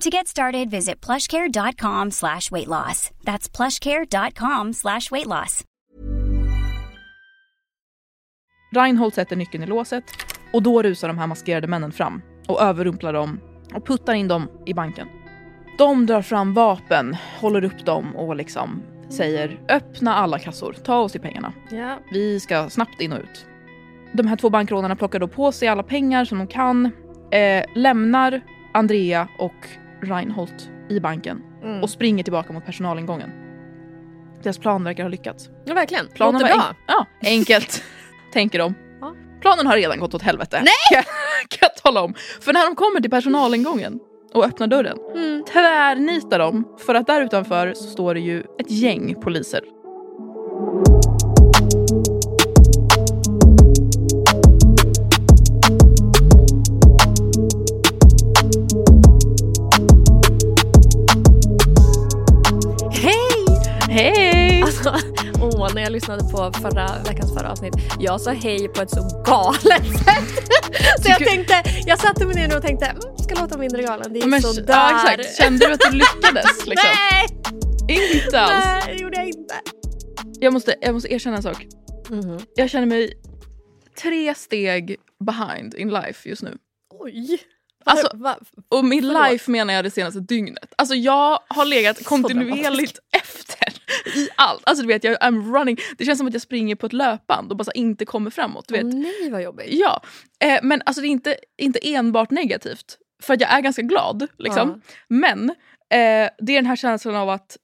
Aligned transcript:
To 0.00 0.10
get 0.10 0.26
started, 0.28 0.70
visit 0.70 1.06
plushcare.com 1.06 2.10
slash 2.10 2.50
weight 2.50 2.68
loss. 2.68 3.10
That's 3.24 3.56
plushcare.com 3.56 4.72
slash 4.72 5.10
weight 5.10 5.26
loss. 5.26 5.64
Reinhold 8.74 9.14
sätter 9.14 9.36
nyckeln 9.36 9.62
i 9.62 9.66
låset 9.66 10.04
och 10.52 10.62
då 10.62 10.82
rusar 10.82 11.08
de 11.08 11.18
här 11.18 11.26
maskerade 11.26 11.66
männen 11.66 11.92
fram 11.92 12.22
och 12.48 12.62
överrumplar 12.62 13.12
dem 13.12 13.40
och 13.74 13.86
puttar 13.86 14.14
in 14.14 14.28
dem 14.28 14.48
i 14.66 14.74
banken. 14.74 15.08
De 15.78 16.06
drar 16.06 16.22
fram 16.22 16.54
vapen, 16.54 17.16
håller 17.40 17.64
upp 17.64 17.86
dem 17.86 18.16
och 18.16 18.36
liksom 18.36 18.82
säger 19.08 19.60
öppna 19.68 20.14
alla 20.14 20.38
kassor, 20.38 20.72
ta 20.84 20.96
oss 20.96 21.12
till 21.12 21.20
pengarna. 21.20 21.52
Ja. 21.70 21.98
Vi 22.12 22.40
ska 22.40 22.70
snabbt 22.70 23.00
in 23.00 23.12
och 23.12 23.18
ut. 23.18 23.46
De 24.12 24.26
här 24.26 24.36
två 24.36 24.50
bankrånarna 24.50 24.96
plockar 24.96 25.18
då 25.18 25.28
på 25.28 25.52
sig 25.52 25.68
alla 25.68 25.82
pengar 25.82 26.24
som 26.24 26.38
de 26.38 26.46
kan, 26.46 26.86
eh, 27.30 27.64
lämnar 27.74 28.40
Andrea 28.72 29.28
och 29.38 29.68
Reinhold 30.02 30.62
i 30.88 31.00
banken 31.00 31.42
Mm. 31.62 31.82
och 31.82 31.90
springer 31.90 32.24
tillbaka 32.24 32.52
mot 32.52 32.66
personalingången. 32.66 33.30
Deras 34.42 34.58
plan 34.58 34.84
verkar 34.84 35.02
ha 35.02 35.10
lyckats. 35.10 35.48
ja, 35.64 35.74
verkligen. 35.74 36.06
Planen 36.14 36.40
Låter 36.40 36.54
bra. 36.54 36.62
enk- 36.62 36.74
ja, 36.86 37.06
enkelt, 37.28 37.82
tänker 38.32 38.58
de. 38.58 38.74
Ja. 39.00 39.14
Planen 39.40 39.66
har 39.66 39.76
redan 39.76 39.98
gått 40.00 40.14
åt 40.14 40.22
helvete. 40.22 40.60
Nej! 40.64 40.72
Kan, 41.02 41.02
kan 41.48 41.58
jag 41.74 41.76
tala 41.82 42.02
om. 42.02 42.14
För 42.40 42.52
när 42.52 42.66
de 42.66 42.74
kommer 42.76 43.00
till 43.00 43.10
personalingången 43.10 44.00
och 44.34 44.44
öppnar 44.44 44.66
dörren 44.66 44.98
Mm. 45.16 45.44
tvärnitar 45.44 46.38
de 46.38 46.76
för 46.86 46.94
att 46.94 47.06
där 47.06 47.20
utanför 47.22 47.72
så 47.74 47.84
står 47.84 48.14
det 48.14 48.20
ju 48.20 48.40
ett 48.40 48.70
gäng 48.70 49.14
poliser. 49.22 49.60
Jag 65.92 65.96
lyssnade 65.96 66.22
på 66.22 66.52
förra 66.60 67.02
veckans 67.08 67.34
förra 67.34 67.50
avsnitt, 67.50 67.74
jag 68.00 68.20
sa 68.20 68.30
hej 68.30 68.68
på 68.68 68.82
ett 68.82 68.90
så 68.90 69.22
galet 69.26 69.86
sätt. 70.04 70.48
Så 71.02 71.08
jag 71.08 71.18
tänkte, 71.18 71.62
jag 71.86 71.98
satte 71.98 72.26
mig 72.26 72.34
ner 72.34 72.56
och 72.56 72.62
tänkte, 72.62 72.86
mm, 72.86 73.00
ska 73.18 73.34
låta 73.40 73.58
mindre 73.58 73.82
galen. 73.82 74.12
Det 74.12 74.20
är 74.20 74.26
Men, 74.26 74.42
sådär. 74.42 74.64
ja, 74.74 75.12
exakt. 75.12 75.36
Kände 75.36 75.66
du 75.66 75.72
att 75.72 75.80
du 75.80 75.96
lyckades? 75.96 76.66
Liksom? 76.66 76.90
Nej! 77.88 78.14
Inte 78.14 78.40
alls. 78.40 78.64
Nej, 78.64 78.82
det 78.86 79.02
gjorde 79.02 79.16
jag 79.16 79.26
inte. 79.26 79.54
Jag 80.40 80.52
måste, 80.52 80.74
jag 80.80 80.94
måste 80.94 81.14
erkänna 81.14 81.36
en 81.36 81.42
sak. 81.42 81.66
Mhm. 82.08 82.40
Jag 82.54 82.70
känner 82.70 82.86
mig 82.86 83.12
tre 84.02 84.34
steg 84.34 84.96
behind 85.24 85.74
in 85.74 85.88
life 85.90 86.28
just 86.28 86.42
nu. 86.42 86.56
Oj. 87.00 87.38
Alltså, 87.84 88.10
Va, 88.14 88.36
Och 88.68 88.84
med 88.84 88.98
Förlåt. 89.00 89.30
life 89.30 89.50
menar 89.50 89.74
jag 89.74 89.84
det 89.84 89.90
senaste 89.90 90.20
dygnet. 90.20 90.74
Alltså 90.76 90.94
jag 90.94 91.38
har 91.48 91.64
legat 91.64 92.04
kontinuerligt 92.04 92.98
efter 93.16 93.72
i 94.18 94.28
allt. 94.36 94.62
Alltså 94.64 94.82
du 94.82 94.88
vet, 94.88 95.04
jag 95.04 95.16
I'm 95.18 95.52
running. 95.58 95.76
Det 95.98 96.04
känns 96.04 96.18
som 96.18 96.26
att 96.26 96.32
jag 96.32 96.42
springer 96.42 96.76
på 96.76 96.86
ett 96.86 96.92
löpband 96.92 97.50
och 97.50 97.56
bara 97.56 97.72
inte 97.74 98.04
kommer 98.04 98.30
framåt. 98.30 98.64
Du 98.68 98.74
vet. 98.74 98.84
Åh 98.84 98.90
nej 98.94 99.30
vad 99.30 99.42
jobbigt. 99.42 99.66
Ja, 99.70 100.02
eh, 100.44 100.58
men 100.62 100.82
alltså 100.86 101.02
det 101.02 101.06
är 101.08 101.10
inte, 101.10 101.36
inte 101.58 101.94
enbart 101.94 102.30
negativt. 102.30 102.98
För 103.22 103.36
jag 103.40 103.52
är 103.52 103.60
ganska 103.60 103.82
glad. 103.82 104.26
Liksom. 104.38 104.80
Men 105.08 105.50
eh, 105.50 106.30
det 106.38 106.52
är 106.52 106.54
den 106.54 106.66
här 106.66 106.76
känslan 106.76 107.16
av 107.16 107.30
att 107.30 107.56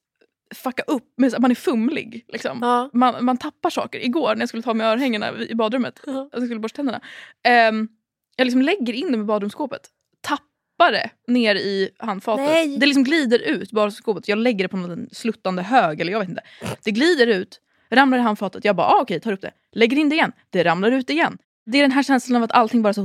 fucka 0.55 0.83
upp, 0.83 1.03
man 1.39 1.51
är 1.51 1.55
fumlig. 1.55 2.25
Liksom. 2.27 2.57
Ja. 2.61 2.89
Man, 2.93 3.25
man 3.25 3.37
tappar 3.37 3.69
saker. 3.69 4.05
Igår 4.05 4.35
när 4.35 4.41
jag 4.41 4.49
skulle 4.49 4.63
ta 4.63 4.73
med 4.73 4.87
örhängena 4.87 5.39
i 5.41 5.55
badrummet, 5.55 5.99
alltså 6.07 6.29
jag 6.33 6.43
skulle 6.43 6.59
borsta 6.59 6.75
tänderna. 6.75 7.01
ehm, 7.43 7.87
jag 8.35 8.45
liksom 8.45 8.61
lägger 8.61 8.93
in 8.93 9.11
dem 9.11 9.21
i 9.21 9.23
badrumsskåpet, 9.23 9.81
tappar 10.21 10.91
det 10.91 11.09
ner 11.27 11.55
i 11.55 11.89
handfatet. 11.97 12.45
Nej. 12.45 12.77
Det 12.77 12.85
liksom 12.85 13.03
glider 13.03 13.39
ut 13.39 13.71
badrumsskåpet. 13.71 14.27
Jag 14.27 14.37
lägger 14.37 14.65
det 14.65 14.69
på 14.69 14.77
någon 14.77 15.09
sluttande 15.11 15.61
hög 15.61 16.01
eller 16.01 16.11
jag 16.11 16.19
vet 16.19 16.29
inte. 16.29 16.43
Det 16.83 16.91
glider 16.91 17.27
ut, 17.27 17.61
ramlar 17.89 18.17
i 18.17 18.21
handfatet. 18.21 18.65
Jag 18.65 18.75
bara 18.75 18.87
ah, 18.87 19.01
okej, 19.01 19.19
tar 19.19 19.31
upp 19.31 19.41
det. 19.41 19.51
Lägger 19.71 19.97
in 19.97 20.09
det 20.09 20.15
igen. 20.15 20.31
Det 20.49 20.63
ramlar 20.63 20.91
ut 20.91 21.09
igen. 21.09 21.37
Det 21.65 21.77
är 21.77 21.81
den 21.81 21.91
här 21.91 22.03
känslan 22.03 22.35
av 22.35 22.43
att 22.43 22.51
allting 22.51 22.81
bara 22.81 22.93
så. 22.93 23.01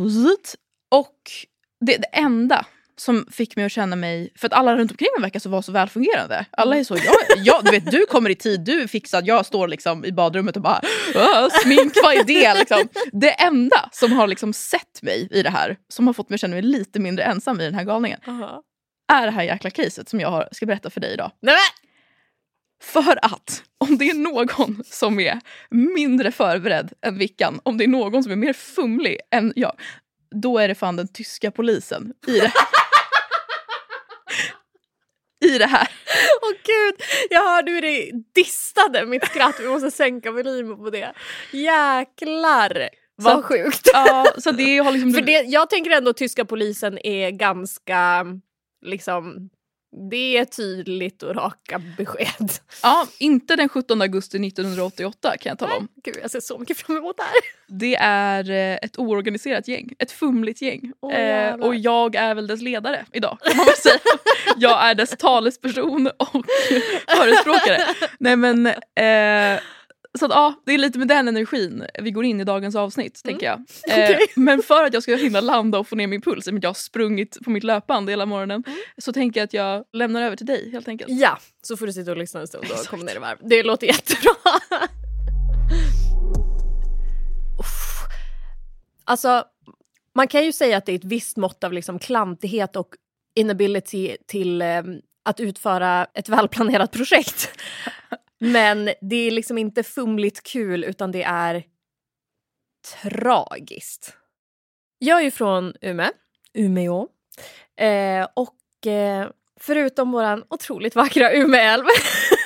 Och 0.91 1.19
det, 1.81 1.97
det 1.97 2.09
enda 2.13 2.67
som 2.97 3.27
fick 3.31 3.57
mig 3.57 3.65
att 3.65 3.73
känna 3.73 3.97
mig, 3.97 4.33
för 4.37 4.47
att 4.47 4.53
alla 4.53 4.77
runt 4.77 4.91
omkring 4.91 5.09
mig 5.17 5.23
verkar 5.23 5.41
så 5.41 5.49
vara 5.49 5.63
så 5.63 5.73
välfungerande. 5.73 6.47
Alla 6.51 6.77
är 6.77 6.85
så, 6.85 6.97
jag, 6.97 7.15
jag, 7.45 7.65
du 7.65 7.71
vet 7.71 7.91
du 7.91 8.07
kommer 8.07 8.31
i 8.31 8.35
tid, 8.35 8.61
du 8.61 8.83
är 8.83 8.87
fixad, 8.87 9.27
jag 9.27 9.47
står 9.47 9.69
liksom 9.69 10.05
i 10.05 10.13
badrummet 10.13 10.57
och 10.57 10.63
bara 10.63 10.81
"Åh, 11.15 11.49
smink, 11.63 11.93
vad 12.03 12.15
är 12.15 12.25
det? 12.25 12.55
Liksom. 12.55 12.89
Det 13.13 13.31
enda 13.43 13.89
som 13.93 14.13
har 14.13 14.27
liksom 14.27 14.53
sett 14.53 15.03
mig 15.03 15.29
i 15.31 15.43
det 15.43 15.51
här, 15.51 15.77
som 15.89 16.07
har 16.07 16.15
fått 16.15 16.29
mig 16.31 16.35
att 16.35 16.41
känna 16.41 16.55
mig 16.55 16.63
lite 16.63 17.01
mindre 17.01 17.25
ensam 17.25 17.61
i 17.61 17.65
den 17.65 17.75
här 17.75 17.85
galningen, 17.85 18.21
Aha. 18.27 18.63
är 19.13 19.25
det 19.27 19.31
här 19.33 19.43
jäkla 19.43 19.71
caset 19.71 20.09
som 20.09 20.21
jag 20.21 20.31
har, 20.31 20.49
ska 20.53 20.67
berätta 20.67 20.91
för 20.91 21.01
dig 21.01 21.13
idag. 21.13 21.31
Nej. 21.43 21.57
För 22.83 23.19
att 23.25 23.63
om 23.79 23.99
det 23.99 24.11
är 24.11 24.15
någon 24.15 24.83
som 24.87 25.21
är 25.21 25.41
mindre 25.71 26.33
förberedd 26.33 26.93
än 27.07 27.19
Vickan, 27.19 27.61
om 27.63 27.79
det 27.79 27.85
är 27.85 27.89
någon 27.89 28.23
som 28.23 28.33
är 28.33 28.37
mer 28.37 28.53
fumlig 28.53 29.19
än 29.31 29.53
jag, 29.57 29.73
då 30.43 30.59
är 30.59 30.69
det 30.69 30.75
fan 30.75 30.97
den 30.97 31.09
tyska 31.09 31.51
polisen 31.51 32.13
i 32.27 32.41
det 32.41 32.53
I 35.45 35.59
det 35.59 35.67
här. 35.67 35.89
Åh 36.43 36.51
gud, 36.65 36.95
jag 37.31 37.43
hörde 37.43 37.71
hur 37.73 37.81
det 37.81 38.11
distade 38.35 39.07
mitt 39.07 39.25
skratt. 39.27 39.61
Vi 39.61 39.69
måste 39.69 39.91
sänka 39.91 40.31
volymen 40.31 40.77
på 40.77 40.91
det. 40.91 41.13
Jäklar 41.53 42.89
vad 43.17 43.37
Så- 43.37 43.43
sjukt. 43.43 43.91
Ja, 43.93 44.27
så 44.39 44.51
det 44.51 44.79
har 44.79 44.93
liksom... 44.93 45.13
För 45.15 45.21
det, 45.23 45.33
jag 45.43 45.71
tänker 45.71 45.91
ändå 45.91 46.11
att 46.11 46.17
tyska 46.17 46.45
polisen 46.45 46.99
är 47.07 47.31
ganska, 47.31 48.27
liksom, 48.85 49.51
det 50.11 50.39
är 50.39 50.45
tydligt 50.45 51.23
och 51.23 51.35
raka 51.35 51.83
besked. 51.97 52.51
Ja, 52.83 53.07
inte 53.19 53.57
den 53.57 53.69
17 53.69 54.03
augusti 54.03 54.47
1988 54.47 55.37
kan 55.41 55.51
jag 55.51 55.59
tala 55.59 55.77
om. 55.77 55.89
Gud, 56.05 56.17
jag 56.23 56.31
ser 56.31 56.41
så 56.41 56.59
mycket 56.59 56.79
fram 56.79 56.97
emot 56.97 57.17
det 57.17 57.23
här. 57.23 57.33
Det 57.67 57.97
är 57.97 58.51
eh, 58.51 58.79
ett 58.83 58.99
oorganiserat 58.99 59.69
gäng, 59.69 59.95
ett 59.99 60.13
fumligt 60.13 60.63
gäng. 60.63 60.93
Åh, 61.01 61.15
eh, 61.15 61.55
och 61.55 61.75
jag 61.75 62.15
är 62.15 62.35
väl 62.35 62.47
dess 62.47 62.61
ledare 62.61 63.07
idag 63.13 63.39
kan 63.45 63.57
man 63.57 63.67
väl 63.67 63.75
säga. 63.75 63.99
jag 64.57 64.85
är 64.85 64.95
dess 64.95 65.11
talesperson 65.11 66.07
och 66.07 66.33
förespråkare. 67.09 67.81
Nej 68.19 68.37
men, 68.37 68.67
eh, 68.67 69.61
så 70.19 70.25
att, 70.25 70.31
ja, 70.31 70.63
det 70.67 70.73
är 70.75 70.79
lite 70.79 70.99
med 70.99 71.09
den 71.09 71.29
energin 71.29 71.85
vi 72.03 72.11
går 72.11 72.25
in 72.25 72.41
i 72.41 72.45
dagens 72.45 72.77
avsnitt. 72.77 73.21
Mm. 73.25 73.33
tänker 73.33 73.47
jag. 73.47 73.61
Okay. 73.85 74.13
Eh, 74.13 74.19
men 74.37 74.63
för 74.63 74.85
att 74.85 74.95
jag 74.95 75.03
ska 75.03 75.17
hinna 75.17 75.41
landa 75.41 75.79
och 75.79 75.89
få 75.89 75.97
ner 75.97 76.07
min 76.07 76.21
puls, 76.21 76.47
jag 76.47 76.69
har 76.69 76.75
sprungit 76.75 77.39
på 77.45 77.51
mitt 77.51 77.65
löpband 77.65 78.11
hela 78.11 78.27
morgonen, 78.27 78.65
mm. 78.67 78.79
så 78.99 79.13
tänker 79.13 79.41
jag 79.41 79.45
att 79.45 79.55
jag 79.55 79.85
lämnar 79.93 80.23
över 80.23 80.37
till 80.37 80.47
dig 80.47 80.71
helt 80.73 80.89
enkelt. 80.89 81.11
Ja, 81.13 81.39
så 81.63 81.77
får 81.77 81.87
du 81.87 81.93
sitta 81.93 82.11
och 82.11 82.17
lyssna 82.17 82.41
en 82.41 82.47
stund 82.47 82.65
och 82.71 82.87
komma 82.87 83.03
ner 83.03 83.17
i 83.17 83.19
varv. 83.19 83.39
Det 83.41 83.63
låter 83.63 83.87
jättebra. 83.87 84.35
Alltså, 89.07 89.45
man 90.15 90.29
kan 90.29 90.45
ju 90.45 90.53
säga 90.53 90.77
att 90.77 90.87
det 90.87 90.93
är 90.93 90.97
ett 90.97 91.05
visst 91.05 91.37
mått 91.37 91.65
av 91.65 91.73
liksom 91.73 91.99
klantighet 91.99 92.77
och 92.77 92.89
inability 93.35 94.17
till 94.27 94.63
eh, 94.63 94.83
att 95.25 95.41
utföra 95.41 96.07
ett 96.15 96.29
välplanerat 96.29 96.93
projekt. 96.93 97.51
Men 98.53 98.91
det 99.01 99.17
är 99.17 99.31
liksom 99.31 99.59
inte 99.59 99.83
fumligt 99.83 100.43
kul 100.43 100.85
utan 100.85 101.13
det 101.13 101.23
är 101.23 101.65
tragiskt. 103.03 104.17
Jag 104.99 105.19
är 105.19 105.23
ju 105.23 105.31
från 105.31 105.75
Umeå, 105.81 106.11
Umeå. 106.55 107.09
Eh, 107.77 108.29
och 108.35 108.87
eh, 108.87 109.29
förutom 109.61 110.13
våran 110.13 110.45
otroligt 110.51 110.95
vackra 110.95 111.33
Umeälv 111.33 111.85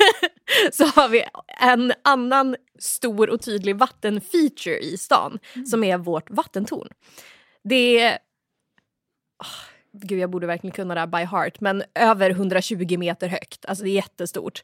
så 0.72 0.84
har 0.84 1.08
vi 1.08 1.24
en 1.60 1.92
annan 2.04 2.56
stor 2.78 3.30
och 3.30 3.42
tydlig 3.42 3.76
vattenfeature 3.76 4.78
i 4.78 4.98
stan 4.98 5.38
mm. 5.54 5.66
som 5.66 5.84
är 5.84 5.98
vårt 5.98 6.30
vattentorn. 6.30 6.88
Det 7.64 8.00
är... 8.00 8.18
Oh, 9.38 9.70
gud, 9.92 10.18
jag 10.18 10.30
borde 10.30 10.46
verkligen 10.46 10.74
kunna 10.74 10.94
det 10.94 11.00
här 11.00 11.06
by 11.06 11.24
heart, 11.24 11.60
men 11.60 11.82
över 11.94 12.30
120 12.30 12.98
meter 12.98 13.28
högt. 13.28 13.64
Alltså 13.64 13.84
det 13.84 13.90
är 13.90 13.94
jättestort. 13.94 14.62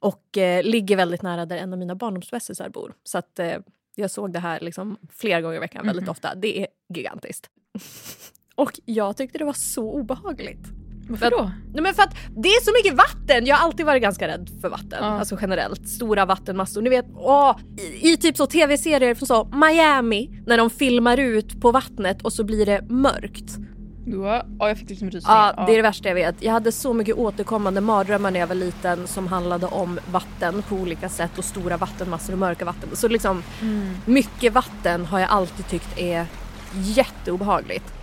Och 0.00 0.38
eh, 0.38 0.62
ligger 0.62 0.96
väldigt 0.96 1.22
nära 1.22 1.46
där 1.46 1.56
en 1.56 1.72
av 1.72 1.78
mina 1.78 1.94
barndomsbästisar 1.94 2.68
bor. 2.68 2.94
Så 3.04 3.18
att 3.18 3.38
eh, 3.38 3.56
jag 3.94 4.10
såg 4.10 4.32
det 4.32 4.38
här 4.38 4.60
liksom 4.60 4.96
flera 5.10 5.40
gånger 5.40 5.56
i 5.56 5.60
veckan, 5.60 5.86
väldigt 5.86 6.02
mm. 6.02 6.10
ofta. 6.10 6.34
Det 6.34 6.60
är 6.60 6.66
gigantiskt. 6.94 7.50
och 8.54 8.80
jag 8.84 9.16
tyckte 9.16 9.38
det 9.38 9.44
var 9.44 9.52
så 9.52 9.92
obehagligt. 9.92 10.66
Varför 11.08 11.30
då? 11.30 11.50
Nej, 11.72 11.82
men 11.82 11.94
för 11.94 12.02
att 12.02 12.14
det 12.36 12.48
är 12.48 12.64
så 12.64 12.72
mycket 12.72 12.98
vatten! 12.98 13.46
Jag 13.46 13.56
har 13.56 13.64
alltid 13.64 13.86
varit 13.86 14.02
ganska 14.02 14.28
rädd 14.28 14.50
för 14.60 14.68
vatten. 14.68 14.98
Ja. 15.00 15.04
Alltså 15.04 15.38
generellt. 15.40 15.88
Stora 15.88 16.26
vattenmassor. 16.26 16.82
Ni 16.82 16.90
vet, 16.90 17.06
åh, 17.14 17.58
i, 17.78 18.12
i 18.12 18.16
typ 18.16 18.36
så 18.36 18.46
tv-serier 18.46 19.14
från 19.14 19.26
så 19.26 19.44
Miami 19.44 20.42
när 20.46 20.58
de 20.58 20.70
filmar 20.70 21.16
ut 21.16 21.60
på 21.60 21.72
vattnet 21.72 22.22
och 22.22 22.32
så 22.32 22.44
blir 22.44 22.66
det 22.66 22.82
mörkt. 22.82 23.56
Ja, 24.12 24.46
jag 24.58 24.78
fick 24.78 24.90
liksom 24.90 25.10
rysning. 25.10 25.34
Ja, 25.34 25.64
det 25.66 25.72
är 25.72 25.76
det 25.76 25.82
värsta 25.82 26.08
jag 26.08 26.14
vet. 26.14 26.42
Jag 26.42 26.52
hade 26.52 26.72
så 26.72 26.92
mycket 26.92 27.16
återkommande 27.16 27.80
mardrömmar 27.80 28.30
när 28.30 28.40
jag 28.40 28.46
var 28.46 28.54
liten 28.54 29.06
som 29.06 29.26
handlade 29.26 29.66
om 29.66 30.00
vatten 30.12 30.62
på 30.62 30.74
olika 30.74 31.08
sätt 31.08 31.38
och 31.38 31.44
stora 31.44 31.76
vattenmassor 31.76 32.32
och 32.32 32.38
mörka 32.38 32.64
vatten. 32.64 32.96
Så 32.96 33.08
liksom 33.08 33.42
mm. 33.62 33.94
mycket 34.06 34.52
vatten 34.52 35.06
har 35.06 35.20
jag 35.20 35.30
alltid 35.30 35.68
tyckt 35.68 35.98
är 35.98 36.26
jätteobehagligt. 36.74 37.94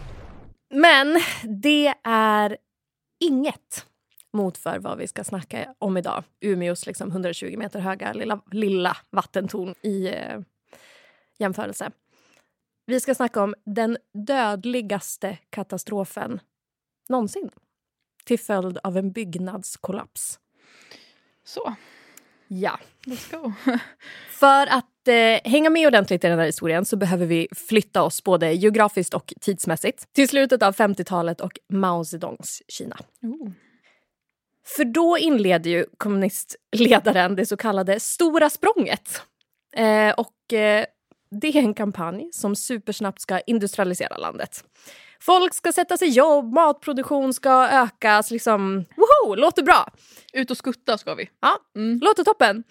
Men 0.74 1.22
det 1.44 1.94
är 2.04 2.58
inget 3.20 3.86
mot 4.34 4.58
för 4.58 4.80
vad 4.80 4.98
vi 4.98 5.08
ska 5.08 5.24
snacka 5.24 5.74
om 5.80 5.98
idag. 5.98 6.24
Umeås 6.42 6.86
liksom 6.86 7.12
120 7.12 7.56
meter 7.58 7.80
höga 7.80 8.14
lilla, 8.14 8.40
lilla 8.52 8.98
vattentorn 9.10 9.76
i 9.82 10.08
eh, 10.08 10.40
jämförelse. 11.38 11.92
Vi 12.86 13.00
ska 13.00 13.16
snacka 13.16 13.44
om 13.44 13.56
den 13.66 13.98
dödligaste 14.14 15.38
katastrofen 15.50 16.40
någonsin 17.10 17.50
till 18.24 18.40
följd 18.40 18.78
av 18.84 18.98
en 18.98 19.12
byggnadskollaps. 19.12 20.40
Så. 21.44 21.76
Ja. 22.48 22.80
Let's 23.06 23.42
go. 23.42 23.54
För 24.30 24.68
att 24.68 25.08
eh, 25.08 25.52
hänga 25.52 25.70
med 25.70 25.88
ordentligt 25.88 26.24
i 26.24 26.28
den 26.28 26.40
här 26.40 26.46
historien 26.46 26.86
så 26.86 26.98
behöver 26.98 27.26
vi 27.26 27.48
flytta 27.56 28.04
oss 28.04 28.24
både 28.24 28.54
geografiskt 28.54 29.14
och 29.14 29.34
tidsmässigt 29.42 30.14
till 30.14 30.30
slutet 30.30 30.64
av 30.64 30.76
50-talet 30.76 31.42
och 31.42 31.60
Mao 31.70 32.06
Zedongs 32.06 32.62
Kina. 32.68 32.98
Oh. 33.22 33.52
För 34.66 34.86
då 34.86 35.18
inleder 35.18 35.70
ju 35.70 35.86
kommunistledaren 35.98 37.36
det 37.36 37.46
så 37.46 37.58
kallade 37.58 38.00
Stora 38.00 38.50
språnget. 38.50 39.22
Eh, 39.76 40.14
och 40.14 40.54
eh, 40.54 40.86
det 41.30 41.48
är 41.48 41.56
en 41.56 41.74
kampanj 41.74 42.30
som 42.32 42.56
supersnabbt 42.56 43.22
ska 43.22 43.40
industrialisera 43.40 44.18
landet. 44.18 44.64
Folk 45.20 45.54
ska 45.54 45.72
sätta 45.72 45.98
sig 45.98 46.10
jobb, 46.10 46.54
matproduktion 46.54 47.34
ska 47.34 47.68
ökas. 47.68 48.32
Liksom, 48.32 48.86
woho, 48.96 49.36
låter 49.36 49.64
bra! 49.64 49.92
Ut 50.34 50.52
och 50.52 50.58
skutta 50.58 50.98
ska 50.98 51.16
vi. 51.16 51.30
Ja, 51.42 51.58
mm. 51.76 52.00
låter 52.00 52.24
toppen. 52.24 52.64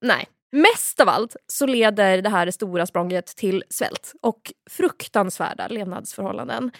Nej. 0.00 0.28
Mest 0.52 1.00
av 1.00 1.08
allt 1.08 1.36
så 1.46 1.66
leder 1.66 2.22
det 2.22 2.28
här 2.28 2.50
stora 2.50 2.86
språnget 2.86 3.26
till 3.26 3.64
svält 3.70 4.12
och 4.20 4.52
fruktansvärda 4.70 5.68
levnadsförhållanden. 5.68 6.70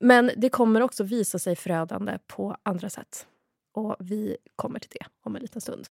Men 0.00 0.30
det 0.36 0.48
kommer 0.48 0.80
också 0.80 1.04
visa 1.04 1.38
sig 1.38 1.56
förödande 1.56 2.18
på 2.26 2.56
andra 2.62 2.90
sätt. 2.90 3.26
Och 3.74 3.96
vi 3.98 4.36
kommer 4.56 4.78
till 4.78 4.90
det 4.90 5.06
om 5.24 5.36
en 5.36 5.42
liten 5.42 5.60
stund. 5.60 5.86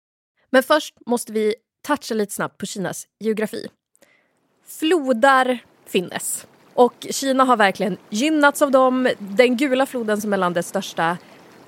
Men 0.49 0.63
först 0.63 0.95
måste 1.05 1.31
vi 1.31 1.55
toucha 1.87 2.15
lite 2.15 2.33
snabbt 2.33 2.57
på 2.57 2.65
Kinas 2.65 3.07
geografi. 3.19 3.67
Flodar 4.67 5.59
finnes. 5.85 6.47
Och 6.73 7.07
Kina 7.09 7.43
har 7.43 7.57
verkligen 7.57 7.97
gynnats 8.09 8.61
av 8.61 8.71
dem. 8.71 9.09
Den 9.19 9.57
gula 9.57 9.85
floden 9.85 10.21
som 10.21 10.33
är 10.33 10.37
landets 10.37 10.69
största 10.69 11.17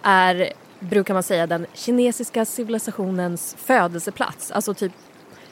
är, 0.03 0.53
brukar 0.79 1.13
man 1.13 1.23
säga, 1.23 1.47
den 1.47 1.65
kinesiska 1.73 2.45
civilisationens 2.45 3.55
födelseplats. 3.59 4.51
Alltså 4.51 4.73
typ 4.73 4.91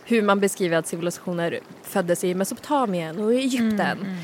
hur 0.06 0.22
man 0.22 0.40
beskriver 0.40 0.78
att 0.78 0.88
civilisationer 0.88 1.60
föddes 1.84 2.24
i 2.24 2.34
Mesopotamien 2.34 3.20
och 3.20 3.34
i 3.34 3.38
Egypten. 3.38 3.80
Mm, 3.80 4.04
mm. 4.04 4.18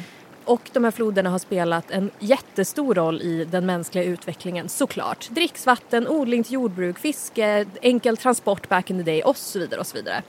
Och 0.45 0.69
de 0.74 0.83
här 0.83 0.92
floderna 0.92 1.30
har 1.30 1.39
spelat 1.39 1.92
en 1.92 2.12
jättestor 2.19 2.95
roll 2.95 3.21
i 3.21 3.45
den 3.45 3.66
mänskliga 3.66 4.04
utvecklingen 4.04 4.69
såklart. 4.69 5.30
Dricksvatten, 5.30 6.07
odling 6.07 6.44
till 6.44 6.54
jordbruk, 6.54 7.00
fiske, 7.00 7.66
enkel 7.81 8.18
transport 8.18 8.69
back 8.69 8.89
in 8.89 8.98
the 8.98 9.12
day 9.12 9.21
och 9.21 9.38
så 9.38 9.60
vidare 9.60 9.80
och 9.80 9.88
så 9.88 9.98
vidare. 9.98 10.24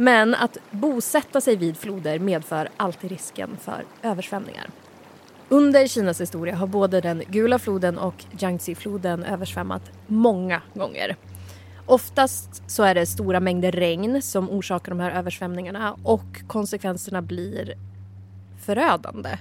Men 0.00 0.34
att 0.34 0.58
bosätta 0.70 1.40
sig 1.40 1.56
vid 1.56 1.76
floder 1.76 2.18
medför 2.18 2.68
alltid 2.76 3.10
risken 3.10 3.56
för 3.60 3.84
översvämningar. 4.02 4.66
Under 5.48 5.86
Kinas 5.86 6.20
historia 6.20 6.56
har 6.56 6.66
både 6.66 7.00
den 7.00 7.22
Gula 7.28 7.58
floden 7.58 7.98
och 7.98 8.24
Yangtze-floden 8.38 9.24
översvämmat 9.24 9.82
många 10.06 10.62
gånger. 10.74 11.16
Oftast 11.86 12.70
så 12.70 12.82
är 12.82 12.94
det 12.94 13.06
stora 13.06 13.40
mängder 13.40 13.72
regn 13.72 14.22
som 14.22 14.50
orsakar 14.50 14.92
de 14.92 15.00
här 15.00 15.10
översvämningarna 15.10 15.96
och 16.02 16.42
konsekvenserna 16.46 17.22
blir 17.22 17.74
förödande. 18.64 19.38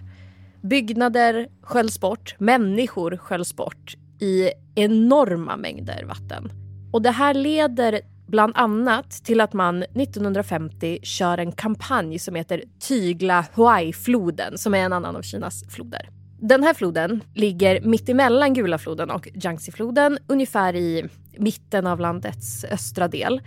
Byggnader 0.62 1.48
sköljs 1.62 2.00
bort, 2.00 2.36
människor 2.40 3.18
sköljs 3.18 3.56
bort 3.56 3.96
i 4.20 4.50
enorma 4.76 5.58
mängder 5.58 6.06
vatten. 6.06 6.52
Och 6.92 7.02
det 7.02 7.12
här 7.12 7.34
leder 7.34 8.02
bland 8.30 8.54
annat 8.56 9.12
till 9.12 9.42
att 9.42 9.54
man 9.54 9.84
1950 9.84 11.00
kör 11.04 11.38
en 11.38 11.52
kampanj 11.52 12.20
som 12.20 12.36
heter 12.36 12.64
Tygla 12.88 13.46
Huai-floden 13.54 14.58
som 14.58 14.74
är 14.74 14.80
en 14.80 14.94
annan 14.94 15.16
av 15.16 15.22
Kinas 15.22 15.64
floder. 15.70 16.10
Den 16.42 16.64
här 16.64 16.74
floden 16.74 17.24
ligger 17.34 17.82
mittemellan 17.82 18.54
Gula 18.54 18.78
floden 18.78 19.12
och 19.12 19.28
Yangtze-floden 19.34 20.18
ungefär 20.28 20.76
i 20.76 21.10
mitten 21.38 21.88
av 21.88 22.00
landets 22.00 22.64
östra 22.64 23.08
del 23.08 23.42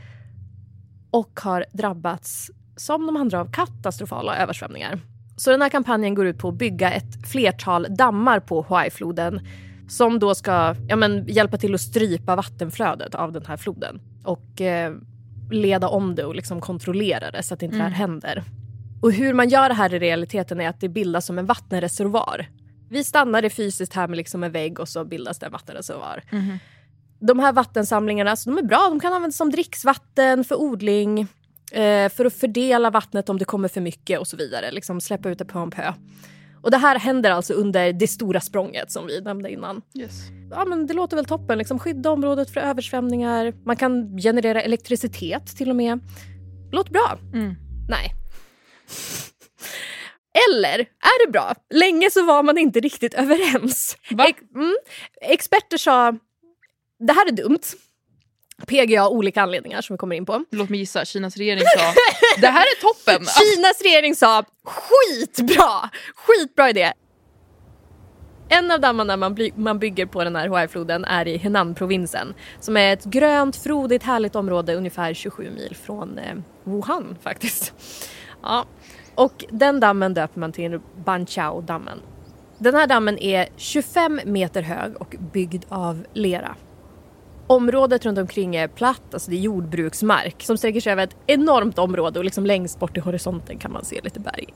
och 1.10 1.40
har 1.42 1.64
drabbats 1.72 2.50
som 2.76 3.06
de 3.06 3.16
andra 3.16 3.40
av 3.40 3.52
katastrofala 3.52 4.36
översvämningar. 4.36 5.00
Så 5.36 5.50
den 5.50 5.62
här 5.62 5.68
kampanjen 5.68 6.14
går 6.14 6.26
ut 6.26 6.38
på 6.38 6.48
att 6.48 6.54
bygga 6.54 6.92
ett 6.92 7.26
flertal 7.30 7.86
dammar 7.98 8.40
på 8.40 8.62
Huai-floden 8.68 9.40
som 9.88 10.18
då 10.18 10.34
ska 10.34 10.74
ja, 10.88 10.96
men, 10.96 11.26
hjälpa 11.28 11.58
till 11.58 11.74
att 11.74 11.80
strypa 11.80 12.36
vattenflödet 12.36 13.14
av 13.14 13.32
den 13.32 13.46
här 13.46 13.56
floden 13.56 14.00
och 14.24 14.60
eh, 14.60 14.94
leda 15.50 15.88
om 15.88 16.14
det 16.14 16.24
och 16.24 16.34
liksom 16.34 16.60
kontrollera 16.60 17.30
det 17.30 17.42
så 17.42 17.54
att 17.54 17.62
inte 17.62 17.76
mm. 17.76 17.84
det 17.84 17.90
här 17.90 17.98
händer. 17.98 18.42
Och 19.02 19.12
hur 19.12 19.34
man 19.34 19.48
gör 19.48 19.68
det 19.68 19.74
här 19.74 19.94
i 19.94 19.98
realiteten 19.98 20.60
är 20.60 20.68
att 20.68 20.80
det 20.80 20.88
bildas 20.88 21.26
som 21.26 21.38
en 21.38 21.46
vattenreservoar. 21.46 22.48
Vi 22.90 23.04
stannar 23.04 23.42
det 23.42 23.50
fysiskt 23.50 23.94
här 23.94 24.08
med 24.08 24.16
liksom 24.16 24.44
en 24.44 24.52
vägg 24.52 24.80
och 24.80 24.88
så 24.88 25.04
bildas 25.04 25.38
det 25.38 25.46
en 25.46 25.52
vattenreservoar. 25.52 26.22
Mm. 26.32 26.58
De 27.20 27.38
här 27.38 27.52
vattensamlingarna 27.52 28.30
alltså, 28.30 28.50
de 28.50 28.58
är 28.58 28.62
bra, 28.62 28.86
de 28.88 29.00
kan 29.00 29.12
användas 29.12 29.36
som 29.36 29.50
dricksvatten 29.50 30.44
för 30.44 30.60
odling, 30.60 31.20
eh, 31.72 32.08
för 32.08 32.24
att 32.24 32.34
fördela 32.34 32.90
vattnet 32.90 33.28
om 33.28 33.38
det 33.38 33.44
kommer 33.44 33.68
för 33.68 33.80
mycket 33.80 34.20
och 34.20 34.28
så 34.28 34.36
vidare. 34.36 34.70
Liksom 34.70 35.00
släppa 35.00 35.30
ut 35.30 35.38
det 35.38 35.44
på 35.44 35.58
en 35.58 35.70
pö. 35.70 35.92
Och 36.62 36.70
det 36.70 36.76
här 36.76 36.98
händer 36.98 37.30
alltså 37.30 37.54
under 37.54 37.92
det 37.92 38.08
stora 38.08 38.40
språnget 38.40 38.92
som 38.92 39.06
vi 39.06 39.20
nämnde 39.20 39.50
innan. 39.50 39.82
Yes. 39.94 40.12
Ja, 40.50 40.64
men 40.64 40.86
det 40.86 40.94
låter 40.94 41.16
väl 41.16 41.24
toppen. 41.24 41.58
Liksom 41.58 41.78
skydda 41.78 42.10
området 42.10 42.50
för 42.50 42.60
översvämningar. 42.60 43.54
Man 43.64 43.76
kan 43.76 44.18
generera 44.18 44.62
elektricitet 44.62 45.56
till 45.56 45.70
och 45.70 45.76
med. 45.76 46.00
Låter 46.72 46.92
bra. 46.92 47.18
Mm. 47.34 47.54
Nej. 47.88 48.14
Eller 50.48 50.78
är 50.80 51.26
det 51.26 51.32
bra? 51.32 51.54
Länge 51.70 52.10
så 52.10 52.24
var 52.24 52.42
man 52.42 52.58
inte 52.58 52.80
riktigt 52.80 53.14
överens. 53.24 53.96
Ex 54.26 54.40
mm. 54.54 54.76
Experter 55.20 55.76
sa 55.76 56.12
det 57.06 57.12
här 57.12 57.28
är 57.28 57.32
dumt. 57.32 57.60
PGA 58.66 59.04
av 59.04 59.12
olika 59.12 59.42
anledningar 59.42 59.80
som 59.80 59.94
vi 59.94 59.98
kommer 59.98 60.16
in 60.16 60.26
på. 60.26 60.44
Låt 60.50 60.68
mig 60.68 60.80
gissa, 60.80 61.04
Kinas 61.04 61.36
regering 61.36 61.64
sa 61.76 61.94
det 62.40 62.46
här 62.46 62.62
är 62.62 62.80
toppen! 62.80 63.26
Kinas 63.54 63.82
regering 63.82 64.14
sa 64.14 64.44
skitbra! 64.64 65.90
Skitbra 66.14 66.70
idé! 66.70 66.92
En 68.48 68.70
av 68.70 68.80
dammarna 68.80 69.16
man, 69.16 69.34
by 69.34 69.52
man 69.56 69.78
bygger 69.78 70.06
på 70.06 70.24
den 70.24 70.36
här 70.36 70.48
Huai-floden 70.48 71.04
är 71.04 71.28
i 71.28 71.36
Henan-provinsen 71.36 72.34
som 72.60 72.76
är 72.76 72.92
ett 72.92 73.04
grönt, 73.04 73.56
frodigt, 73.56 74.02
härligt 74.02 74.36
område 74.36 74.74
ungefär 74.74 75.14
27 75.14 75.50
mil 75.50 75.76
från 75.76 76.18
eh, 76.18 76.36
Wuhan 76.64 77.16
faktiskt. 77.22 77.72
Ja. 78.44 78.66
Och 79.14 79.44
den 79.50 79.80
dammen 79.80 80.14
döper 80.14 80.40
man 80.40 80.52
till 80.52 80.80
Banchao-dammen. 81.04 81.98
Den 82.58 82.74
här 82.74 82.86
dammen 82.86 83.18
är 83.18 83.48
25 83.56 84.20
meter 84.24 84.62
hög 84.62 84.96
och 84.96 85.16
byggd 85.32 85.64
av 85.68 86.04
lera. 86.12 86.56
Området 87.52 88.06
runt 88.06 88.18
omkring 88.18 88.56
är 88.56 88.68
platt, 88.68 89.02
alltså 89.14 89.30
det 89.30 89.36
är 89.36 89.40
jordbruksmark 89.40 90.42
som 90.42 90.58
sträcker 90.58 90.80
sig 90.80 90.92
över 90.92 91.04
ett 91.04 91.16
enormt 91.26 91.78
område 91.78 92.18
och 92.18 92.24
liksom 92.24 92.46
längst 92.46 92.78
bort 92.78 92.96
i 92.96 93.00
horisonten 93.00 93.58
kan 93.58 93.72
man 93.72 93.84
se 93.84 94.00
lite 94.00 94.20
berg. 94.20 94.54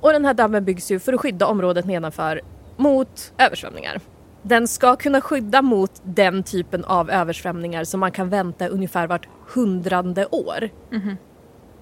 Och 0.00 0.12
den 0.12 0.24
här 0.24 0.34
dammen 0.34 0.64
byggs 0.64 0.90
ju 0.90 0.98
för 0.98 1.12
att 1.12 1.20
skydda 1.20 1.46
området 1.46 1.84
nedanför 1.86 2.40
mot 2.76 3.32
översvämningar. 3.38 4.00
Den 4.42 4.68
ska 4.68 4.96
kunna 4.96 5.20
skydda 5.20 5.62
mot 5.62 5.92
den 6.04 6.42
typen 6.42 6.84
av 6.84 7.10
översvämningar 7.10 7.84
som 7.84 8.00
man 8.00 8.12
kan 8.12 8.28
vänta 8.28 8.68
ungefär 8.68 9.06
vart 9.06 9.28
hundrade 9.54 10.26
år. 10.26 10.70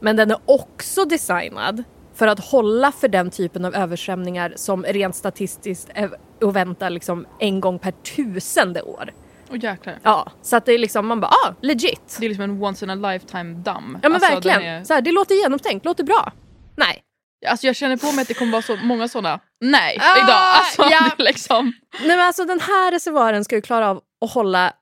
Men 0.01 0.17
den 0.17 0.31
är 0.31 0.39
också 0.45 1.05
designad 1.05 1.85
för 2.15 2.27
att 2.27 2.41
hålla 2.41 2.93
för 2.93 3.09
den 3.09 3.31
typen 3.31 3.65
av 3.65 3.75
översvämningar 3.75 4.53
som 4.57 4.85
rent 4.85 5.15
statistiskt 5.15 5.89
är 5.95 6.11
att 6.41 6.55
vänta 6.55 6.89
liksom 6.89 7.27
en 7.41 7.61
gång 7.61 7.79
per 7.79 7.91
tusende 7.91 8.83
år. 8.83 9.13
Och 9.49 9.57
jäklar. 9.57 9.99
Ja, 10.03 10.33
så 10.43 10.57
att 10.57 10.65
det 10.67 10.73
är 10.73 10.79
liksom, 10.79 11.07
man 11.07 11.21
bara 11.21 11.31
ah, 11.47 11.55
legit. 11.63 12.17
Det 12.21 12.27
är 12.27 12.29
liksom 12.29 12.45
en 12.45 12.63
once 12.63 12.85
in 12.85 12.91
a 12.91 12.95
lifetime 12.95 13.55
damm. 13.55 13.99
Ja 14.03 14.09
men 14.09 14.15
Alltså, 14.15 14.31
verkligen. 14.35 14.63
är- 14.63 14.85
Så 14.85 14.95
här, 14.95 15.01
det 15.01 15.13
låter 15.13 15.35
genomtänkt, 15.35 15.85
låter 15.85 16.05
bra. 16.05 16.33
Nej. 16.77 17.03
Alltså 17.47 17.67
jag 17.67 17.77
känner 17.77 17.97
på 17.97 18.13
mig 18.13 18.23
att 18.23 18.29
det 18.29 18.35
kommer 18.35 18.53
vara 18.53 18.63
så 18.63 18.77
många 18.77 19.09
sådana 19.09 19.41
nej 19.61 19.99
Ah, 20.01 20.17
idag. 20.17 20.31
Alltså, 20.31 20.83
ja. 20.83 21.11
liksom. 21.25 21.73
Nej 22.01 22.17
men 22.17 22.21
alltså 22.27 22.45
den 22.45 22.61
här 22.61 22.91
reservoaren 22.93 23.45
ska 23.45 23.55
ju 23.57 23.63
klara 23.63 23.91
av 23.91 24.01
att 24.25 24.31
hålla, 24.33 24.73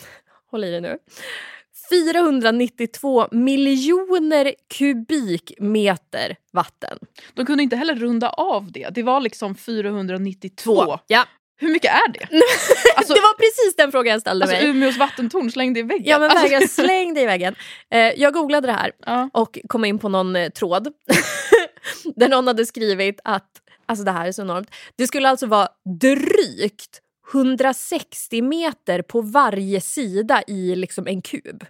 håll 0.50 0.64
i 0.64 0.70
det 0.70 0.80
nu, 0.80 0.98
492 1.90 3.28
miljoner 3.30 4.54
kubikmeter 4.78 6.36
vatten. 6.52 6.98
De 7.34 7.46
kunde 7.46 7.62
inte 7.62 7.76
heller 7.76 7.94
runda 7.94 8.28
av 8.28 8.72
det. 8.72 8.88
Det 8.94 9.02
var 9.02 9.20
liksom 9.20 9.54
492. 9.54 10.98
Ja. 11.06 11.24
Hur 11.56 11.72
mycket 11.72 11.90
är 11.90 12.12
det? 12.12 12.28
Alltså, 12.96 13.14
det 13.14 13.20
var 13.20 13.36
precis 13.36 13.76
den 13.76 13.92
frågan 13.92 14.12
jag 14.12 14.20
ställde 14.20 14.44
alltså 14.44 14.60
mig. 14.60 14.70
Umeås 14.70 14.96
vattentorn 14.96 15.50
slängde 15.50 15.80
i 15.80 15.82
väggen. 15.82 16.04
Ja 16.06 16.18
men 16.18 16.30
alltså, 16.30 16.42
verkligen, 16.42 16.68
släng 16.86 17.14
det 17.14 17.20
i 17.20 17.26
väggen. 17.26 17.54
Eh, 17.90 17.98
jag 17.98 18.32
googlade 18.32 18.66
det 18.66 18.72
här 18.72 18.92
ja. 19.06 19.30
och 19.32 19.58
kom 19.68 19.84
in 19.84 19.98
på 19.98 20.08
någon 20.08 20.36
eh, 20.36 20.48
tråd 20.48 20.88
där 22.16 22.28
någon 22.28 22.46
hade 22.46 22.66
skrivit 22.66 23.20
att, 23.24 23.50
alltså 23.86 24.04
det 24.04 24.10
här 24.10 24.26
är 24.26 24.32
så 24.32 24.42
enormt, 24.42 24.70
det 24.96 25.06
skulle 25.06 25.28
alltså 25.28 25.46
vara 25.46 25.68
drygt 26.00 27.00
160 27.32 28.42
meter 28.42 29.02
på 29.02 29.20
varje 29.20 29.80
sida 29.80 30.42
i 30.46 30.76
liksom 30.76 31.06
en 31.06 31.22
kub. 31.22 31.64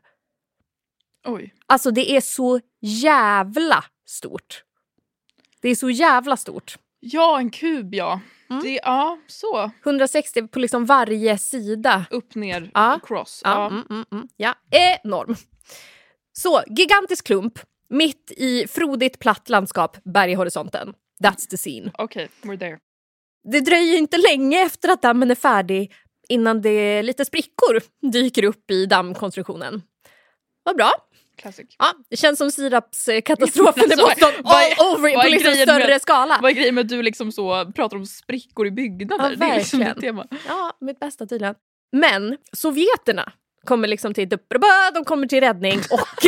Oj. 1.26 1.54
Alltså 1.66 1.90
det 1.90 2.10
är 2.10 2.20
så 2.20 2.60
jävla 2.80 3.84
stort. 4.06 4.62
Det 5.60 5.68
är 5.68 5.74
så 5.74 5.90
jävla 5.90 6.36
stort. 6.36 6.78
Ja, 7.00 7.38
en 7.38 7.50
kub 7.50 7.94
ja. 7.94 8.20
Mm. 8.54 8.64
Det, 8.64 8.80
ja, 8.82 9.18
så. 9.26 9.70
160 9.84 10.48
på 10.48 10.58
liksom 10.58 10.84
varje 10.86 11.38
sida. 11.38 12.04
Upp, 12.10 12.34
ner, 12.34 12.70
Ja. 12.74 13.00
cross. 13.06 13.40
Ja, 13.44 13.66
mm, 13.66 13.82
mm, 13.90 14.04
mm. 14.12 14.28
ja 14.36 14.54
enorm. 14.70 15.36
Så, 16.32 16.62
gigantisk 16.66 17.26
klump 17.26 17.58
mitt 17.88 18.30
i 18.36 18.66
frodigt 18.68 19.18
platt 19.18 19.48
landskap, 19.48 19.96
berg 20.04 20.32
i 20.32 20.34
horisonten. 20.34 20.94
That's 21.24 21.48
the 21.50 21.56
scene. 21.56 21.90
Okej, 21.98 22.28
we're 22.42 22.58
there. 22.58 22.78
Det 23.52 23.60
dröjer 23.60 23.98
inte 23.98 24.16
länge 24.18 24.62
efter 24.62 24.88
att 24.88 25.02
dammen 25.02 25.30
är 25.30 25.34
färdig 25.34 25.92
innan 26.28 26.62
det 26.62 27.02
lite 27.02 27.24
sprickor 27.24 27.80
dyker 28.12 28.44
upp 28.44 28.70
i 28.70 28.86
dammkonstruktionen. 28.86 29.82
Vad 30.62 30.76
bra. 30.76 30.90
Classic. 31.36 31.66
Ja, 31.78 31.92
det 32.10 32.16
känns 32.16 32.38
som 32.38 32.50
sirapskatastrofen 32.50 33.92
i 33.92 33.96
Boston 33.96 34.32
all 34.44 34.94
over 34.94 35.22
på 35.22 35.28
liksom 35.28 35.54
större 35.54 35.86
med- 35.86 36.02
skala. 36.02 36.38
Vad 36.42 36.50
är 36.50 36.54
grejen 36.54 36.74
med 36.74 36.82
att 36.82 36.88
du 36.88 37.02
liksom 37.02 37.32
så 37.32 37.72
pratar 37.76 37.96
om 37.96 38.06
sprickor 38.06 38.66
i 38.66 38.70
byggnader? 38.70 39.30
Ja, 39.30 39.36
det 39.36 39.44
är 39.52 39.56
liksom 39.58 39.78
ditt 39.80 40.00
tema. 40.00 40.26
Ja, 40.48 40.76
mitt 40.80 41.00
bästa 41.00 41.26
tydligen. 41.26 41.54
Men 41.92 42.36
sovjeterna 42.52 43.32
kommer 43.66 43.88
liksom 43.88 44.14
till 44.14 44.28
de 44.94 45.04
kommer 45.04 45.26
till 45.26 45.40
räddning 45.40 45.78
och, 45.90 46.26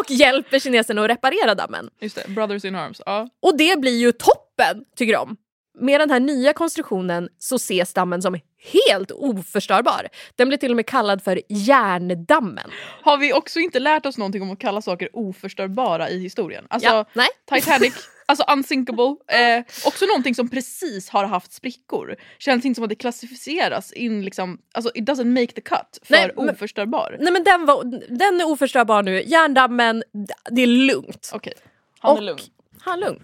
och 0.00 0.04
hjälper 0.10 0.58
kineserna 0.58 1.02
att 1.02 1.10
reparera 1.10 1.54
dammen. 1.54 1.90
Just 2.00 2.16
det, 2.16 2.28
Brothers 2.28 2.64
in 2.64 2.74
Arms. 2.74 3.02
Ja. 3.06 3.28
Och 3.42 3.58
det 3.58 3.80
blir 3.80 3.98
ju 3.98 4.12
toppen, 4.12 4.84
tycker 4.96 5.12
de. 5.12 5.36
Med 5.80 6.00
den 6.00 6.10
här 6.10 6.20
nya 6.20 6.52
konstruktionen 6.52 7.28
så 7.38 7.56
ses 7.56 7.92
dammen 7.92 8.22
som 8.22 8.40
helt 8.72 9.10
oförstörbar. 9.10 10.08
Den 10.36 10.48
blir 10.48 10.58
till 10.58 10.70
och 10.72 10.76
med 10.76 10.86
kallad 10.86 11.22
för 11.22 11.40
järndammen. 11.48 12.70
Har 13.02 13.16
vi 13.18 13.32
också 13.32 13.58
inte 13.60 13.78
lärt 13.78 14.06
oss 14.06 14.18
någonting 14.18 14.42
om 14.42 14.50
att 14.50 14.58
kalla 14.58 14.82
saker 14.82 15.08
oförstörbara 15.12 16.10
i 16.10 16.18
historien? 16.18 16.66
Alltså, 16.70 16.88
Ja, 16.88 17.04
nej. 17.12 17.28
Titanic, 17.52 17.94
alltså 18.26 18.44
unsinkable. 18.52 19.04
Eh, 19.28 19.64
också 19.86 20.06
någonting 20.06 20.34
som 20.34 20.48
precis 20.48 21.08
har 21.08 21.24
haft 21.24 21.52
sprickor. 21.52 22.16
Känns 22.38 22.64
inte 22.64 22.74
som 22.78 22.84
att 22.84 22.90
det 22.90 22.94
klassificeras 22.96 23.92
in 23.92 24.24
liksom, 24.24 24.58
alltså 24.74 24.90
it 24.94 25.04
doesn't 25.08 25.40
make 25.40 25.52
the 25.52 25.60
cut 25.60 25.98
för 26.02 26.12
Nej, 26.14 26.30
men- 26.36 26.50
oförstörbar. 26.50 27.16
Nej 27.20 27.32
men 27.32 27.44
den, 27.44 27.66
var, 27.66 27.84
den 28.18 28.40
är 28.40 28.48
oförstörbar 28.48 29.02
nu. 29.02 29.22
Järndammen, 29.26 30.02
det 30.50 30.62
är 30.62 30.66
lugnt. 30.66 31.30
Okej, 31.34 31.54
han 31.98 32.10
är 32.12 32.16
Och- 32.20 32.22
lugn. 32.22 32.40
Han 32.80 33.02
är 33.02 33.06
lugn. 33.06 33.22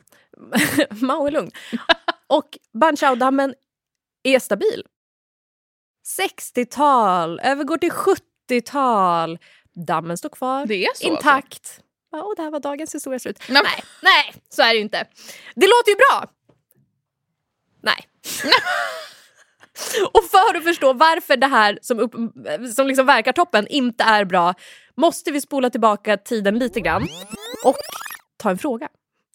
Mao 1.06 1.26
är 1.26 1.30
lugn. 1.30 1.50
Och 2.26 2.58
Banchao-dammen 2.72 3.54
är 4.22 4.38
stabil. 4.38 4.82
60-tal, 6.18 7.40
övergår 7.40 7.78
till 7.78 7.90
70-tal. 7.90 9.38
Dammen 9.86 10.18
står 10.18 10.28
kvar, 10.28 10.60
alltså. 10.60 11.06
intakt. 11.06 11.80
Ja, 12.12 12.22
och 12.22 12.36
där 12.36 12.50
var 12.50 12.60
dagens 12.60 12.94
historia 12.94 13.18
slut. 13.18 13.38
Nej. 13.48 13.62
Nej, 13.64 13.84
nej, 14.02 14.34
så 14.48 14.62
är 14.62 14.68
det 14.68 14.74
ju 14.74 14.80
inte. 14.80 15.06
Det 15.54 15.66
låter 15.66 15.90
ju 15.90 15.96
bra. 15.96 16.30
Nej. 17.82 18.08
och 20.12 20.24
för 20.24 20.56
att 20.56 20.64
förstå 20.64 20.92
varför 20.92 21.36
det 21.36 21.46
här 21.46 21.78
som, 21.82 22.00
upp, 22.00 22.14
som 22.74 22.86
liksom 22.86 23.06
verkar 23.06 23.32
toppen 23.32 23.66
inte 23.66 24.04
är 24.04 24.24
bra 24.24 24.54
måste 24.94 25.30
vi 25.30 25.40
spola 25.40 25.70
tillbaka 25.70 26.16
tiden 26.16 26.58
lite 26.58 26.80
grann 26.80 27.08
och 27.64 27.76
ta 28.36 28.50
en 28.50 28.58
fråga. 28.58 28.88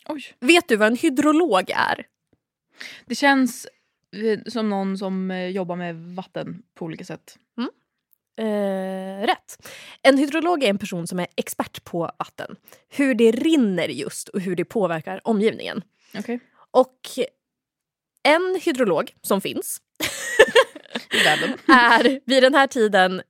Oj. 0.08 0.24
Vet 0.40 0.68
du 0.68 0.76
vad 0.76 0.88
en 0.88 0.98
hydrolog 0.98 1.70
är? 1.70 2.06
Det 3.06 3.16
känns 3.16 3.68
eh, 4.24 4.40
som 4.48 4.70
någon 4.70 4.98
som 4.98 5.32
eh, 5.32 5.48
jobbar 5.48 5.76
med 5.76 5.96
vatten 5.96 6.64
på 6.76 6.86
olika 6.86 7.06
sätt. 7.06 7.38
Eh, 8.38 9.26
rätt. 9.26 9.70
En 10.02 10.18
hydrolog 10.18 10.64
är 10.64 10.70
en 10.70 10.78
person 10.78 11.08
som 11.08 11.20
är 11.20 11.28
expert 11.36 11.84
på 11.84 12.12
vatten. 12.20 12.56
Hur 12.90 13.16
det 13.16 13.32
rinner 13.32 13.88
just 13.88 14.30
och 14.30 14.42
hur 14.42 14.56
det 14.56 14.66
påverkar 14.66 15.22
omgivningen. 15.24 15.82
Okej. 16.18 16.40
Och 16.72 17.00
en 18.24 18.60
hydrolog 18.64 19.14
som 19.22 19.42
finns 19.42 19.82
är 21.68 22.20
vid 22.26 22.44
den 22.44 22.54
här 22.54 22.68
tiden 22.68 23.22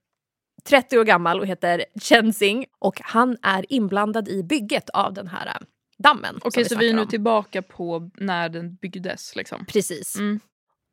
30 0.64 0.98
år 0.98 1.04
gammal 1.04 1.40
och 1.40 1.46
heter 1.46 1.84
Chen 2.00 2.32
Xing 2.32 2.66
och 2.78 3.00
han 3.04 3.36
är 3.42 3.72
inblandad 3.72 4.28
i 4.28 4.42
bygget 4.42 4.90
av 4.90 5.12
den 5.12 5.28
här 5.28 5.46
äh, 5.46 5.66
dammen. 6.02 6.40
Okej, 6.42 6.64
så 6.64 6.78
vi 6.78 6.88
är 6.88 6.94
nu 6.94 7.02
om. 7.02 7.08
tillbaka 7.08 7.62
på 7.62 8.10
när 8.14 8.48
den 8.48 8.74
byggdes 8.74 9.36
liksom. 9.36 9.66
Precis. 9.66 10.16
Mm. 10.16 10.40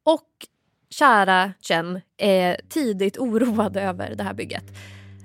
Och 0.06 0.30
kära 0.90 1.54
Chen 1.62 2.02
är 2.18 2.62
tidigt 2.70 3.18
oroad 3.18 3.78
över 3.78 4.16
det 4.16 4.24
här 4.24 4.34
bygget. 4.34 4.64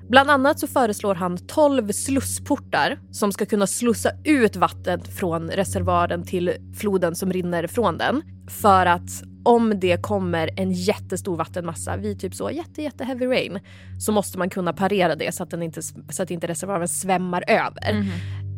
Bland 0.09 0.31
annat 0.31 0.59
så 0.59 0.67
föreslår 0.67 1.15
han 1.15 1.47
12 1.47 1.93
slussportar 1.93 2.99
som 3.11 3.33
ska 3.33 3.47
kunna 3.47 3.67
slussa 3.67 4.11
ut 4.25 4.57
vattnet 4.57 5.19
från 5.19 5.51
reservoaren 5.51 6.25
till 6.25 6.53
floden 6.79 7.15
som 7.15 7.33
rinner 7.33 7.67
från 7.67 7.99
den. 7.99 8.23
För 8.49 8.87
att 8.87 9.23
om 9.45 9.81
det 9.81 10.03
kommer 10.03 10.51
en 10.57 10.73
jättestor 10.73 11.37
vattenmassa 11.37 11.97
vid 11.97 12.21
typ 12.21 12.35
så 12.35 12.51
jätte, 12.51 12.83
jätte 12.83 13.05
heavy 13.05 13.27
rain 13.27 13.61
så 14.01 14.13
måste 14.13 14.39
man 14.39 14.51
kunna 14.51 14.73
parera 14.73 15.15
det 15.15 15.35
så 15.35 15.43
att, 15.43 15.51
den 15.51 15.63
inte, 15.63 15.83
så 15.83 16.23
att 16.23 16.31
inte 16.31 16.47
reservoaren 16.47 16.89
svämmar 16.89 17.45
över. 17.47 17.95
Mhm. 17.95 18.11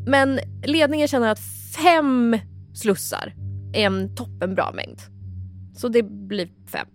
Men 0.06 0.40
ledningen 0.66 1.08
känner 1.08 1.28
att 1.28 1.40
fem 1.76 2.38
slussar 2.74 3.32
är 3.74 3.86
en 3.86 4.14
toppenbra 4.14 4.72
mängd. 4.72 4.98
Så 5.76 5.88
det 5.88 6.02
blir 6.02 6.48
fem. 6.72 6.86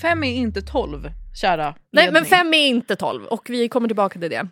Fem 0.00 0.24
är 0.24 0.32
inte 0.32 0.62
tolv, 0.62 1.10
kära 1.40 1.64
Nej 1.92 2.04
ledning. 2.04 2.12
men 2.12 2.24
fem 2.24 2.54
är 2.54 2.66
inte 2.66 2.96
tolv 2.96 3.24
och 3.24 3.46
vi 3.50 3.68
kommer 3.68 3.88
tillbaka 3.88 4.20
till 4.20 4.30
det. 4.30 4.48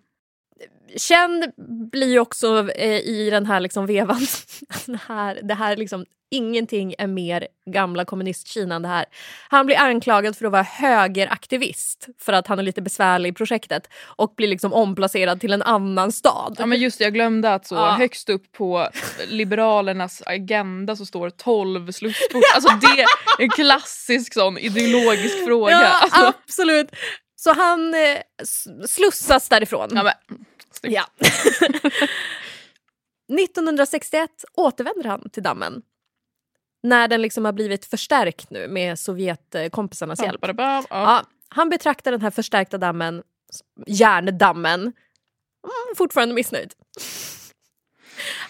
Känd 0.96 1.44
blir 1.92 2.08
ju 2.10 2.18
också 2.18 2.70
eh, 2.70 2.98
i 2.98 3.28
den 3.30 3.46
här 3.46 3.60
liksom 3.60 3.86
vevan, 3.86 4.26
det 4.86 5.00
här, 5.08 5.40
det 5.42 5.54
här 5.54 5.76
liksom, 5.76 6.04
ingenting 6.30 6.94
är 6.98 7.06
mer 7.06 7.48
gamla 7.70 8.04
kommunistkina 8.04 8.74
än 8.74 8.82
det 8.82 8.88
här. 8.88 9.04
Han 9.48 9.66
blir 9.66 9.76
anklagad 9.78 10.36
för 10.36 10.44
att 10.46 10.52
vara 10.52 10.62
högeraktivist 10.62 12.08
för 12.18 12.32
att 12.32 12.46
han 12.46 12.58
är 12.58 12.62
lite 12.62 12.82
besvärlig 12.82 13.30
i 13.30 13.32
projektet 13.32 13.88
och 14.04 14.34
blir 14.36 14.48
liksom 14.48 14.72
omplacerad 14.72 15.40
till 15.40 15.52
en 15.52 15.62
annan 15.62 16.12
stad. 16.12 16.56
Ja 16.58 16.66
men 16.66 16.78
just 16.78 16.98
det, 16.98 17.04
jag 17.04 17.14
glömde 17.14 17.54
att 17.54 17.66
så 17.66 17.74
Ja. 17.74 17.90
högst 17.90 18.28
upp 18.28 18.52
på 18.52 18.88
Liberalernas 19.28 20.22
agenda 20.26 20.96
så 20.96 21.06
står 21.06 21.30
12 21.30 21.92
slussport. 21.92 22.42
Alltså 22.54 22.74
det 22.80 23.00
är 23.00 23.06
en 23.38 23.48
klassisk 23.50 24.34
sån 24.34 24.58
ideologisk 24.58 25.44
fråga. 25.44 25.72
Ja, 25.72 26.00
alltså, 26.02 26.32
absolut. 26.44 26.90
Så 27.40 27.52
han 27.52 27.94
eh, 27.94 28.18
slussas 28.86 29.48
därifrån. 29.48 29.88
ja, 29.94 30.02
men. 30.02 30.14
Ja. 30.92 31.06
1961 33.40 34.44
återvänder 34.54 35.04
han 35.04 35.30
till 35.30 35.42
dammen. 35.42 35.82
När 36.82 37.08
den 37.08 37.22
liksom 37.22 37.44
har 37.44 37.52
blivit 37.52 37.84
förstärkt 37.84 38.50
nu 38.50 38.68
med 38.68 38.98
Sovjetkompisarnas 38.98 40.22
hjälp. 40.22 40.40
Ja, 40.90 41.24
han 41.48 41.68
betraktar 41.68 42.10
den 42.10 42.20
här 42.20 42.30
förstärkta 42.30 42.78
dammen, 42.78 43.22
järndammen, 43.86 44.80
mm, 44.80 44.92
fortfarande 45.96 46.34
missnöjd. 46.34 46.74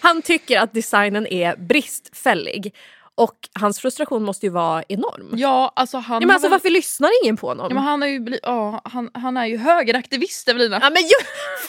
Han 0.01 0.21
tycker 0.21 0.59
att 0.59 0.73
designen 0.73 1.27
är 1.27 1.55
bristfällig 1.55 2.75
och 3.19 3.49
hans 3.53 3.79
frustration 3.79 4.23
måste 4.23 4.45
ju 4.45 4.49
vara 4.49 4.83
enorm. 4.89 5.29
ja, 5.33 5.71
alltså 5.75 5.97
han... 5.97 6.21
Ja, 6.21 6.27
men 6.27 6.33
alltså, 6.33 6.45
väl- 6.47 6.51
varför 6.51 6.69
lyssnar 6.69 7.23
ingen 7.23 7.37
på 7.37 7.47
honom? 7.47 7.67
ja, 7.69 7.73
men 7.73 7.83
han, 7.83 8.03
är 8.03 8.07
ju 8.07 8.19
bli... 8.19 8.39
ja, 8.43 8.81
han, 8.83 9.09
han 9.13 9.37
är 9.37 9.45
ju 9.45 9.57
högeraktivist 9.57 10.47
Evelina. 10.47 10.79
Ja, 10.81 10.89
men 10.89 11.01
ju, 11.01 11.15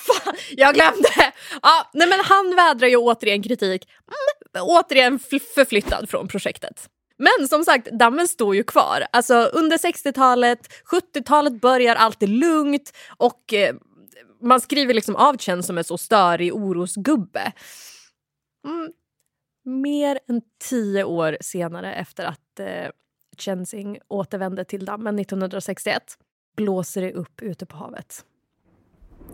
fan, 0.15 0.35
jag 0.51 0.75
glömde! 0.75 1.33
Ja, 1.63 1.91
nej, 1.93 2.09
men 2.09 2.21
han 2.25 2.57
vädrar 2.57 2.89
ju 2.89 2.97
återigen 2.97 3.43
kritik, 3.43 3.89
mm, 4.55 4.67
återigen 4.67 5.19
fl- 5.19 5.53
förflyttad 5.55 6.11
från 6.11 6.29
projektet. 6.29 6.89
Men 7.19 7.49
som 7.49 7.65
sagt, 7.65 7.89
dammen 7.99 8.29
står 8.29 8.55
ju 8.55 8.63
kvar. 8.63 9.07
Alltså, 9.13 9.35
under 9.35 9.77
60-talet, 9.77 10.59
70-talet 10.93 11.61
börjar 11.61 11.97
allt 11.97 12.23
är 12.23 12.27
lugnt 12.27 12.93
och 13.17 13.55
eh, 13.55 13.75
man 14.43 14.61
skriver 14.61 14.95
liksom 14.95 15.17
av 15.17 15.39
Chen 15.39 15.63
som 15.63 15.79
en 15.79 15.85
så 15.85 15.99
störig 15.99 16.55
orosgubbe. 16.55 17.53
Mm. 18.67 18.93
Mer 19.65 20.19
än 20.29 20.43
tio 20.71 21.05
år 21.05 21.37
senare 21.41 21.95
efter 21.95 22.25
att 22.25 22.61
eh, 22.61 22.91
Chensing 23.39 23.99
återvände 24.09 24.65
till 24.65 24.85
dammen 24.85 25.19
1961 25.19 26.03
blåser 26.57 27.03
det 27.03 27.13
upp 27.13 27.43
ute 27.43 27.67
på 27.67 27.77
havet. 27.77 28.25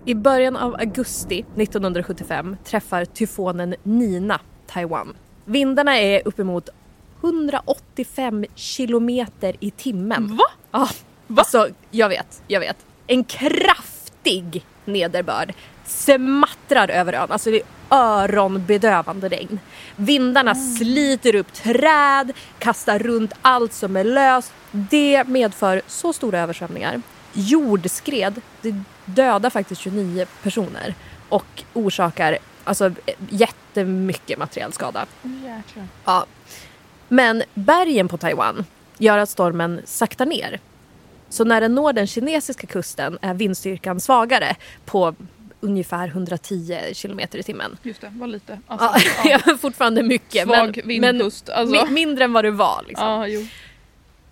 I 0.05 0.15
början 0.15 0.57
av 0.57 0.75
augusti 0.75 1.45
1975 1.57 2.57
träffar 2.65 3.05
tyfonen 3.05 3.75
Nina 3.83 4.41
Taiwan. 4.67 5.17
Vindarna 5.45 5.99
är 5.99 6.23
uppemot 6.25 6.69
185 7.21 8.45
kilometer 8.55 9.57
i 9.61 9.71
timmen. 9.71 10.37
Va? 10.37 10.45
Ja, 10.71 10.89
alltså 11.37 11.69
jag 11.91 12.09
vet, 12.09 12.43
jag 12.47 12.61
vet. 12.61 12.87
En 13.07 13.25
kraftig 13.25 14.65
nederbörd 14.85 15.55
smattrar 15.85 16.89
över 16.89 17.13
ön. 17.13 17.31
Alltså 17.31 17.51
det 17.51 17.57
är 17.57 17.67
öronbedövande 17.91 19.29
regn. 19.29 19.61
Vindarna 19.97 20.55
sliter 20.55 21.35
upp 21.35 21.53
träd, 21.53 22.33
kastar 22.59 22.99
runt 22.99 23.33
allt 23.43 23.73
som 23.73 23.97
är 23.97 24.05
löst. 24.05 24.53
Det 24.71 25.29
medför 25.29 25.83
så 25.87 26.13
stora 26.13 26.41
översvämningar. 26.41 27.03
Jordskred, 27.33 28.41
det 28.63 28.75
dödar 29.05 29.51
faktiskt 29.51 29.81
29 29.81 30.27
personer 30.43 30.95
och 31.29 31.63
orsakar 31.73 32.39
alltså, 32.65 32.91
jättemycket 33.29 34.39
materiell 34.39 34.73
skada. 34.73 35.07
Jäklar. 35.23 35.89
Ja. 36.05 36.27
Men 37.09 37.43
bergen 37.55 38.09
på 38.09 38.19
Taiwan 38.19 38.65
gör 38.99 39.19
att 39.19 39.29
stormen 39.29 39.81
saktar 39.85 40.27
ner. 40.27 40.61
Så 41.29 41.45
när 41.45 41.61
den 41.61 41.75
når 41.75 41.93
den 41.93 42.07
kinesiska 42.07 42.67
kusten 42.67 43.19
är 43.23 43.35
vindstyrkan 43.35 44.01
svagare 44.01 44.57
på 44.85 45.15
ungefär 45.61 46.09
110 46.09 46.79
kilometer 46.93 47.39
i 47.39 47.43
timmen. 47.43 47.77
Just 47.83 48.01
det, 48.01 48.13
var 48.17 48.27
lite. 48.27 48.59
Alltså, 48.67 48.91
Ja, 49.25 49.41
ja. 49.47 49.57
fortfarande 49.61 50.03
mycket. 50.03 50.43
Svag 50.45 50.81
men, 50.85 51.01
men 51.01 51.15
vindpust. 51.17 51.49
Alltså. 51.49 51.75
mi- 51.77 51.91
mindre 51.91 52.25
än 52.25 52.33
vad 52.33 52.45
det 52.45 52.51
var. 52.51 52.85
Liksom. 52.89 53.07
Ja, 53.09 53.27
jo. 53.27 53.47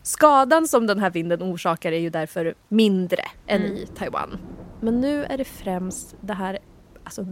Skadan 0.02 0.68
som 0.68 0.86
den 0.86 0.98
här 0.98 1.10
vinden 1.10 1.42
orsakar 1.42 1.92
är 1.92 1.98
ju 1.98 2.10
därför 2.10 2.54
mindre 2.68 3.24
än 3.46 3.62
Mm. 3.62 3.76
i 3.76 3.86
Taiwan. 3.86 4.38
Men 4.80 5.00
nu 5.00 5.24
är 5.24 5.38
det 5.38 5.44
främst 5.44 6.14
det 6.20 6.34
här 6.34 6.58
alltså, 7.04 7.26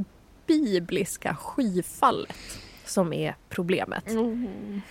bibliska 0.46 1.37
skyfallet 1.37 2.37
som 2.84 3.12
är 3.12 3.34
problemet. 3.49 4.04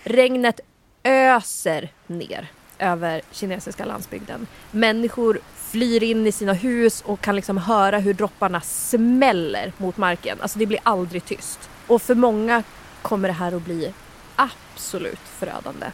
Regnet 0.04 0.60
öser 1.04 1.88
ner 2.06 2.50
över 2.82 3.22
kinesiska 3.30 3.84
landsbygden. 3.84 4.46
Människor 4.70 5.40
flyr 5.56 6.02
in 6.02 6.26
i 6.26 6.32
sina 6.32 6.52
hus 6.52 7.02
och 7.06 7.20
kan 7.20 7.36
liksom 7.36 7.58
höra 7.58 7.98
hur 7.98 8.14
dropparna 8.14 8.60
smäller 8.60 9.72
mot 9.76 9.96
marken. 9.96 10.38
Alltså 10.40 10.58
det 10.58 10.66
blir 10.66 10.80
aldrig 10.82 11.24
tyst. 11.24 11.70
Och 11.86 12.02
för 12.02 12.14
många 12.14 12.62
kommer 13.02 13.28
det 13.28 13.34
här 13.34 13.56
att 13.56 13.62
bli 13.62 13.92
absolut 14.36 15.20
förödande. 15.20 15.86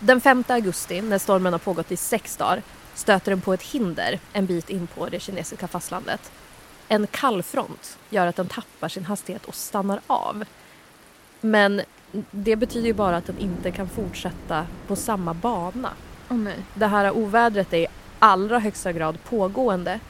Den 0.00 0.20
5 0.20 0.44
augusti, 0.48 1.02
när 1.02 1.18
stormen 1.18 1.52
har 1.52 1.58
pågått 1.58 1.92
i 1.92 1.96
sex 1.96 2.36
dagar, 2.36 2.62
stöter 2.94 3.30
den 3.30 3.40
på 3.40 3.54
ett 3.54 3.62
hinder 3.62 4.20
en 4.32 4.46
bit 4.46 4.70
in 4.70 4.86
på 4.86 5.08
det 5.08 5.20
kinesiska 5.20 5.68
fastlandet. 5.68 6.32
En 6.88 7.06
kallfront 7.06 7.98
gör 8.10 8.26
att 8.26 8.36
den 8.36 8.48
tappar 8.48 8.88
sin 8.88 9.04
hastighet 9.04 9.44
och 9.44 9.54
stannar 9.54 10.00
av. 10.06 10.44
Men 11.40 11.82
det 12.30 12.56
betyder 12.56 12.86
ju 12.86 12.92
bara 12.92 13.16
att 13.16 13.26
den 13.26 13.38
inte 13.38 13.70
kan 13.70 13.88
fortsätta 13.88 14.66
på 14.86 14.96
samma 14.96 15.34
bana. 15.34 15.90
Åh 16.30 16.36
nej. 16.36 16.56
Det 16.74 16.86
här 16.86 17.10
ovädret 17.10 17.72
är 17.72 17.78
i 17.78 17.86
allra 18.18 18.58
högsta 18.58 18.92
grad 18.92 19.24
pågående 19.24 20.00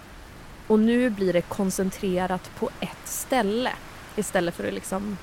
och 0.67 0.79
nu 0.79 1.11
blir 1.11 1.33
det 1.33 1.43
koncentrerat 1.43 2.51
på 2.59 2.71
ett 2.81 3.09
ställe 3.09 3.73
istället 4.17 4.55
för 4.55 4.69
att 4.69 4.75
liksom 4.75 5.17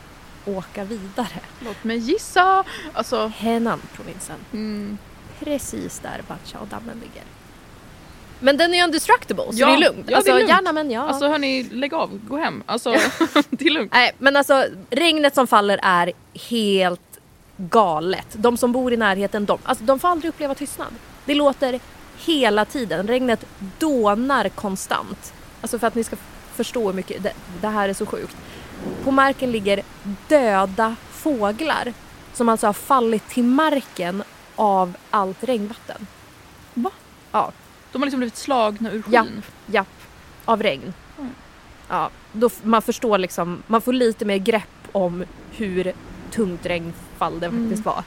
åka 0.45 0.83
vidare. 0.83 1.39
Låt 1.59 1.83
mig 1.83 1.97
gissa. 1.97 2.63
Alltså, 2.93 3.27
Henan-provinsen. 3.35 4.37
mm. 4.53 4.97
Precis 5.39 5.99
där 5.99 6.21
Batchao-dammen 6.27 6.99
ligger. 7.01 7.23
Men 8.39 8.57
den 8.57 8.73
är 8.73 8.77
ju 8.77 8.83
undestructible 8.83 9.43
så 9.43 9.59
Ja, 9.59 9.67
det 9.67 9.73
är 9.73 9.77
lugnt. 9.77 9.97
ja, 9.97 10.03
det 10.05 10.13
är 10.13 10.17
alltså, 10.17 10.33
lugnt. 10.33 10.49
Gärna 10.49 10.71
men 10.71 10.91
ja. 10.91 11.01
alltså 11.01 11.27
hörni, 11.27 11.63
lägg 11.63 11.93
av. 11.93 12.19
Gå 12.27 12.37
hem. 12.37 12.63
Alltså, 12.65 12.89
det 13.49 13.65
är 13.65 13.69
lugnt. 13.69 13.93
Nej 13.93 14.11
men 14.17 14.35
alltså 14.35 14.65
regnet 14.89 15.35
som 15.35 15.47
faller 15.47 15.79
är 15.83 16.11
helt 16.49 17.01
galet. 17.57 18.27
De 18.33 18.57
som 18.57 18.71
bor 18.71 18.93
i 18.93 18.97
närheten 18.97 19.45
de, 19.45 19.57
alltså, 19.63 19.83
de 19.83 19.99
får 19.99 20.07
aldrig 20.07 20.29
uppleva 20.29 20.55
tystnad. 20.55 20.93
Det 21.25 21.35
låter 21.35 21.79
hela 22.25 22.65
tiden. 22.65 23.07
Regnet 23.07 23.45
dånar 23.79 24.49
konstant. 24.49 25.33
Alltså 25.61 25.79
för 25.79 25.87
att 25.87 25.95
ni 25.95 26.03
ska 26.03 26.15
förstå 26.55 26.85
hur 26.85 26.93
mycket, 26.93 27.23
det, 27.23 27.33
det 27.61 27.67
här 27.67 27.89
är 27.89 27.93
så 27.93 28.05
sjukt. 28.05 28.37
På 29.03 29.11
marken 29.11 29.51
ligger 29.51 29.81
döda 30.27 30.95
fåglar 31.11 31.93
som 32.33 32.49
alltså 32.49 32.67
har 32.67 32.73
fallit 32.73 33.29
till 33.29 33.43
marken 33.43 34.23
av 34.55 34.93
allt 35.09 35.43
regnvatten. 35.43 36.07
Va? 36.73 36.91
Ja, 37.31 37.51
De 37.91 38.01
har 38.01 38.05
liksom 38.05 38.19
blivit 38.19 38.37
slagna 38.37 38.91
ur 38.91 39.01
skyn. 39.01 39.41
japp. 39.67 39.87
Av 40.45 40.63
regn. 40.63 40.93
Mm. 41.19 41.31
Ja, 41.89 42.09
då 42.31 42.49
man 42.63 42.81
förstår 42.81 43.17
liksom, 43.17 43.63
man 43.67 43.81
får 43.81 43.93
lite 43.93 44.25
mer 44.25 44.37
grepp 44.37 44.87
om 44.91 45.23
hur 45.51 45.93
tungt 46.31 46.65
regnfall 46.65 47.39
det 47.39 47.45
Mm. 47.45 47.63
faktiskt 47.63 47.85
var. 47.85 48.03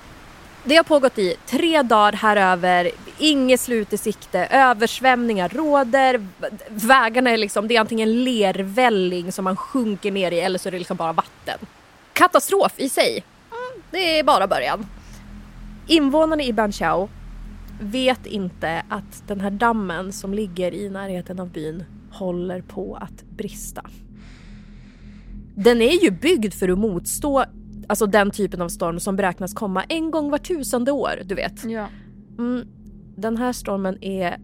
Det 0.65 0.77
har 0.77 0.85
pågått 0.85 1.19
i 1.19 1.37
tre 1.47 1.83
dagar 1.83 2.13
här 2.13 2.37
över, 2.37 2.91
inget 3.19 3.61
slut 3.61 3.93
i 3.93 3.99
sikte, 3.99 4.39
översvämningar 4.47 5.49
råder, 5.49 6.27
vägarna 6.69 7.31
är 7.31 7.37
liksom, 7.37 7.69
det 7.69 7.77
är 7.77 7.81
antingen 7.81 8.25
lervälling 8.25 9.33
som 9.33 9.45
man 9.45 9.57
sjunker 9.57 10.11
ner 10.13 10.31
i 10.33 10.41
eller 10.41 10.59
så 10.59 10.69
är 10.69 10.71
det 10.71 10.79
liksom 10.79 10.97
bara 10.97 11.13
vatten. 11.13 11.59
Katastrof 12.13 12.73
i 12.77 12.89
sig, 12.89 13.25
mm, 13.51 13.83
det 13.91 14.19
är 14.19 14.25
bara 14.25 14.47
början. 14.47 14.87
Invånarna 15.87 16.43
i 16.43 16.53
Banchao 16.53 17.09
vet 17.81 18.27
inte 18.27 18.83
att 18.89 19.25
den 19.27 19.41
här 19.41 19.51
dammen 19.51 20.13
som 20.13 20.35
ligger 20.35 20.75
i 20.75 20.91
närheten 20.91 21.41
av 21.41 21.51
byn 21.51 21.85
håller 22.11 22.63
på 22.63 22.97
att 23.01 23.25
brista. 23.37 23.83
Den 25.55 25.83
är 25.83 26.05
ju 26.05 26.11
byggd 26.11 26.55
för 26.55 26.69
att 26.69 26.79
motstå 26.79 27.45
alltså 27.89 28.07
den 28.07 28.31
typen 28.31 28.63
av 28.63 28.69
storm 28.69 29.01
som 29.01 29.17
beräknas 29.17 29.55
komma 29.55 29.85
en 29.85 30.11
gång 30.11 30.31
var 30.31 30.39
tusende 30.39 30.93
år, 30.93 31.23
du 31.25 31.35
vet. 31.35 31.65
Ja. 31.65 31.89
Mm, 32.39 32.67
den 33.17 33.37
här 33.37 33.53
stormen 33.53 34.05
är 34.05 34.39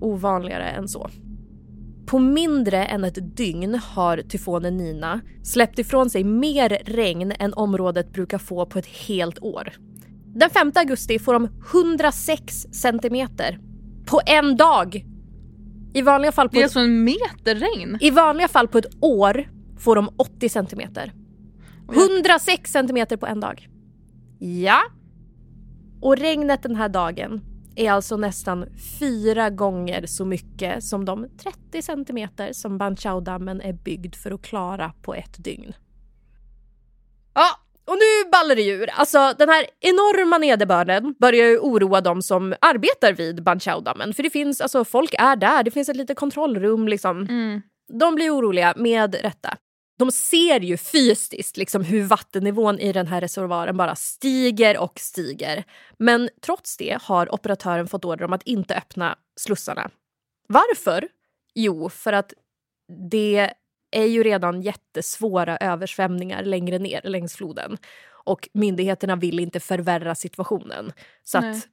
ovanligare 0.00 0.68
än 0.68 0.88
så. 0.88 1.10
På 2.06 2.18
mindre 2.18 2.84
än 2.84 3.04
ett 3.04 3.36
dygn 3.36 3.74
har 3.74 4.16
tyfonen 4.16 4.76
Nina 4.76 5.20
släppt 5.42 5.78
ifrån 5.78 6.10
sig 6.10 6.24
mer 6.24 6.78
regn 6.84 7.32
än 7.38 7.54
området 7.54 8.12
brukar 8.12 8.38
få 8.38 8.66
på 8.66 8.78
ett 8.78 8.86
helt 8.86 9.38
år. 9.42 9.72
Den 10.38 10.50
5 10.50 10.72
augusti 10.74 11.18
får 11.18 11.32
de 11.32 11.48
106 11.72 12.66
centimeter 12.72 13.58
på 14.06 14.20
en 14.26 14.56
dag. 14.56 15.04
I 15.94 16.02
vanliga 16.02 16.32
fall 16.32 16.48
på, 16.48 16.52
Det 16.54 16.58
är 16.58 16.60
ett, 16.60 16.64
alltså 16.64 16.80
en 16.80 17.04
meter 17.04 17.54
regn. 17.54 17.98
i 18.00 18.10
vanliga 18.10 18.48
fall 18.48 18.68
på 18.68 18.78
ett 18.78 18.94
år 19.00 19.48
får 19.78 19.96
de 19.96 20.08
80 20.16 20.48
centimeter. 20.48 21.12
106 21.92 22.72
centimeter 22.72 23.16
på 23.16 23.26
en 23.26 23.40
dag. 23.40 23.68
Ja. 24.38 24.78
Och 26.00 26.16
regnet 26.16 26.62
den 26.62 26.76
här 26.76 26.88
dagen 26.88 27.40
är 27.76 27.92
alltså 27.92 28.16
nästan 28.16 28.66
fyra 28.98 29.50
gånger 29.50 30.06
så 30.06 30.24
mycket 30.24 30.84
som 30.84 31.04
de 31.04 31.26
30 31.70 31.82
centimeter 31.82 32.52
som 32.52 32.78
Banchao-dammen 32.78 33.60
är 33.60 33.72
byggd 33.72 34.14
för 34.14 34.30
att 34.30 34.42
klara 34.42 34.92
på 35.02 35.14
ett 35.14 35.44
dygn. 35.44 35.72
Ja, 37.34 37.46
och 37.86 37.94
nu 37.94 38.30
ballar 38.30 38.56
det 38.56 38.66
ur. 38.68 38.90
Alltså 38.90 39.34
den 39.38 39.48
här 39.48 39.66
enorma 39.80 40.38
nederbörden 40.38 41.14
börjar 41.20 41.46
ju 41.46 41.58
oroa 41.58 42.00
de 42.00 42.22
som 42.22 42.54
arbetar 42.60 43.12
vid 43.12 43.42
Banchao-dammen. 43.42 44.14
För 44.14 44.22
det 44.22 44.30
finns, 44.30 44.60
alltså 44.60 44.84
folk 44.84 45.14
är 45.18 45.36
där, 45.36 45.62
det 45.62 45.70
finns 45.70 45.88
ett 45.88 45.96
litet 45.96 46.18
kontrollrum 46.18 46.88
liksom. 46.88 47.20
Mm. 47.22 47.62
De 47.98 48.14
blir 48.14 48.30
oroliga 48.34 48.74
med 48.76 49.14
rätta. 49.14 49.56
de 49.98 50.10
ser 50.12 50.60
ju 50.60 50.76
fysiskt 50.76 51.56
liksom 51.56 51.82
hur 51.84 52.02
vattennivån 52.02 52.78
i 52.78 52.92
den 52.92 53.06
här 53.06 53.20
reservoaren 53.20 53.76
bara 53.76 53.96
stiger 53.96 54.78
och 54.78 54.98
stiger. 55.00 55.64
Men 55.98 56.28
trots 56.42 56.76
det 56.76 56.98
har 57.02 57.34
operatören 57.34 57.88
fått 57.88 58.04
order 58.04 58.24
om 58.24 58.32
att 58.32 58.42
inte 58.42 58.76
öppna 58.76 59.16
slussarna. 59.40 59.90
Varför? 60.48 61.08
Jo, 61.54 61.88
för 61.88 62.12
att 62.12 62.32
det 63.10 63.50
är 63.96 64.06
ju 64.06 64.22
redan 64.22 64.62
jättesvåra 64.62 65.56
översvämningar 65.56 66.42
längre 66.42 66.78
ner 66.78 67.00
längs 67.04 67.36
floden. 67.36 67.78
Och 68.24 68.48
myndigheterna 68.52 69.16
vill 69.16 69.40
inte 69.40 69.60
förvärra 69.60 70.14
situationen. 70.14 70.92
Så 71.24 71.40
Nej. 71.40 71.50
att 71.50 71.68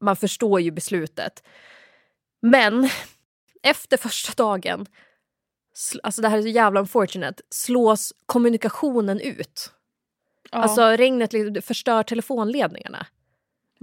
man 0.00 0.16
förstår 0.16 0.60
ju 0.60 0.70
beslutet. 0.70 1.42
Men 2.42 2.88
efter 3.62 3.96
första 3.96 4.32
dagen, 4.42 4.86
alltså 6.02 6.22
det 6.22 6.28
här 6.28 6.38
är 6.38 6.42
så 6.42 6.48
jävla 6.48 6.80
unfortunate, 6.80 7.42
slås 7.50 8.12
kommunikationen 8.26 9.20
ut. 9.20 9.72
Ja. 10.50 10.58
Alltså 10.58 10.82
regnet 10.82 11.32
liksom 11.32 11.62
förstör 11.62 12.02
telefonledningarna. 12.02 13.06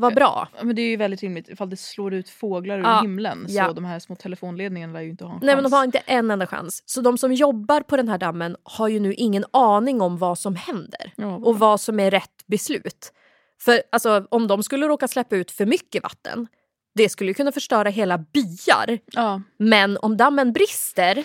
Vad 0.01 0.15
bra. 0.15 0.47
Ja, 0.57 0.63
men 0.63 0.75
det 0.75 0.81
är 0.81 0.89
ju 0.89 0.97
väldigt 0.97 1.21
rimligt 1.23 1.49
ifall 1.49 1.69
det 1.69 1.77
slår 1.77 2.13
ut 2.13 2.29
fåglar 2.29 2.79
ur 2.79 2.83
Ja, 2.83 3.01
himlen 3.01 3.45
ja. 3.49 3.67
så 3.67 3.73
de 3.73 3.85
här 3.85 3.99
små 3.99 4.15
telefonledningarna 4.15 4.93
lär 4.93 5.01
ju 5.01 5.09
inte 5.09 5.25
ha 5.25 5.33
en 5.33 5.39
Nej 5.43 5.55
men 5.55 5.63
de 5.63 5.71
chans. 5.71 5.73
har 5.73 5.83
inte 5.83 5.97
en 5.97 6.31
enda 6.31 6.47
chans. 6.47 6.83
Så 6.85 7.01
de 7.01 7.17
som 7.17 7.33
jobbar 7.33 7.81
på 7.81 7.97
den 7.97 8.07
här 8.09 8.17
dammen 8.17 8.55
har 8.63 8.87
ju 8.87 8.99
nu 8.99 9.13
ingen 9.13 9.45
aning 9.53 10.01
om 10.01 10.17
vad 10.17 10.39
som 10.39 10.55
händer. 10.55 11.13
Ja, 11.15 11.35
och 11.35 11.59
vad 11.59 11.81
som 11.81 11.99
är 11.99 12.11
rätt 12.11 12.47
beslut. 12.47 13.13
För 13.61 13.81
alltså, 13.91 14.25
om 14.31 14.47
de 14.47 14.63
skulle 14.63 14.87
råka 14.87 15.07
släppa 15.07 15.35
ut 15.35 15.51
för 15.51 15.65
mycket 15.65 16.03
vatten, 16.03 16.47
det 16.95 17.09
skulle 17.09 17.33
kunna 17.33 17.51
förstöra 17.51 17.89
hela 17.89 18.17
byar. 18.17 18.99
ja. 19.05 19.41
Men 19.57 19.97
om 19.97 20.17
dammen 20.17 20.53
brister 20.53 21.23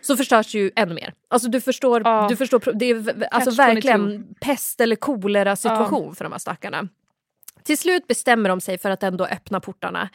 så 0.00 0.16
förstörs 0.16 0.54
ju 0.54 0.70
ännu 0.76 0.94
mer. 0.94 1.14
Alltså 1.30 1.48
du 1.48 1.60
förstår, 1.60 2.02
Ja. 2.04 2.26
du 2.28 2.36
förstår 2.36 2.72
det 2.74 2.90
är 2.90 3.24
alltså 3.30 3.50
Catch 3.50 3.58
verkligen 3.58 4.34
pest 4.40 4.80
eller 4.80 4.96
kolera 4.96 5.56
situation 5.56 6.14
för 6.14 6.24
de 6.24 6.32
här 6.32 6.38
stackarna. 6.38 6.88
Till 7.64 7.78
slut 7.78 8.06
bestämmer 8.06 8.48
de 8.48 8.60
sig 8.60 8.78
för 8.78 8.90
att 8.90 9.02
ändå 9.02 9.24
öppna 9.24 9.60
portarna. 9.60 10.08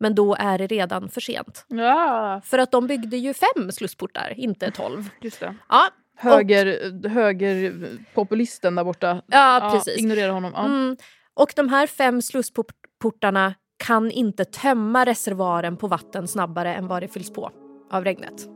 Men 0.00 0.14
då 0.14 0.34
är 0.38 0.58
det 0.58 0.66
redan 0.66 1.08
för 1.08 1.20
sent. 1.20 1.64
ja, 1.68 2.40
För 2.44 2.58
att 2.58 2.70
de 2.70 2.86
byggde 2.86 3.16
ju 3.16 3.34
fem 3.34 3.72
slussportar, 3.72 4.34
inte 4.36 4.70
tolv. 4.70 5.08
just 5.20 5.40
det. 5.40 5.54
Ja, 5.68 5.88
Höger, 6.18 7.08
högerpopulisten 7.08 8.74
där 8.74 8.84
borta. 8.84 9.22
ja 9.26 9.70
precis. 9.74 9.98
ignorera 9.98 10.32
honom. 10.32 10.52
Ja. 10.54 10.64
Mm. 10.64 10.96
Och 11.34 11.52
de 11.56 11.68
här 11.68 11.86
fem 11.86 12.22
slussportarna 12.22 13.54
kan 13.76 14.10
inte 14.10 14.44
tömma 14.44 15.04
reservoaren 15.06 15.76
på 15.76 15.86
vatten 15.88 16.28
snabbare 16.28 16.74
än 16.74 16.86
vad 16.88 17.02
det 17.02 17.08
fylls 17.08 17.32
på 17.32 17.50
av 17.90 18.04
regnet. 18.04 18.46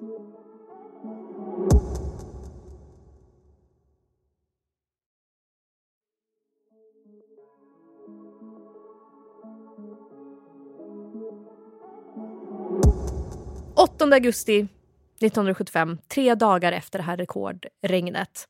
–8 13.80 14.12
augusti 14.14 14.58
1975, 14.58 15.98
tre 16.08 16.34
dagar 16.34 16.72
efter 16.72 16.98
det 16.98 17.02
här 17.02 17.16
rekordregnet. 17.16 18.48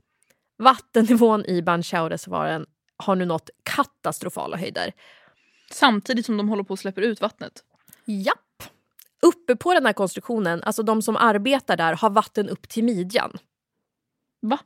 Vattennivån 0.58 1.44
i 1.46 1.62
Banchao-reservoaren 1.62 2.66
har 2.96 3.16
nu 3.16 3.24
nått 3.24 3.50
katastrofala 3.62 4.56
höjder. 4.56 4.92
Samtidigt 5.72 6.26
som 6.26 6.36
de 6.36 6.48
håller 6.48 6.62
på 6.62 6.74
att 6.74 6.80
släppa 6.80 7.00
ut 7.00 7.20
vattnet. 7.20 7.64
Japp. 8.04 8.38
Uppe 9.22 9.56
på 9.56 9.74
den 9.74 9.86
här 9.86 9.92
konstruktionen, 9.92 10.62
alltså 10.62 10.82
de 10.82 11.02
som 11.02 11.16
arbetar 11.16 11.76
där, 11.76 11.94
har 11.94 12.10
vatten 12.10 12.48
upp 12.48 12.68
till 12.68 12.84
midjan. 12.84 13.38
Va? 14.42 14.58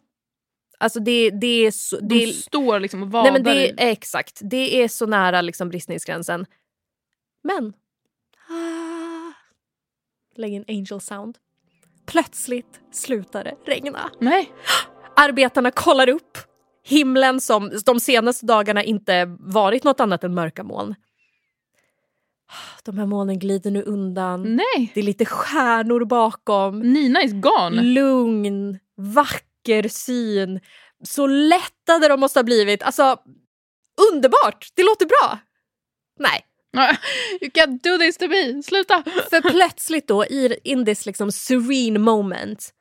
Alltså 0.78 1.00
det, 1.00 1.30
det 1.30 1.66
är 1.66 1.70
så... 1.70 2.00
De 2.00 2.06
Det 2.08 2.24
är, 2.24 2.26
står 2.32 2.80
liksom 2.80 3.02
och 3.02 3.08
nej 3.08 3.12
vadar. 3.12 3.32
men 3.32 3.42
det 3.42 3.70
är 3.70 3.88
exakt. 3.88 4.40
Det 4.42 4.82
är 4.82 4.88
så 4.88 5.06
nära 5.06 5.40
liksom 5.42 5.68
bristningsgränsen. 5.68 6.46
Men... 7.42 7.72
Ah, 8.48 8.83
lägg 10.38 10.52
in 10.52 10.64
angel 10.68 11.00
sound. 11.00 11.38
Plötsligt 12.06 12.80
slutar 12.92 13.44
det 13.44 13.54
regna. 13.66 14.10
Nej. 14.20 14.52
Arbetarna 15.16 15.70
kollar 15.70 16.08
upp 16.08 16.38
himlen 16.84 17.40
som 17.40 17.70
de 17.86 18.00
senaste 18.00 18.46
dagarna 18.46 18.82
inte 18.84 19.36
varit 19.40 19.84
något 19.84 20.00
annat 20.00 20.24
än 20.24 20.34
mörka 20.34 20.62
moln. 20.62 20.94
De 22.84 22.98
här 22.98 23.06
molnen 23.06 23.38
glider 23.38 23.70
nu 23.70 23.82
undan. 23.82 24.42
Nej. 24.42 24.92
Det 24.94 25.00
är 25.00 25.04
lite 25.04 25.24
stjärnor 25.24 26.04
bakom. 26.04 26.80
Nina 26.80 27.22
is 27.22 27.32
gone. 27.32 27.82
Lugn, 27.82 28.78
vacker 28.96 29.88
syn. 29.88 30.60
Så 31.04 31.26
lättade 31.26 32.08
de 32.08 32.20
måste 32.20 32.38
ha 32.38 32.44
blivit. 32.44 32.82
Alltså, 32.82 33.16
underbart! 34.12 34.68
Det 34.74 34.82
låter 34.82 35.06
bra. 35.06 35.38
Nej, 36.18 36.44
You 37.40 37.50
can't 37.50 37.82
do 37.82 37.98
this 37.98 38.16
to 38.16 38.28
me. 38.28 38.62
Sluta. 38.62 39.02
för 39.30 39.50
plötsligt 39.50 40.08
då, 40.08 40.24
i 40.24 40.58
in 40.64 40.84
this 40.84 41.06
liksom 41.06 41.32
serene 41.32 41.98
moment, 41.98 42.74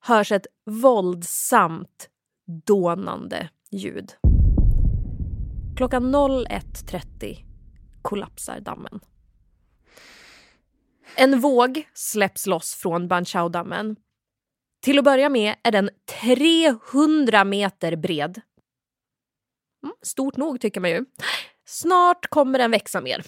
hörs 0.00 0.32
ett 0.32 0.46
våldsamt 0.66 2.08
dånande 2.66 3.48
ljud. 3.70 4.12
Klockan 5.76 6.14
01.30 6.14 7.36
kollapsar 8.02 8.60
dammen. 8.60 9.00
En 11.16 11.40
våg 11.40 11.88
släpps 11.94 12.46
loss 12.46 12.74
från 12.74 13.08
Banchao-dammen. 13.08 13.96
Till 14.82 14.98
att 14.98 15.04
börja 15.04 15.28
med 15.28 15.54
är 15.62 15.72
den 15.72 15.90
300 16.22 17.44
meter 17.44 17.96
bred. 17.96 18.40
Mm, 19.82 19.94
stort 20.02 20.36
nog 20.36 20.60
tycker 20.60 20.80
man 20.80 20.90
ju. 20.90 21.04
Snart 21.68 22.26
kommer 22.26 22.58
den 22.58 22.70
växa 22.70 23.00
mer. 23.00 23.24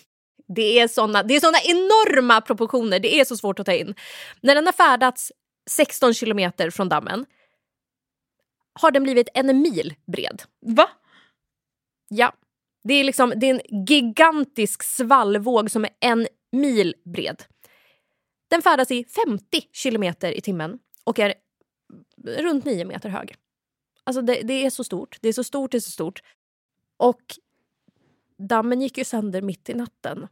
Det 0.48 0.78
är 0.80 0.88
såna, 0.88 1.22
det 1.22 1.36
är 1.36 1.40
såna 1.40 1.58
enorma 1.64 2.40
proportioner, 2.40 2.98
det 2.98 3.20
är 3.20 3.24
så 3.24 3.36
svårt 3.36 3.58
att 3.58 3.66
ta 3.66 3.72
in. 3.72 3.94
När 4.40 4.54
den 4.54 4.66
har 4.66 4.72
färdats 4.72 5.32
16 5.70 6.14
kilometer 6.14 6.70
från 6.70 6.88
dammen 6.88 7.26
har 8.80 8.90
den 8.90 9.02
blivit 9.02 9.28
en 9.34 9.62
mil 9.62 9.94
bred. 10.06 10.42
Va? 10.66 10.90
Ja. 12.08 12.32
Det 12.82 12.94
är, 12.94 13.04
liksom, 13.04 13.32
det 13.36 13.50
är 13.50 13.54
en 13.54 13.86
gigantisk 13.86 14.82
svallvåg 14.82 15.70
som 15.70 15.84
är 15.84 15.90
en 16.00 16.26
mil 16.52 16.94
bred. 17.04 17.42
Den 18.48 18.62
färdas 18.62 18.90
i 18.90 19.04
50 19.04 19.62
kilometer 19.72 20.32
i 20.32 20.40
timmen 20.40 20.78
och 21.04 21.18
är 21.18 21.34
runt 22.26 22.64
9 22.64 22.84
meter 22.84 23.08
hög. 23.08 23.34
Alltså 24.04 24.22
det, 24.22 24.40
det 24.42 24.66
är 24.66 24.70
så 24.70 24.84
stort. 24.84 25.18
Det 25.20 25.28
är 25.28 25.32
så 25.32 25.44
stort, 25.44 25.70
det 25.70 25.78
är 25.78 25.80
så 25.80 25.90
stort. 25.90 26.22
Och 26.96 27.22
dammen 28.48 28.80
gick 28.80 28.98
ju 28.98 29.04
sönder 29.04 29.42
mitt 29.42 29.68
i 29.68 29.74
natten. 29.74 30.28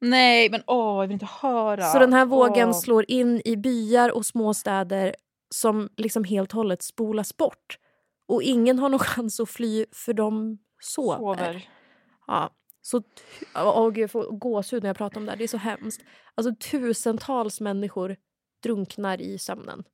Nej, 0.00 0.50
men 0.50 0.62
åh, 0.66 1.02
jag 1.02 1.06
vill 1.06 1.12
inte 1.12 1.28
höra. 1.42 1.82
Så 1.82 1.98
den 1.98 2.12
här 2.12 2.26
vågen 2.26 2.68
Åh. 2.68 2.80
slår 2.80 3.04
in 3.10 3.42
i 3.44 3.56
byar 3.56 4.10
och 4.10 4.26
småstäder 4.26 5.14
som 5.54 5.88
liksom 5.96 6.24
helt 6.24 6.50
och 6.50 6.56
hållet 6.56 6.82
spolas 6.82 7.36
bort. 7.36 7.78
Och 8.28 8.42
ingen 8.42 8.78
har 8.78 8.88
någon 8.88 8.98
chans 8.98 9.40
att 9.40 9.50
fly 9.50 9.86
för 9.92 10.12
de 10.12 10.58
sover. 10.80 11.16
sover. 11.18 11.68
Ja. 12.26 12.50
Så, 12.80 13.02
åh, 13.54 13.90
gud, 13.90 14.02
jag 14.02 14.10
får 14.10 14.38
gåshud 14.38 14.82
när 14.82 14.90
jag 14.90 14.96
pratar 14.96 15.20
om 15.20 15.26
det 15.26 15.32
här. 15.32 15.38
Det 15.38 15.44
är 15.44 15.48
så 15.48 15.56
hemskt. 15.56 16.02
Alltså 16.34 16.54
tusentals 16.70 17.60
människor 17.60 18.16
drunknar 18.62 19.20
i 19.20 19.38
sömnen. 19.38 19.84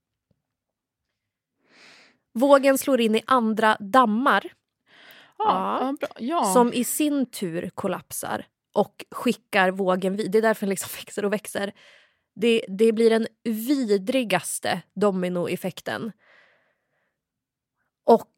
Vågen 2.35 2.79
slår 2.79 3.01
in 3.01 3.15
i 3.15 3.23
andra 3.27 3.77
dammar 3.81 4.53
Ja, 5.39 5.95
Ja. 6.19 6.45
som 6.45 6.73
i 6.73 6.85
sin 6.85 7.27
tur 7.27 7.71
kollapsar 7.75 8.47
och 8.75 9.05
skickar 9.11 9.71
vågen 9.71 10.17
vid. 10.17 10.31
Det 10.31 10.39
är 10.39 10.43
därför 10.43 10.67
den 10.67 10.71
liksom 10.71 10.91
växer 10.99 11.25
och 11.25 11.33
växer. 11.33 11.73
Det, 12.37 12.65
det 12.69 12.93
blir 12.93 13.11
den 13.11 13.27
vidrigaste 13.45 14.83
dominoeffekten. 14.95 16.13
Och 18.05 18.31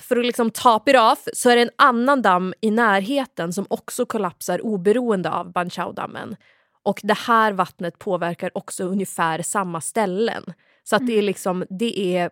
för 0.00 0.16
att 0.16 0.26
liksom 0.26 0.50
top 0.50 0.88
it 0.88 0.96
off 0.96 1.28
så 1.32 1.50
är 1.50 1.56
det 1.56 1.62
en 1.62 1.70
annan 1.78 2.22
damm 2.22 2.54
i 2.60 2.70
närheten 2.70 3.52
som 3.52 3.66
också 3.70 4.06
kollapsar 4.06 4.66
oberoende 4.66 5.30
av 5.30 5.52
Banchao-dammen. 5.52 6.36
Och 6.82 7.00
det 7.02 7.18
här 7.18 7.52
vattnet 7.52 7.98
påverkar 7.98 8.50
också 8.54 8.84
ungefär 8.84 9.42
samma 9.42 9.80
ställen. 9.80 10.44
Så 10.84 10.96
att 10.96 11.06
det 11.06 11.18
är 11.18 11.22
liksom, 11.22 11.64
det 11.70 12.16
är 12.16 12.30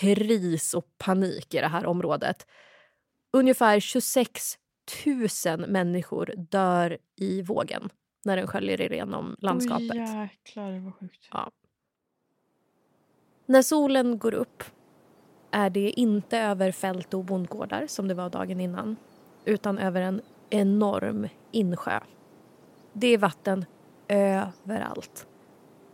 kris 0.00 0.74
och 0.74 0.86
panik 0.98 1.54
i 1.54 1.58
det 1.58 1.68
här 1.68 1.86
området. 1.86 2.46
Ungefär 3.32 3.80
26 3.80 4.58
000 5.46 5.68
människor 5.68 6.34
dör 6.36 6.98
i 7.16 7.42
vågen 7.42 7.88
när 8.24 8.36
den 8.36 8.46
sköljer 8.46 8.92
igenom 8.92 9.36
landskapet. 9.38 9.90
Oj, 9.90 10.30
jäklar 10.32 10.78
vad 10.78 10.94
sjukt. 10.94 11.28
När 13.46 13.62
solen 13.62 14.18
går 14.18 14.34
upp 14.34 14.64
är 15.50 15.70
det 15.70 15.90
inte 15.90 16.38
över 16.38 16.72
fält 16.72 17.14
och 17.14 17.24
bondgårdar 17.24 17.86
som 17.86 18.08
det 18.08 18.14
var 18.14 18.30
dagen 18.30 18.60
innan 18.60 18.96
utan 19.44 19.78
över 19.78 20.00
en 20.00 20.20
enorm 20.50 21.28
insjö. 21.50 22.00
Det 22.92 23.06
är 23.06 23.18
vatten 23.18 23.64
överallt. 24.08 25.26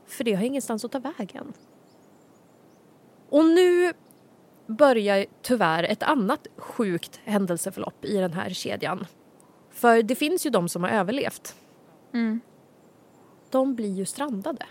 För 0.07 0.25
det 0.25 0.35
har 0.35 0.45
ingenstans 0.45 0.85
att 0.85 0.93
ta 0.93 0.99
vägen. 0.99 1.53
Och 3.29 3.45
nu 3.45 3.93
börjar 4.69 5.27
tyvärr 5.43 5.85
ett 5.85 6.03
annat 6.03 6.47
sjukt 6.57 7.21
händelseförlopp 7.25 8.05
i 8.05 8.17
den 8.17 8.33
här 8.33 8.51
kedjan. 8.51 9.07
För 9.71 10.03
det 10.03 10.15
finns 10.15 10.47
ju 10.47 10.51
de 10.51 10.69
som 10.69 10.83
har 10.83 10.91
överlevt. 10.91 11.55
Mm. 12.15 12.41
De 13.51 13.75
blir 13.75 13.95
ju 13.95 14.05
strandade. 14.05 14.67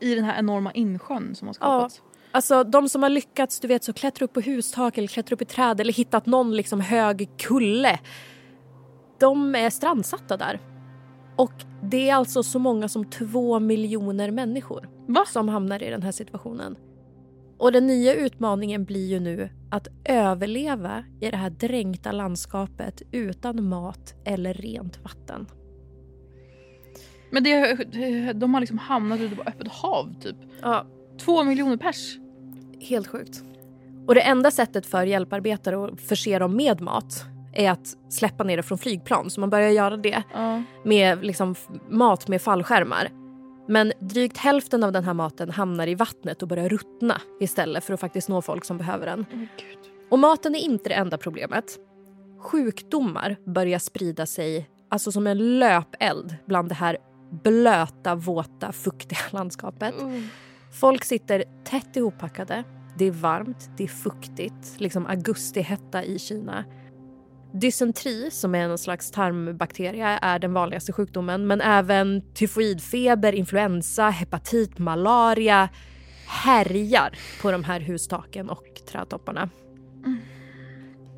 I 0.00 0.14
den 0.14 0.24
här 0.24 0.38
enorma 0.38 0.72
insjön 0.72 1.34
som 1.34 1.48
har 1.48 1.52
skapats. 1.54 2.02
Alltså 2.30 2.64
de 2.64 2.88
som 2.88 3.02
har 3.02 3.10
lyckats 3.10 3.60
du 3.60 3.68
vet, 3.68 3.84
så 3.84 3.92
klättra 3.92 4.24
upp 4.24 4.32
på 4.32 4.40
hustak 4.40 4.98
eller 4.98 5.08
klättra 5.08 5.34
upp 5.34 5.42
i 5.42 5.44
träd 5.44 5.80
eller 5.80 5.92
hittat 5.92 6.26
någon 6.26 6.56
liksom 6.56 6.80
hög 6.80 7.30
kulle. 7.38 7.98
De 9.18 9.54
är 9.54 9.70
strandsatta 9.70 10.36
där. 10.36 10.60
Och 11.36 11.52
det 11.82 12.10
är 12.10 12.14
alltså 12.14 12.42
så 12.42 12.58
många 12.58 12.88
som 12.88 13.10
två 13.10 13.60
miljoner 13.60 14.30
människor 14.30 14.88
Va? 15.06 15.24
som 15.26 15.48
hamnar 15.48 15.82
i 15.82 15.90
den 15.90 16.02
här 16.02 16.12
situationen. 16.12 16.76
Och 17.58 17.72
den 17.72 17.86
nya 17.86 18.14
utmaningen 18.14 18.84
blir 18.84 19.06
ju 19.08 19.20
nu 19.20 19.48
att 19.70 19.88
överleva 20.04 21.04
i 21.20 21.30
det 21.30 21.36
här 21.36 21.50
dränkta 21.50 22.12
landskapet 22.12 23.02
utan 23.12 23.68
mat 23.68 24.14
eller 24.24 24.54
rent 24.54 25.04
vatten. 25.04 25.46
Men 27.30 27.44
det, 27.44 28.32
de 28.32 28.54
har 28.54 28.60
liksom 28.60 28.78
hamnat 28.78 29.20
ute 29.20 29.36
på 29.36 29.42
öppet 29.42 29.68
hav 29.68 30.14
typ. 30.20 30.36
Ja, 30.62 30.86
Två 31.24 31.44
miljoner 31.44 31.76
pers. 31.76 32.16
helt 32.80 33.06
sjukt. 33.06 33.42
Och 34.06 34.14
det 34.14 34.20
enda 34.20 34.50
sättet 34.50 34.86
för 34.86 35.06
hjälparbetare 35.06 35.84
att 35.84 36.00
förse 36.00 36.38
dem 36.38 36.56
med 36.56 36.80
mat 36.80 37.24
är 37.52 37.70
att 37.70 37.86
släppa 38.08 38.44
ner 38.44 38.56
det 38.56 38.62
från 38.62 38.78
flygplan. 38.78 39.30
Så 39.30 39.40
man 39.40 39.50
börjar 39.50 39.70
göra 39.70 39.96
det 39.96 40.22
Ja. 40.34 40.62
med 40.84 41.24
liksom 41.24 41.54
mat 41.90 42.28
med 42.28 42.42
fallskärmar. 42.42 43.08
Men 43.68 43.92
drygt 44.00 44.36
hälften 44.36 44.84
av 44.84 44.92
den 44.92 45.04
här 45.04 45.14
maten 45.14 45.50
hamnar 45.50 45.86
i 45.86 45.94
vattnet 45.94 46.42
och 46.42 46.48
börjar 46.48 46.68
ruttna 46.68 47.20
istället 47.40 47.84
för 47.84 47.94
att 47.94 48.00
faktiskt 48.00 48.28
nå 48.28 48.42
folk 48.42 48.64
som 48.64 48.78
behöver 48.78 49.06
den. 49.06 49.20
Oh. 49.20 49.44
Och 50.10 50.18
maten 50.18 50.54
är 50.54 50.58
inte 50.58 50.88
det 50.88 50.94
enda 50.94 51.18
problemet. 51.18 51.78
Sjukdomar 52.38 53.36
börjar 53.46 53.78
sprida 53.78 54.26
sig 54.26 54.68
alltså 54.88 55.12
som 55.12 55.26
en 55.26 55.58
löpeld 55.58 56.36
bland 56.46 56.68
det 56.68 56.74
här 56.74 56.98
blöta, 57.42 58.14
våta, 58.14 58.72
fuktiga 58.72 59.18
landskapet. 59.30 59.94
Oh. 59.94 60.20
Folk 60.80 61.04
sitter 61.04 61.44
tätt 61.64 61.96
ihoppackade. 61.96 62.64
Det 62.98 63.04
är 63.04 63.10
varmt, 63.10 63.70
det 63.76 63.84
är 63.84 63.88
fuktigt, 63.88 64.80
liksom 64.80 65.06
augustihetta 65.06 66.04
i 66.04 66.18
Kina. 66.18 66.64
Dysenteri, 67.60 68.30
som 68.30 68.54
är 68.54 68.58
en 68.58 68.78
slags 68.78 69.10
tarmbakterie, 69.10 70.18
är 70.22 70.38
den 70.38 70.52
vanligaste 70.52 70.92
sjukdomen. 70.92 71.46
Men 71.46 71.60
även 71.60 72.22
tyfoidfeber, 72.34 73.32
influensa, 73.32 74.08
hepatit, 74.08 74.78
malaria 74.78 75.68
härjar 76.26 77.18
på 77.42 77.52
de 77.52 77.64
här 77.64 77.80
hustaken 77.80 78.50
och 78.50 78.82
trädtopparna. 78.88 79.50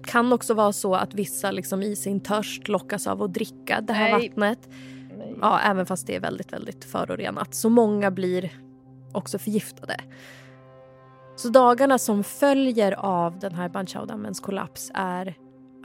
Kan 0.04 0.32
också 0.32 0.54
vara 0.54 0.72
så 0.72 0.94
att 0.94 1.14
vissa 1.14 1.50
liksom 1.50 1.82
i 1.82 1.96
sin 1.96 2.20
törst 2.20 2.68
lockas 2.68 3.06
av 3.06 3.22
att 3.22 3.34
dricka 3.34 3.80
det 3.80 3.92
här 3.92 4.18
Nej. 4.18 4.28
vattnet. 4.28 4.68
Ja, 5.40 5.60
även 5.60 5.86
fast 5.86 6.06
det 6.06 6.16
är 6.16 6.20
väldigt, 6.20 6.52
väldigt 6.52 6.84
förorenat. 6.84 7.54
Så 7.54 7.68
många 7.68 8.10
blir 8.10 8.50
också 9.12 9.38
förgiftade. 9.38 9.96
Så 11.36 11.48
dagarna 11.48 11.98
som 11.98 12.24
följer 12.24 12.92
av 12.92 13.38
den 13.38 13.54
här 13.54 13.68
Banchao-dammens 13.68 14.40
kollaps 14.40 14.90
är 14.94 15.34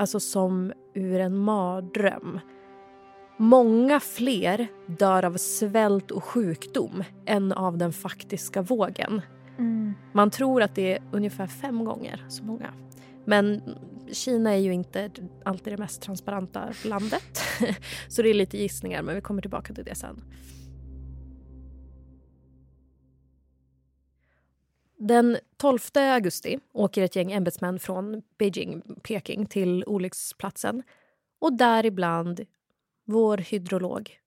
alltså 0.01 0.19
som 0.19 0.73
ur 0.93 1.19
en 1.19 1.37
mardröm. 1.37 2.39
Många 3.37 3.99
fler 3.99 4.67
dör 4.85 5.25
av 5.25 5.37
svält 5.37 6.11
och 6.11 6.23
sjukdom 6.23 7.03
än 7.25 7.51
av 7.51 7.77
den 7.77 7.93
faktiska 7.93 8.61
vågen. 8.61 9.21
Mm. 9.57 9.93
Man 10.13 10.31
tror 10.31 10.61
att 10.61 10.75
det 10.75 10.93
är 10.93 11.03
ungefär 11.11 11.47
fem 11.47 11.85
gånger 11.85 12.25
så 12.29 12.43
många. 12.43 12.73
Men 13.25 13.61
Kina 14.11 14.51
är 14.51 14.57
ju 14.57 14.73
inte 14.73 15.11
alltid 15.45 15.73
det 15.73 15.77
mest 15.77 16.01
transparenta 16.01 16.73
landet. 16.85 17.41
Så 18.07 18.21
det 18.21 18.29
är 18.29 18.33
lite 18.33 18.57
gissningar, 18.57 19.01
men 19.01 19.15
vi 19.15 19.21
kommer 19.21 19.41
tillbaka 19.41 19.73
till 19.73 19.85
det 19.85 19.95
sen. 19.95 20.23
Den 25.03 25.37
12 25.57 25.79
augusti 25.95 26.59
åker 26.73 27.03
ett 27.03 27.15
gäng 27.15 27.31
ämbetsmän 27.31 27.79
från 27.79 28.21
Beijing, 28.37 28.81
Peking 29.03 29.45
till 29.45 29.83
olycksplatsen. 29.87 30.83
Och 31.39 31.53
däribland 31.53 32.45
vår 33.05 33.37
hydrolog 33.37 34.17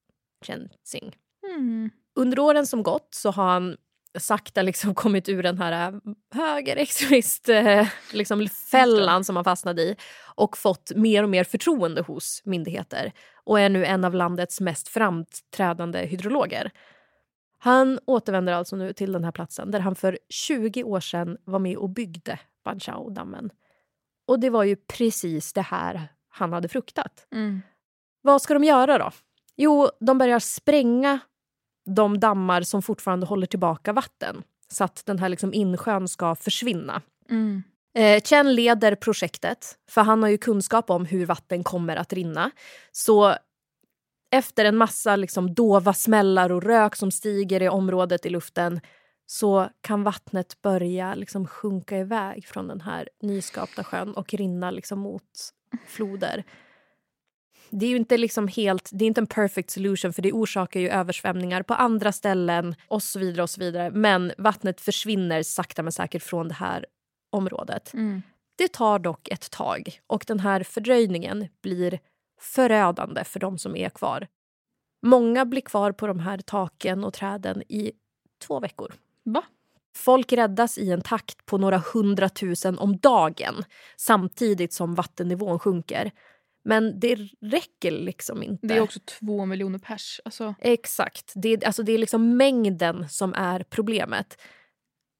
Chen 0.47 0.69
Xing. 0.85 1.17
Mm. 1.57 1.91
Under 2.15 2.39
åren 2.39 2.67
som 2.67 2.83
gått 2.83 3.09
så 3.15 3.31
har 3.31 3.45
han 3.45 3.77
sakta 4.19 4.63
liksom 4.63 4.95
kommit 4.95 5.29
ur 5.29 5.43
den 5.43 5.59
här 5.59 5.93
äh, 5.93 5.99
högerextremist-fällan 6.31 7.87
liksom 8.13 8.49
fällan 8.49 9.25
som 9.25 9.37
han 9.37 9.45
fastnade 9.45 9.83
i 9.83 9.97
och 10.35 10.57
fått 10.57 10.93
mer 10.97 11.23
och 11.23 11.31
mer 11.31 11.45
förtroende 11.45 12.03
hos 12.03 12.43
myndigheter 12.45 13.13
och 13.45 13.61
är 13.61 13.69
nu 13.69 13.85
en 13.85 14.05
av 14.05 14.15
landets 14.15 14.61
mest 14.61 14.89
framträdande 14.89 16.07
hydrologer. 16.07 16.71
Han 17.65 17.99
återvänder 18.07 18.53
alltså 18.53 18.77
nu 18.77 18.93
till 18.93 19.13
den 19.13 19.25
här 19.25 19.33
platsen 19.33 19.71
där 19.71 19.81
han 19.81 19.95
för 19.95 20.19
20 20.29 20.85
år 20.85 21.01
sedan 21.01 21.39
var 21.45 21.59
med 21.59 21.77
och 21.77 21.91
byggde 21.91 22.39
Banchao-dammen. 22.65 23.51
Och 24.29 24.41
det 24.41 24.51
var 24.51 24.65
ju 24.65 24.77
precis 24.77 25.53
det 25.53 25.63
här 25.63 26.09
han 26.29 26.53
hade 26.53 26.69
fruktat. 26.69 27.27
Mm. 27.33 27.63
Vad 28.23 28.43
ska 28.43 28.55
de 28.55 28.65
göra 28.65 28.99
då? 28.99 29.11
Jo, 29.57 29.89
de 30.01 30.19
börjar 30.19 30.39
spränga 30.39 31.19
de 31.87 32.21
dammar 32.21 32.63
som 32.63 32.83
fortfarande 32.83 33.27
håller 33.27 33.47
tillbaka 33.47 33.93
vatten 33.93 34.43
så 34.69 34.85
att 34.85 35.07
den 35.07 35.19
här 35.19 35.29
liksom 35.29 35.55
insjön 35.55 36.09
ska 36.09 36.35
försvinna. 36.35 37.03
Mm. 37.31 37.63
Eh, 37.95 38.23
Chen 38.23 38.55
leder 38.55 38.95
projektet, 38.95 39.79
för 39.91 40.01
han 40.01 40.23
har 40.23 40.31
ju 40.31 40.39
kunskap 40.39 40.91
om 40.91 41.07
hur 41.07 41.27
vatten 41.27 41.65
kommer 41.65 41.97
att 41.97 42.13
rinna. 42.13 42.51
Så 42.93 43.35
efter 44.35 44.65
en 44.65 44.77
massa 44.77 45.17
liksom 45.17 45.55
dova 45.55 45.93
smällar 45.93 46.53
och 46.53 46.63
rök 46.63 46.97
som 46.97 47.11
stiger 47.11 47.63
i 47.63 47.69
området 47.69 48.27
i 48.27 48.31
luften 48.31 48.81
så 49.27 49.69
kan 49.81 50.03
vattnet 50.03 50.63
börja 50.63 51.15
liksom 51.15 51.47
sjunka 51.47 51.99
iväg 51.99 52.47
från 52.47 52.69
den 52.69 52.81
här 52.81 53.09
nyskapta 53.23 53.85
sjön 53.85 54.15
och 54.15 54.35
rinna 54.35 54.71
liksom 54.71 54.99
mot 54.99 55.53
floder. 55.87 56.45
Det 57.71 57.87
är 57.87 57.91
ju 57.91 57.97
inte 57.97 58.17
liksom 58.17 58.49
helt, 58.49 58.91
det 58.93 59.05
är 59.05 59.07
inte 59.07 59.21
en 59.21 59.27
perfect 59.27 59.71
solution 59.71 60.13
för 60.13 60.23
det 60.23 60.33
orsakar 60.33 60.81
ju 60.81 60.89
översvämningar 60.89 61.63
på 61.63 61.75
andra 61.75 62.13
ställen 62.13 62.75
och 62.89 63.03
så 63.03 63.19
vidare 63.19 63.43
och 63.43 63.51
så 63.51 63.61
vidare. 63.61 63.91
Men 63.91 64.33
vattnet 64.39 64.81
försvinner 64.81 65.43
sakta 65.43 65.83
men 65.83 65.93
säkert 65.93 66.23
från 66.23 66.49
det 66.49 66.55
här 66.55 66.87
området. 67.31 67.95
Mm. 67.95 68.23
Det 68.57 68.73
tar 68.73 68.99
dock 68.99 69.29
ett 69.29 69.51
tag 69.51 70.01
och 70.07 70.25
den 70.27 70.41
här 70.41 70.63
fördröjningen 70.63 71.49
blir 71.63 71.99
förödande 72.45 73.25
för 73.25 73.41
de 73.41 73.59
som 73.59 73.77
är 73.77 73.89
kvar. 73.89 74.27
Många 75.03 75.45
blir 75.45 75.61
kvar 75.61 75.93
på 75.93 76.07
de 76.07 76.19
här 76.19 76.39
taken 76.39 77.05
och 77.05 77.13
träden 77.15 77.63
i 77.63 77.93
två 78.47 78.61
veckor. 78.61 78.93
Va? 79.23 79.45
Folk 79.97 80.33
räddas 80.33 80.79
i 80.79 80.91
en 80.91 81.03
takt 81.03 81.47
på 81.47 81.59
några 81.59 81.83
hundratusen 81.95 82.79
om 82.79 82.97
dagen 82.97 83.65
samtidigt 83.97 84.73
som 84.73 84.95
vattennivån 84.95 85.59
sjunker. 85.59 86.11
Men 86.65 87.01
det 87.01 87.15
räcker 87.41 87.91
liksom 87.91 88.43
inte. 88.43 88.67
Det 88.67 88.77
är 88.77 88.81
också 88.81 89.01
två 89.01 89.47
miljoner 89.47 89.79
pers. 89.79 90.21
Alltså, 90.25 90.55
Exakt. 90.59 91.33
Det 91.35 91.49
är, 91.49 91.67
alltså 91.67 91.83
det 91.83 91.93
är 91.93 91.99
liksom 91.99 92.37
mängden 92.37 93.09
som 93.09 93.35
är 93.35 93.63
problemet. 93.63 94.41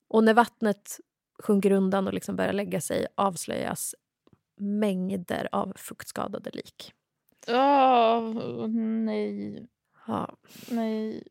Och 0.09 0.25
när 0.25 0.35
vattnet 0.35 1.01
sjunker 1.43 1.71
undan 1.71 2.07
och 2.07 2.15
liksom 2.15 2.37
börjar 2.37 2.53
lägga 2.53 2.81
sig 2.81 3.07
avslöjas 3.15 3.95
mängder 4.61 5.49
av 5.53 5.73
fuktskadade 5.77 6.51
lik. 6.51 6.93
Oh, 7.49 8.69
nej. 9.05 9.67
Ja. 10.07 10.37
Nej. 10.69 11.23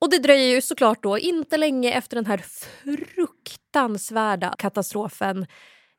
Och 0.00 0.10
det 0.10 0.18
dröjer 0.18 0.54
ju 0.54 0.60
såklart 0.60 1.02
då 1.02 1.18
inte 1.18 1.56
länge 1.56 1.92
efter 1.92 2.16
den 2.16 2.26
här 2.26 2.44
fruktansvärda 3.14 4.54
katastrofen 4.58 5.46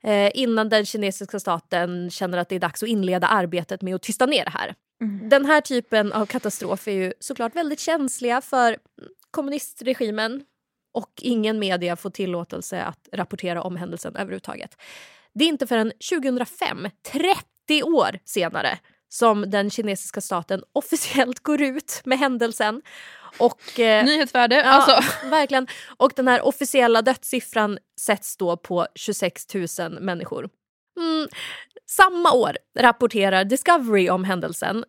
eh, 0.04 0.32
innan 0.34 0.70
den 0.70 0.86
kinesiska 0.86 1.40
staten 1.40 2.10
känner 2.10 2.38
att 2.38 2.50
det 2.50 2.56
är 2.56 2.60
dags 2.60 2.84
att 2.84 2.90
inleda 2.90 3.28
arbetet 3.28 3.82
med 3.82 3.96
att 3.96 4.02
tysta 4.02 4.26
ner 4.26 4.46
det 4.46 4.52
här. 4.52 4.76
Mm. 5.02 5.30
Den 5.30 5.46
här 5.46 5.62
typen 5.62 6.14
av 6.14 6.26
katastrof 6.26 6.88
är 6.88 6.92
ju 6.92 7.14
såklart 7.20 7.56
väldigt 7.56 7.80
känsliga 7.80 8.42
för 8.42 8.78
kommunistregimen 9.32 10.44
och 10.94 11.12
ingen 11.22 11.60
media 11.60 11.96
får 11.96 12.10
tillåtelse 12.10 12.84
att 12.84 13.10
rapportera 13.12 13.62
om 13.62 13.76
händelsen 13.76 14.16
överhuvudtaget. 14.16 14.78
Det 15.34 15.46
är 15.46 15.50
inte 15.50 15.68
förrän 15.68 15.92
2005, 16.12 16.88
30 17.12 17.40
år 17.72 18.20
senare, 18.26 18.80
som 19.10 19.50
den 19.50 19.70
kinesiska 19.70 20.22
staten 20.22 20.64
officiellt 20.74 21.40
går 21.40 21.62
ut 21.62 22.02
med 22.06 22.20
händelsen. 22.20 22.82
Och, 23.38 23.80
eh, 23.80 24.06
Nyhetsvärde. 24.06 24.56
Ja, 24.56 24.64
Alltså. 24.64 25.28
verkligen. 25.30 25.68
Och 25.98 26.12
den 26.16 26.28
här 26.28 26.42
officiella 26.42 27.02
dödssiffran 27.02 27.78
sätts 28.00 28.38
då 28.38 28.58
på 28.58 28.88
26 28.96 29.54
000 29.80 30.02
människor. 30.02 30.50
Mm. 31.00 31.28
Samma 31.90 32.32
år 32.32 32.58
rapporterar 32.80 33.44
Discovery 33.44 34.10
om 34.10 34.24
händelsen 34.24 34.86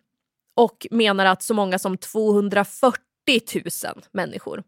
och 0.56 0.86
menar 0.90 1.26
att 1.26 1.42
så 1.42 1.54
många 1.54 1.78
som 1.78 1.96
240 1.98 3.00
000 3.54 4.02
människor 4.12 4.62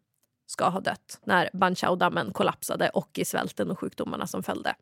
ska 0.46 0.68
ha 0.68 0.80
dött 0.80 1.20
när 1.24 1.50
Banqiao-dammen 1.52 2.32
kollapsade 2.32 2.88
och 2.88 3.18
i 3.18 3.24
svälten 3.24 3.70
och 3.70 3.78
sjukdomarna 3.78 4.26
som 4.26 4.42
följde. 4.42 4.74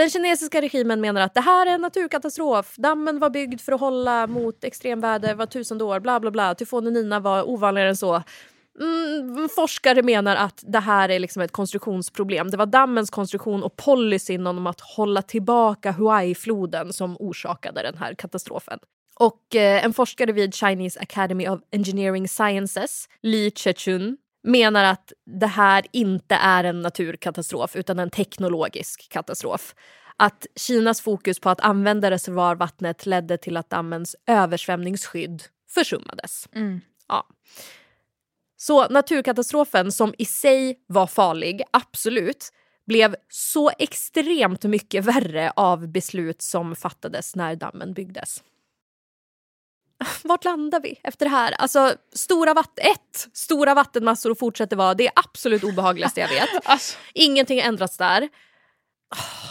Den 0.00 0.10
kinesiska 0.10 0.60
regimen 0.60 1.00
menar 1.00 1.20
att 1.20 1.34
det 1.34 1.40
här 1.40 1.66
är 1.66 1.70
en 1.70 1.80
naturkatastrof. 1.80 2.74
Dammen 2.76 3.18
var 3.18 3.30
byggd 3.30 3.60
för 3.60 3.72
att 3.72 3.80
hålla 3.80 4.26
mot 4.26 4.64
extremväder 4.64 5.34
var 5.34 5.46
tusende 5.46 5.84
år. 5.84 6.00
Bla 6.00 6.20
bla 6.20 6.30
bla. 6.30 6.54
Tyfonen 6.54 6.92
Nina 6.92 7.20
var 7.20 7.48
ovanligare 7.48 7.88
än 7.88 7.96
så. 7.96 8.22
Mm, 8.80 9.48
forskare 9.48 10.02
menar 10.02 10.36
att 10.36 10.64
det 10.66 10.78
här 10.78 11.08
är 11.08 11.18
liksom 11.18 11.42
ett 11.42 11.52
konstruktionsproblem. 11.52 12.50
Det 12.50 12.56
var 12.56 12.66
dammens 12.66 13.10
konstruktion 13.10 13.62
och 13.62 13.76
policyn 13.76 14.46
om 14.46 14.66
att 14.66 14.80
hålla 14.80 15.22
tillbaka 15.22 15.92
Huai-floden 15.92 16.92
som 16.92 17.16
orsakade 17.18 17.82
den 17.82 17.98
här 17.98 18.14
katastrofen. 18.14 18.78
Och 19.14 19.56
eh, 19.56 19.84
en 19.84 19.92
forskare 19.92 20.32
vid 20.32 20.54
Chinese 20.54 21.00
Academy 21.00 21.48
of 21.48 21.60
Engineering 21.72 22.28
Sciences, 22.28 23.08
Li 23.22 23.50
Chechun, 23.50 24.16
menar 24.42 24.84
att 24.84 25.12
det 25.26 25.46
här 25.46 25.86
inte 25.92 26.34
är 26.34 26.64
en 26.64 26.82
naturkatastrof 26.82 27.76
utan 27.76 27.98
en 27.98 28.10
teknologisk 28.10 29.08
katastrof. 29.10 29.74
Att 30.16 30.46
Kinas 30.56 31.00
fokus 31.00 31.40
på 31.40 31.50
att 31.50 31.60
använda 31.60 32.10
reservoarvattnet 32.10 33.06
ledde 33.06 33.38
till 33.38 33.56
att 33.56 33.70
dammens 33.70 34.16
översvämningsskydd 34.26 35.42
försummades. 35.68 36.48
Mm. 36.54 36.80
Ja. 37.08 37.26
Så 38.56 38.88
naturkatastrofen, 38.88 39.92
som 39.92 40.14
i 40.18 40.24
sig 40.24 40.84
var 40.86 41.06
farlig, 41.06 41.62
absolut, 41.70 42.52
blev 42.86 43.16
så 43.28 43.70
extremt 43.78 44.64
mycket 44.64 45.04
värre 45.14 45.52
av 45.56 45.88
beslut 45.88 46.42
som 46.42 46.76
fattades 46.76 47.36
när 47.36 47.56
dammen 47.56 47.94
byggdes. 47.94 48.42
Vart 50.24 50.44
landar 50.44 50.80
vi 50.80 51.00
efter 51.04 51.26
det 51.26 51.30
här? 51.30 51.52
Alltså, 51.52 51.94
stora, 52.12 52.54
vatt 52.54 52.78
ett, 52.78 53.28
stora 53.32 53.74
vattenmassor 53.74 54.30
och 54.30 54.38
fortsätter 54.38 54.76
vara 54.76 54.94
det 54.94 55.10
absolut 55.14 55.64
obehagligaste 55.64 56.20
jag 56.20 56.28
vet. 56.28 56.48
Alltså, 56.64 56.98
Ingenting 57.14 57.60
har 57.60 57.68
ändrats 57.68 57.96
där. 57.96 58.28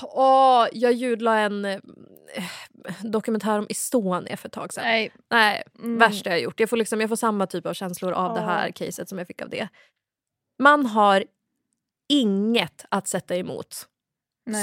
Åh, 0.04 0.68
jag 0.72 0.94
ljudlade 0.94 1.40
en 1.40 1.66
eh, 1.66 1.80
dokumentär 3.04 3.60
om 3.60 3.66
Estonia 3.70 4.38
för 4.38 4.48
ett 4.48 4.54
tag 4.54 4.74
sedan. 4.74 4.84
nej. 4.84 5.12
Nej, 5.30 5.64
Mm. 5.80 5.98
värsta 5.98 6.30
jag 6.30 6.40
gjort. 6.42 6.60
Jag 6.60 6.70
får, 6.70 6.78
liksom, 6.78 7.02
jag 7.02 7.10
får 7.10 7.16
samma 7.16 7.48
typ 7.48 7.66
av 7.66 7.74
känslor 7.74 8.12
av 8.14 8.34
det 8.34 8.40
Ja. 8.40 8.46
här 8.46 8.72
caset 8.72 9.10
som 9.10 9.18
jag 9.18 9.28
fick 9.28 9.42
av 9.42 9.50
det. 9.50 9.68
Man 10.60 10.86
har 10.86 11.24
inget 12.10 12.86
att 12.90 13.08
sätta 13.08 13.36
emot 13.36 13.88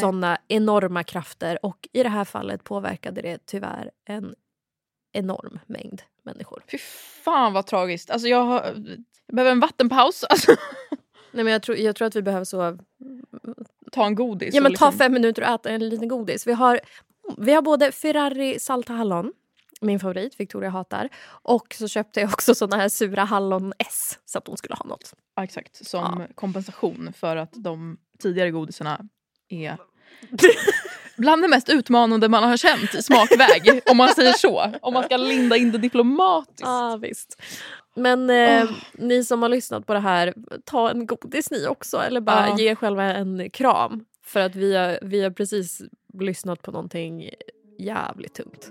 såna 0.01 0.39
enorma 0.49 1.05
krafter 1.05 1.59
och 1.67 1.89
i 1.93 2.03
det 2.03 2.09
här 2.09 2.25
fallet 2.25 2.65
påverkade 2.65 3.23
det 3.23 3.39
tyvärr 3.47 3.91
en 4.09 4.35
enorm 5.17 5.59
mängd 5.67 6.03
människor. 6.23 6.63
Fy 6.71 6.79
fan 7.25 7.53
vad 7.53 7.67
tragiskt. 7.67 8.11
Alltså 8.11 8.29
jag, 8.29 8.43
har, 8.45 8.63
jag 9.27 9.37
behöver 9.37 9.53
en 9.53 9.61
vattenpaus. 9.61 10.25
Alltså, 10.31 10.53
Nej, 11.31 11.45
men 11.45 11.53
jag, 11.53 11.63
tror, 11.63 11.77
jag 11.77 11.97
tror 11.97 12.09
att 12.09 12.17
vi 12.17 12.23
behöver 12.23 12.45
så... 12.45 12.79
ta 13.93 14.07
en 14.07 14.15
godis. 14.15 14.55
Ja, 14.55 14.61
men 14.63 14.75
ta 14.75 14.87
liksom- 14.87 14.99
fem 14.99 15.13
minuter 15.13 15.43
och 15.43 15.49
äta 15.49 15.71
en 15.71 15.89
liten 15.89 16.09
godis. 16.09 16.47
Vi 16.47 16.53
har, 16.53 16.81
vi 17.39 17.53
har 17.53 17.63
både 17.63 17.93
Ferrari 17.93 18.59
salta 18.61 18.93
hallon, 18.93 19.33
min 19.81 20.01
favorit, 20.01 20.41
Victoria 20.41 20.71
hatar. 20.71 21.09
Och 21.27 21.75
så 21.79 21.89
köpte 21.89 22.21
jag 22.21 22.33
också 22.33 22.55
såna 22.55 22.77
här 22.77 22.89
sura 22.89 23.25
hallon 23.25 23.73
S 23.79 24.19
så 24.25 24.39
att 24.39 24.47
hon 24.47 24.57
skulle 24.57 24.75
ha 24.75 24.85
något. 24.85 25.15
Ja, 25.35 25.45
exakt. 25.45 25.87
Som 25.87 26.23
kompensation 26.35 27.13
för 27.17 27.37
att 27.37 27.53
de 27.53 27.99
tidigare 28.19 28.51
godisarna 28.51 29.01
är 29.49 29.77
bland 31.17 31.43
det 31.43 31.49
mest 31.49 31.69
utmanande 31.69 32.29
man 32.29 32.45
har 32.45 32.57
känt 32.57 32.95
i 32.95 33.03
smakväg. 33.03 33.81
om 33.91 33.97
man 33.97 34.09
säger 34.09 34.33
så. 34.33 34.73
Om 34.83 34.95
man 34.95 35.03
ska 35.03 35.17
linda 35.17 35.57
in 35.57 35.73
det 35.73 35.79
diplomatiskt. 35.79 36.61
Ja, 36.61 36.99
visst. 37.03 37.43
Men 37.95 38.31
eh, 38.31 38.63
Åh. 38.65 38.71
ni 38.95 39.25
som 39.25 39.43
har 39.43 39.49
lyssnat 39.49 39.87
på 39.87 39.93
det 39.95 40.01
här, 40.01 40.35
ta 40.65 40.91
en 40.91 41.07
godis 41.07 41.51
ni 41.51 41.67
också. 41.67 41.97
Eller 41.99 42.21
bara 42.21 42.49
Ja. 42.49 42.59
ge 42.59 42.71
er 42.71 42.75
själva 42.75 43.03
en 43.05 43.51
kram. 43.51 44.05
För 44.25 44.41
att 44.41 44.55
vi 44.57 44.75
har, 44.77 44.99
vi 45.03 45.23
har 45.23 45.31
precis 45.31 45.83
lyssnat 46.21 46.63
på 46.63 46.71
någonting 46.71 47.31
jävligt 47.79 48.35
tungt. 48.35 48.71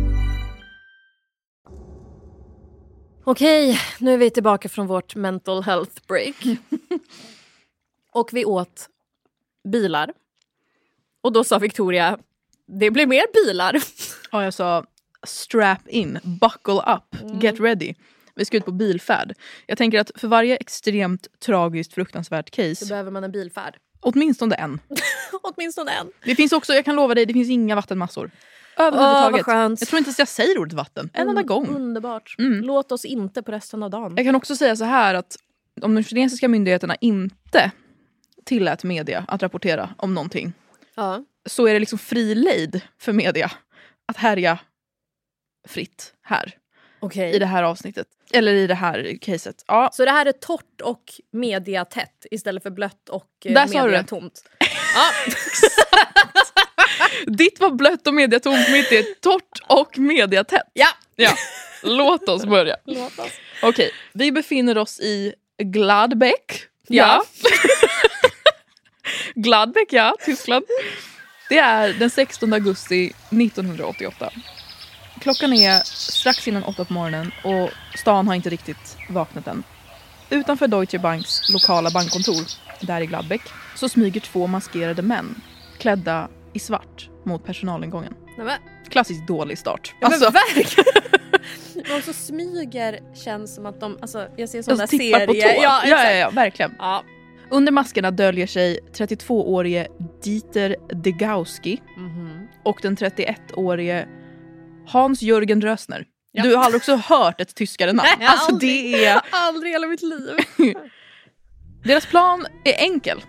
Okej, 3.23 3.79
nu 3.99 4.13
är 4.13 4.17
vi 4.17 4.29
tillbaka 4.29 4.69
från 4.69 4.87
vårt 4.87 5.15
mental 5.15 5.63
health 5.63 6.01
break. 6.07 6.35
och 8.11 8.29
vi 8.33 8.45
åt 8.45 8.89
bilar. 9.71 10.13
Och 11.21 11.31
då 11.33 11.43
sa 11.43 11.59
Victoria, 11.59 12.17
det 12.67 12.91
blir 12.91 13.05
mer 13.07 13.25
bilar. 13.33 13.81
Ja, 14.31 14.43
jag 14.43 14.53
sa 14.53 14.85
strap 15.23 15.87
in, 15.87 16.19
buckle 16.23 16.73
up, 16.95 17.21
Mm. 17.21 17.39
get 17.39 17.59
ready. 17.59 17.93
Vi 18.35 18.45
ska 18.45 18.57
ut 18.57 18.65
på 18.65 18.71
bilfärd. 18.71 19.33
Jag 19.65 19.77
tänker 19.77 19.99
att 19.99 20.11
för 20.15 20.27
varje 20.27 20.55
extremt 20.55 21.27
tragiskt 21.39 21.93
fruktansvärt 21.93 22.49
case, 22.51 22.85
behöver 22.85 23.11
man 23.11 23.23
en 23.23 23.31
bilfärd. 23.31 23.77
åtminstone 23.99 24.55
en. 24.55 24.79
Åtminstone 25.41 25.91
en. 25.91 26.11
Det 26.25 26.35
finns 26.35 26.51
också, 26.53 26.73
jag 26.73 26.85
kan 26.85 26.95
lova 26.95 27.15
dig, 27.15 27.25
det 27.25 27.33
finns 27.33 27.49
inga 27.49 27.75
vattenmassor. 27.75 28.31
Åh, 28.77 28.85
Överhuvudtaget. 28.85 29.45
skönt. 29.45 29.79
jag 29.81 29.89
tror 29.89 29.97
inte 29.97 30.07
ens 30.07 30.19
jag 30.19 30.27
säger 30.27 30.57
ordet 30.57 30.73
vatten. 30.73 31.09
En 31.13 31.29
enda 31.29 31.41
gång. 31.43 31.67
Underbart. 31.75 32.35
Mm. 32.39 32.61
Låt 32.63 32.91
oss 32.91 33.05
inte 33.05 33.43
på 33.43 33.51
resten 33.51 33.83
av 33.83 33.89
dagen. 33.89 34.13
Jag 34.17 34.25
kan 34.25 34.35
också 34.35 34.55
säga 34.55 34.75
så 34.75 34.85
här 34.85 35.13
att 35.15 35.37
om 35.81 35.95
de 35.95 36.03
kinesiska 36.03 36.47
myndigheterna 36.47 36.95
inte 37.01 37.71
tillät 38.45 38.83
media 38.83 39.25
att 39.27 39.43
rapportera 39.43 39.89
om 39.97 40.13
någonting 40.13 40.53
Ja. 40.95 41.23
så 41.49 41.67
är 41.67 41.73
det 41.73 41.79
liksom 41.79 41.99
fri 41.99 42.35
lejd 42.35 42.81
för 42.99 43.13
media 43.13 43.51
att 44.07 44.17
härja 44.17 44.59
fritt 45.67 46.13
här 46.23 46.53
Okej. 46.99 47.31
i 47.35 47.39
det 47.39 47.45
här 47.45 47.63
avsnittet. 47.63 48.07
Eller 48.33 48.53
i 48.53 48.67
det 48.67 48.75
här 48.75 49.17
caset. 49.21 49.63
Ja, 49.67 49.89
Så 49.93 50.05
det 50.05 50.11
här 50.11 50.25
är 50.25 50.31
torrt 50.31 50.81
och 50.83 51.03
mediatätt 51.31 52.25
istället 52.31 52.63
för 52.63 52.69
blött 52.69 53.09
och 53.09 53.27
eh, 53.45 53.53
Där 53.53 53.67
sa 53.67 53.73
du 53.73 53.79
det. 53.79 53.85
mediatomt. 53.85 54.43
Ja. 54.95 55.33
ditt 57.25 57.59
var 57.59 57.71
blött 57.71 58.07
och 58.07 58.13
mediatomt, 58.13 58.69
mitt 58.69 58.91
är 58.91 59.03
torrt 59.21 59.59
och 59.67 59.97
mediatätt. 59.97 60.67
ja. 60.73 60.87
Ja, 61.15 61.35
låt 61.83 62.29
oss 62.29 62.45
börja. 62.45 62.75
Låt 62.85 63.19
oss. 63.19 63.31
Okej, 63.61 63.91
vi 64.13 64.31
befinner 64.31 64.77
oss 64.77 64.99
i 64.99 65.33
Gladbeck. 65.63 66.63
Ja. 66.87 67.23
Gladbeck, 69.35 69.87
ja. 69.93 70.15
Tyskland. 70.25 70.65
Det 71.49 71.57
är 71.57 71.93
den 71.93 72.09
16 72.09 72.53
augusti 72.53 73.05
1988. 73.05 74.29
Klockan 75.21 75.53
är 75.53 75.81
strax 75.83 76.47
innan 76.47 76.63
åtta 76.63 76.85
på 76.85 76.93
morgonen 76.93 77.31
och 77.43 77.69
stan 77.95 78.27
har 78.27 78.35
inte 78.35 78.49
riktigt 78.49 78.97
vaknat 79.09 79.47
än. 79.47 79.63
Utanför 80.29 80.67
Deutsche 80.67 80.99
Banks 80.99 81.49
lokala 81.53 81.91
bankkontor, 81.91 82.43
där 82.81 83.01
i 83.01 83.05
Gladbeck, 83.05 83.41
så 83.75 83.89
smyger 83.89 84.21
två 84.21 84.47
maskerade 84.47 85.01
män 85.01 85.41
klädda 85.77 86.29
i 86.53 86.59
svart 86.59 87.09
mot 87.25 87.45
personalingången. 87.45 88.13
Nej, 88.37 88.45
men, 88.45 88.57
Klassiskt 88.89 89.27
dålig 89.27 89.57
start. 89.57 89.95
ja, 89.99 90.09
men 90.09 90.13
Alltså, 90.13 90.31
verkligen! 90.31 90.85
De 91.95 92.01
som 92.01 92.13
smyger 92.13 92.99
känns 93.15 93.55
som 93.55 93.65
att 93.65 93.79
de, 93.79 93.97
alltså 94.01 94.27
jag 94.37 94.49
ser 94.49 94.61
sådana 94.61 94.85
de 94.85 94.97
tippar 94.97 95.19
på 95.19 95.33
tå. 95.33 95.39
serier. 95.39 95.63
Ja, 95.63 95.81
ja, 95.85 95.97
exakt. 95.97 96.15
ja, 96.19 96.29
verkligen. 96.29 96.75
ja. 96.79 97.03
Under 97.49 97.71
maskerna 97.71 98.11
döljer 98.11 98.47
sig 98.47 98.79
32-årige 98.93 99.87
Dieter 100.23 100.75
Degauski 100.93 101.81
Mhm. 101.97 102.47
och 102.63 102.79
den 102.81 102.95
31-årige 102.97 104.07
Hans-Jörgen 104.87 105.61
Rösner. 105.61 106.05
Ja. 106.31 106.43
Du 106.43 106.55
har 106.55 106.63
aldrig 106.63 106.79
också 106.79 106.95
hört 106.95 107.41
ett 107.41 107.55
tyskare 107.55 107.93
namn. 107.93 108.07
Nej, 108.19 108.27
alltså 108.27 108.51
aldrig. 108.51 108.93
det 108.93 109.05
är... 109.05 109.21
Aldrig 109.31 109.69
i 109.69 109.73
hela 109.73 109.87
mitt 109.87 110.01
liv. 110.01 110.37
Deras 111.83 112.05
plan 112.05 112.45
är 112.65 112.73
enkel. 112.83 113.21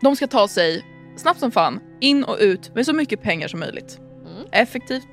De 0.00 0.16
ska 0.16 0.26
ta 0.26 0.48
sig 0.48 0.84
snabbt 1.16 1.40
som 1.40 1.50
fan 1.50 1.80
in 2.04 2.24
och 2.24 2.36
ut 2.40 2.74
med 2.74 2.86
så 2.86 2.92
mycket 2.92 3.22
pengar 3.22 3.48
som 3.48 3.60
möjligt. 3.60 3.98
Mm. 4.26 4.46
Effektivt. 4.52 5.08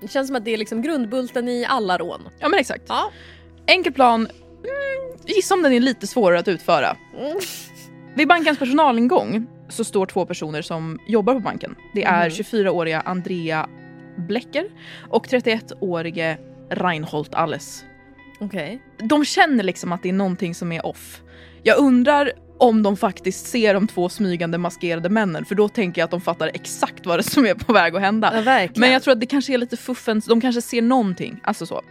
Det 0.00 0.08
känns 0.08 0.26
som 0.28 0.36
att 0.36 0.44
det 0.44 0.50
är 0.50 0.56
liksom 0.58 0.82
grundbulten 0.82 1.48
i 1.48 1.64
alla 1.68 1.98
rån. 1.98 2.28
Ja 2.40 2.48
men 2.48 2.58
exakt. 2.60 2.84
Ja. 2.88 3.10
Enkel 3.66 3.92
plan. 3.92 4.20
Mm, 4.20 5.18
gissa 5.26 5.54
om 5.54 5.62
den 5.62 5.72
är 5.72 5.80
lite 5.80 6.06
svårare 6.06 6.38
att 6.38 6.48
utföra. 6.48 6.96
Mm. 7.18 7.36
Vid 8.14 8.28
bankens 8.28 8.58
personalingång 8.58 9.46
så 9.68 9.84
står 9.84 10.06
två 10.06 10.26
personer 10.26 10.62
som 10.62 10.98
jobbar 11.08 11.34
på 11.34 11.40
banken. 11.40 11.76
Det 11.94 12.04
är 12.04 12.24
Mhm. 12.24 12.30
24-åriga 12.30 13.00
Andrea 13.00 13.68
Blecker 14.16 14.64
och 15.10 15.26
31-årige 15.28 16.38
Reinhold 16.70 17.28
Alles. 17.34 17.84
Okej. 18.40 18.82
De 18.98 19.24
känner 19.24 19.64
liksom 19.64 19.92
att 19.92 20.02
det 20.02 20.08
är 20.08 20.12
någonting 20.12 20.54
som 20.54 20.72
är 20.72 20.86
off. 20.86 21.22
Jag 21.62 21.78
undrar 21.78 22.32
om 22.62 22.82
de 22.82 22.96
faktiskt 22.96 23.46
ser 23.46 23.74
de 23.74 23.86
två 23.86 24.08
smygande 24.08 24.58
maskerade 24.58 25.08
männen 25.08 25.44
för 25.44 25.54
då 25.54 25.68
tänker 25.68 26.00
jag 26.00 26.04
att 26.04 26.10
de 26.10 26.20
fattar 26.20 26.50
exakt 26.54 27.06
vad 27.06 27.18
det 27.18 27.20
är 27.20 27.30
som 27.30 27.46
är 27.46 27.54
på 27.54 27.72
väg 27.72 27.96
att 27.96 28.00
hända. 28.00 28.32
Ja. 28.44 28.68
Men 28.76 28.92
jag 28.92 29.02
tror 29.02 29.12
att 29.12 29.20
det 29.20 29.26
kanske 29.26 29.54
är 29.54 29.58
lite 29.58 29.76
fuffens, 29.76 30.26
de 30.26 30.40
kanske 30.40 30.62
ser 30.62 30.82
någonting. 30.82 31.40
Alltså 31.42 31.66
så. 31.66 31.82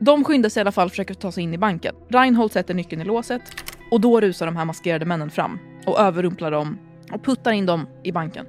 De 0.00 0.24
skyndar 0.24 0.48
sig 0.48 0.60
i 0.60 0.62
alla 0.62 0.72
fall 0.72 0.90
försöka 0.90 1.14
ta 1.14 1.32
sig 1.32 1.42
in 1.42 1.54
i 1.54 1.58
banken. 1.58 1.94
Reinhold 2.08 2.52
sätter 2.52 2.74
nyckeln 2.74 3.02
i 3.02 3.04
låset 3.04 3.42
och 3.90 4.00
då 4.00 4.20
rusar 4.20 4.46
de 4.46 4.56
här 4.56 4.64
maskerade 4.64 5.04
männen 5.04 5.30
fram 5.30 5.58
och 5.86 6.00
överrumplar 6.00 6.50
dem 6.50 6.78
och 7.12 7.24
puttar 7.24 7.52
in 7.52 7.66
dem 7.66 7.86
i 8.04 8.12
banken. 8.12 8.46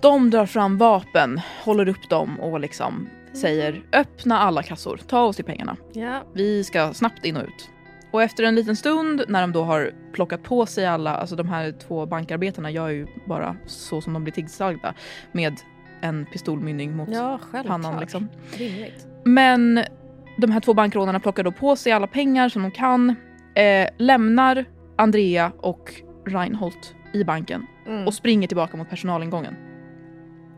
De 0.00 0.30
drar 0.30 0.46
fram 0.46 0.78
vapen, 0.78 1.40
håller 1.64 1.88
upp 1.88 2.10
dem 2.10 2.40
och 2.40 2.60
liksom 2.60 3.08
säger 3.32 3.82
öppna 3.92 4.38
alla 4.38 4.62
kassor, 4.62 5.00
ta 5.06 5.22
oss 5.22 5.36
till 5.36 5.44
pengarna. 5.44 5.76
Ja. 5.92 6.22
Vi 6.34 6.64
ska 6.64 6.92
snabbt 6.94 7.24
in 7.24 7.36
och 7.36 7.42
ut. 7.42 7.70
Och 8.10 8.22
efter 8.22 8.44
en 8.44 8.54
liten 8.54 8.76
stund 8.76 9.24
när 9.28 9.40
de 9.40 9.52
då 9.52 9.62
har 9.64 9.92
plockat 10.12 10.42
på 10.42 10.66
sig 10.66 10.86
alla, 10.86 11.14
alltså 11.16 11.36
de 11.36 11.48
här 11.48 11.72
två 11.72 12.06
bankarbetarna 12.06 12.70
gör 12.70 12.88
ju 12.88 13.06
bara 13.26 13.56
så 13.66 14.00
som 14.00 14.12
de 14.12 14.24
blir 14.24 14.32
tillsagda 14.34 14.94
med 15.32 15.60
en 16.02 16.26
pistolmynning 16.26 16.96
mot 16.96 17.08
Ja, 17.12 17.40
pannan 17.66 18.00
liksom. 18.00 18.28
Rimligt. 18.56 19.06
Men 19.24 19.84
de 20.38 20.50
här 20.50 20.60
två 20.60 20.74
bankrånarna 20.74 21.20
plockar 21.20 21.42
då 21.44 21.52
på 21.52 21.76
sig 21.76 21.92
alla 21.92 22.06
pengar 22.06 22.48
som 22.48 22.62
de 22.62 22.70
kan, 22.70 23.14
eh, 23.54 23.88
lämnar 23.98 24.64
Andrea 24.98 25.52
och 25.58 25.94
Reinhold 26.26 26.74
i 27.12 27.24
banken 27.24 27.66
Mm. 27.86 28.06
och 28.06 28.14
springer 28.14 28.48
tillbaka 28.48 28.76
mot 28.76 28.90
personalingången. 28.90 29.54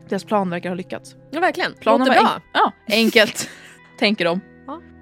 Deras 0.08 0.24
plan 0.24 0.50
verkar 0.50 0.68
ha 0.68 0.76
lyckats. 0.76 1.16
Ja, 1.30 1.40
verkligen. 1.40 1.72
Planen 1.80 1.98
Låter 2.06 2.20
var 2.20 2.24
bra. 2.28 2.34
en- 2.34 2.40
ja, 2.52 2.72
enkelt, 2.96 3.48
tänker 3.98 4.24
de. 4.24 4.40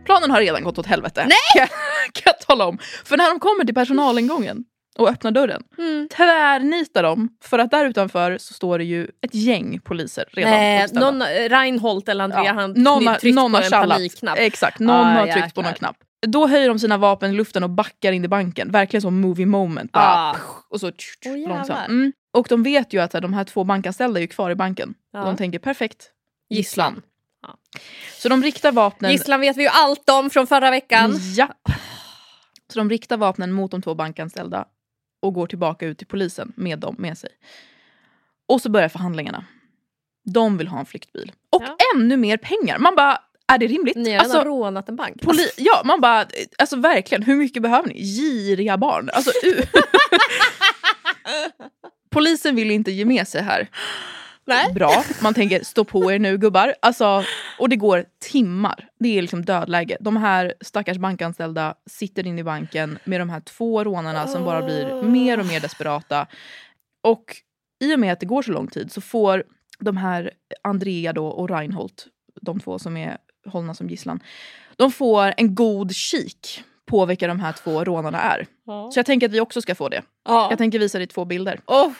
Planen 0.04 0.30
har 0.30 0.40
redan 0.40 0.64
gått 0.64 0.78
åt 0.78 0.86
helvete. 0.86 1.26
Nej! 1.28 1.68
Kan, 2.12 2.22
jag- 2.24 2.40
tala 2.40 2.66
om. 2.66 2.78
För 3.04 3.16
när 3.16 3.30
de 3.30 3.40
kommer 3.40 3.64
till 3.64 3.74
personalingången 3.74 4.64
och 4.98 5.08
öppnar 5.08 5.30
dörren 5.30 5.62
Mm. 5.78 6.08
tvärnitar 6.08 7.02
de 7.02 7.28
för 7.44 7.58
att 7.58 7.70
där 7.70 7.84
utanför 7.86 8.38
så 8.38 8.54
står 8.54 8.78
det 8.78 8.84
ju 8.84 9.04
ett 9.04 9.34
gäng 9.34 9.80
poliser 9.84 10.24
redan 10.32 10.50
Nej, 10.52 10.82
uppställda. 10.84 11.10
någon, 11.10 11.22
Reinhold 11.48 12.08
eller 12.08 12.24
Andrea 12.24 12.44
Ja, 12.44 12.52
han 12.52 12.72
någon 12.72 13.06
har, 13.06 13.14
tryckt 13.14 13.34
någon 13.34 13.52
på 13.52 13.58
en 13.58 13.70
panikknapp. 13.70 14.38
Exakt, 14.38 14.78
någon 14.78 14.96
Ah, 14.96 15.04
har 15.04 15.22
tryckt 15.26 15.34
på 15.34 15.40
jäklar. 15.46 15.62
någon 15.64 15.72
knapp. 15.74 15.96
Då 16.26 16.46
höjer 16.46 16.68
de 16.68 16.78
sina 16.78 16.96
vapen 16.96 17.30
i 17.30 17.34
luften 17.34 17.64
och 17.64 17.70
backar 17.70 18.12
in 18.12 18.24
i 18.24 18.28
banken. 18.28 18.70
Verkligen 18.70 19.02
som 19.02 19.20
movie 19.20 19.46
moment. 19.46 19.92
Bara, 19.92 20.04
Ah. 20.30 20.36
och 20.70 20.80
så 20.80 20.90
tsch, 20.90 21.18
jävlar. 21.24 21.48
långsamt. 21.56 21.88
Mm. 21.88 22.12
Och 22.36 22.46
de 22.48 22.62
vet 22.62 22.92
ju 22.92 23.02
att 23.02 23.12
de 23.12 23.32
här 23.34 23.44
två 23.44 23.64
bankanställda 23.64 24.18
är 24.18 24.22
ju 24.22 24.26
kvar 24.28 24.50
i 24.50 24.54
banken. 24.54 24.94
Ja. 25.12 25.20
Och 25.20 25.26
de 25.26 25.36
tänker 25.36 25.58
perfekt, 25.58 26.10
gisslan. 26.50 27.02
Ja. 27.42 27.56
Så 28.18 28.28
de 28.28 28.42
riktar 28.42 28.72
vapnen... 28.72 29.12
Gisslan 29.12 29.40
vet 29.40 29.56
vi 29.56 29.62
ju 29.62 29.68
allt 29.68 30.10
om 30.10 30.30
från 30.30 30.46
förra 30.46 30.70
veckan. 30.70 31.16
Japp. 31.36 31.68
Så 32.72 32.78
de 32.78 32.90
riktar 32.90 33.16
vapnen 33.16 33.52
mot 33.52 33.70
de 33.70 33.82
två 33.82 33.94
bankanställda 33.94 34.64
och 35.22 35.34
går 35.34 35.46
tillbaka 35.46 35.86
ut 35.86 35.98
till 35.98 36.06
polisen 36.06 36.52
med 36.56 36.78
dem 36.78 36.94
med 36.98 37.18
sig. 37.18 37.30
Och 38.48 38.60
så 38.62 38.70
börjar 38.70 38.88
förhandlingarna. 38.88 39.44
De 40.34 40.58
vill 40.58 40.68
ha 40.68 40.78
en 40.80 40.86
flyktbil. 40.86 41.32
Och 41.50 41.62
Ja. 41.62 41.76
ännu 41.94 42.16
mer 42.16 42.36
pengar. 42.36 42.78
Man 42.78 42.94
bara, 42.96 43.18
är 43.52 43.58
det 43.58 43.66
rimligt? 43.66 43.96
Ni 43.96 44.02
har 44.02 44.10
redan 44.10 44.24
Alltså, 44.36 44.44
rånat 44.48 44.88
en 44.88 44.96
bank. 44.96 45.16
poli- 45.22 45.50
ja, 45.56 45.82
man 45.84 46.00
bara, 46.00 46.26
alltså 46.58 46.76
verkligen, 46.76 47.22
hur 47.22 47.36
mycket 47.36 47.62
behöver 47.62 47.88
ni? 47.88 47.94
Giriga 48.02 48.76
barn. 48.76 49.10
Alltså, 49.12 49.30
u- 49.42 49.62
Polisen 52.10 52.56
vill 52.56 52.70
inte 52.70 52.90
ge 52.90 53.04
med 53.04 53.28
sig 53.28 53.42
här. 53.42 53.68
Nej. 54.44 54.72
Bra, 54.72 55.04
man 55.22 55.34
tänker 55.34 55.64
stå 55.64 55.84
på 55.84 56.12
er 56.12 56.18
nu 56.18 56.38
gubbar. 56.38 56.74
Alltså, 56.82 57.24
och 57.58 57.68
det 57.68 57.76
går 57.76 58.04
timmar. 58.30 58.88
Det 58.98 59.18
är 59.18 59.22
liksom 59.22 59.44
dödläge. 59.44 59.96
De 60.00 60.16
här 60.16 60.54
stackars 60.60 60.98
bankanställda 60.98 61.74
sitter 61.90 62.26
inne 62.26 62.40
i 62.40 62.44
banken 62.44 62.98
med 63.04 63.20
de 63.20 63.30
här 63.30 63.40
två 63.40 63.84
rånarna 63.84 64.26
som 64.26 64.44
bara 64.44 64.62
blir 64.62 65.02
mer 65.02 65.40
och 65.40 65.46
mer 65.46 65.60
desperata. 65.60 66.26
Och 67.02 67.24
i 67.84 67.94
och 67.94 68.00
med 68.00 68.12
att 68.12 68.20
det 68.20 68.26
går 68.26 68.42
så 68.42 68.52
lång 68.52 68.66
tid 68.66 68.92
så 68.92 69.00
får 69.00 69.44
de 69.78 69.96
här 69.96 70.30
Andrea 70.62 71.12
då 71.12 71.26
och 71.26 71.50
Reinhold, 71.50 72.02
de 72.40 72.60
två 72.60 72.78
som 72.78 72.96
är 72.96 73.18
hållna 73.46 73.74
som 73.74 73.88
gisslan, 73.88 74.20
de 74.76 74.92
får 74.92 75.34
en 75.36 75.54
god 75.54 75.94
kik 75.94 76.64
på 76.86 77.06
vilka 77.06 77.26
de 77.26 77.40
här 77.40 77.52
två 77.52 77.84
rånarna 77.84 78.20
är. 78.20 78.46
Ja. 78.66 78.90
Så 78.92 78.98
jag 78.98 79.06
tänker 79.06 79.26
att 79.26 79.32
vi 79.32 79.40
också 79.40 79.62
ska 79.62 79.74
få 79.74 79.88
det. 79.88 80.02
Ja. 80.28 80.46
Jag 80.50 80.58
tänker 80.58 80.78
visa 80.78 80.98
dig 80.98 81.06
två 81.06 81.24
bilder. 81.24 81.60
Du 81.66 81.94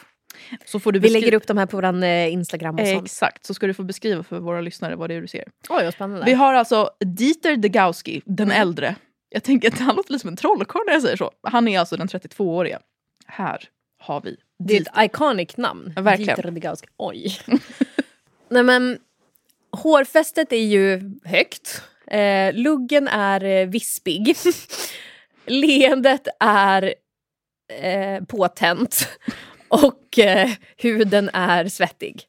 vi 0.93 1.09
lägger 1.09 1.33
upp 1.33 1.47
de 1.47 1.57
här 1.57 1.65
på 1.65 1.77
vår 1.77 2.03
eh, 2.03 2.33
Instagram 2.33 2.79
och 2.79 2.87
sånt. 2.87 3.05
Exakt, 3.05 3.45
så 3.45 3.53
ska 3.53 3.67
du 3.67 3.73
få 3.73 3.83
beskriva 3.83 4.23
för 4.23 4.39
våra 4.39 4.61
lyssnare 4.61 4.95
vad 4.95 5.09
det 5.09 5.13
är 5.15 5.21
du 5.21 5.27
ser. 5.27 5.43
Oj 5.69 5.83
vad 5.83 5.93
spännande. 5.93 6.25
Vi 6.25 6.33
har 6.33 6.53
alltså 6.53 6.89
Dieter 6.99 7.55
Degauski, 7.55 8.21
den 8.25 8.47
Mm. 8.51 8.61
äldre. 8.61 8.95
Jag 9.29 9.43
tänker 9.43 9.67
att 9.67 9.79
han 9.79 9.95
låter 9.95 10.11
lite 10.11 10.21
som 10.21 10.27
en 10.29 10.35
trollkarl 10.35 10.81
när 10.85 10.93
jag 10.93 11.01
säger 11.01 11.17
så. 11.17 11.31
Han 11.43 11.67
är 11.67 11.79
alltså 11.79 11.97
den 11.97 12.07
32-åriga. 12.07 12.79
Här 13.27 13.63
har 13.99 14.21
vi 14.21 14.37
Det 14.59 14.73
är 14.73 14.77
Dieter. 14.79 14.91
ett 15.01 15.05
iconic 15.05 15.57
namn. 15.57 15.93
Ja, 15.95 16.01
verkligen. 16.01 16.35
Dieter 16.35 16.51
Degauski. 16.51 16.87
Oj. 16.97 17.37
Nej 18.49 18.63
men, 18.63 18.97
hårfästet 19.71 20.51
är 20.53 20.63
ju 20.65 21.01
högt. 21.23 21.81
Eh, 22.07 22.53
luggen 22.53 23.07
är 23.07 23.43
eh, 23.43 23.67
vispig. 23.67 24.35
Leendet 25.45 26.27
är 26.39 26.93
eh, 27.81 28.23
påtänt. 28.27 29.07
Och 29.71 30.19
eh, 30.19 30.49
huden 30.77 31.29
är 31.33 31.67
svettig. 31.67 32.23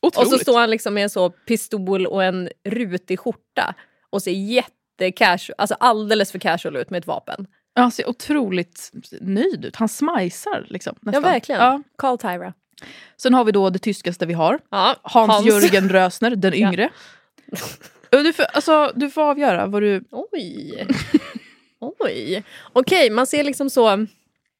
Och 0.00 0.06
Otroligt. 0.08 0.30
så 0.30 0.38
står 0.38 0.58
han 0.60 0.70
liksom 0.70 0.94
med 0.94 1.02
en 1.02 1.10
så 1.10 1.30
pistol 1.30 2.06
och 2.06 2.24
en 2.24 2.48
rutig 2.68 3.18
skjorta 3.20 3.74
och 4.10 4.22
ser 4.22 4.30
jättecasual, 4.30 5.54
alltså 5.58 5.74
alldeles 5.80 6.32
för 6.32 6.38
casual 6.38 6.76
ut 6.76 6.90
med 6.90 6.98
ett 6.98 7.06
vapen. 7.06 7.46
Han 7.74 7.90
ser 7.92 8.08
otroligt 8.08 8.90
nöjd 9.20 9.64
ut. 9.64 9.76
Han 9.76 9.88
smajsar 9.88 10.66
liksom. 10.68 10.96
Nästan. 11.00 11.22
Ja 11.24 11.30
verkligen. 11.30 11.60
Ja. 11.60 11.82
Carl 11.98 12.18
Tyra. 12.18 12.54
Sen 13.16 13.34
har 13.34 13.44
vi 13.44 13.52
då 13.52 13.70
det 13.70 13.78
tyskaste 13.78 14.26
vi 14.26 14.32
har. 14.34 14.58
Ja, 14.70 14.96
Hans-Jörgen 15.02 15.88
Rösner, 15.88 16.30
den 16.36 16.52
Ja. 16.60 16.68
yngre. 16.68 16.90
Och 18.12 18.22
Du 18.24 18.32
får, 18.32 18.42
alltså, 18.44 18.92
du 18.94 19.10
får 19.10 19.22
avgöra 19.22 19.66
vad 19.66 19.82
du... 19.82 20.04
Oj. 20.10 20.86
Oj. 21.80 22.42
Okej, 22.72 23.10
man 23.10 23.26
ser 23.26 23.44
liksom 23.44 23.70
så 23.70 24.06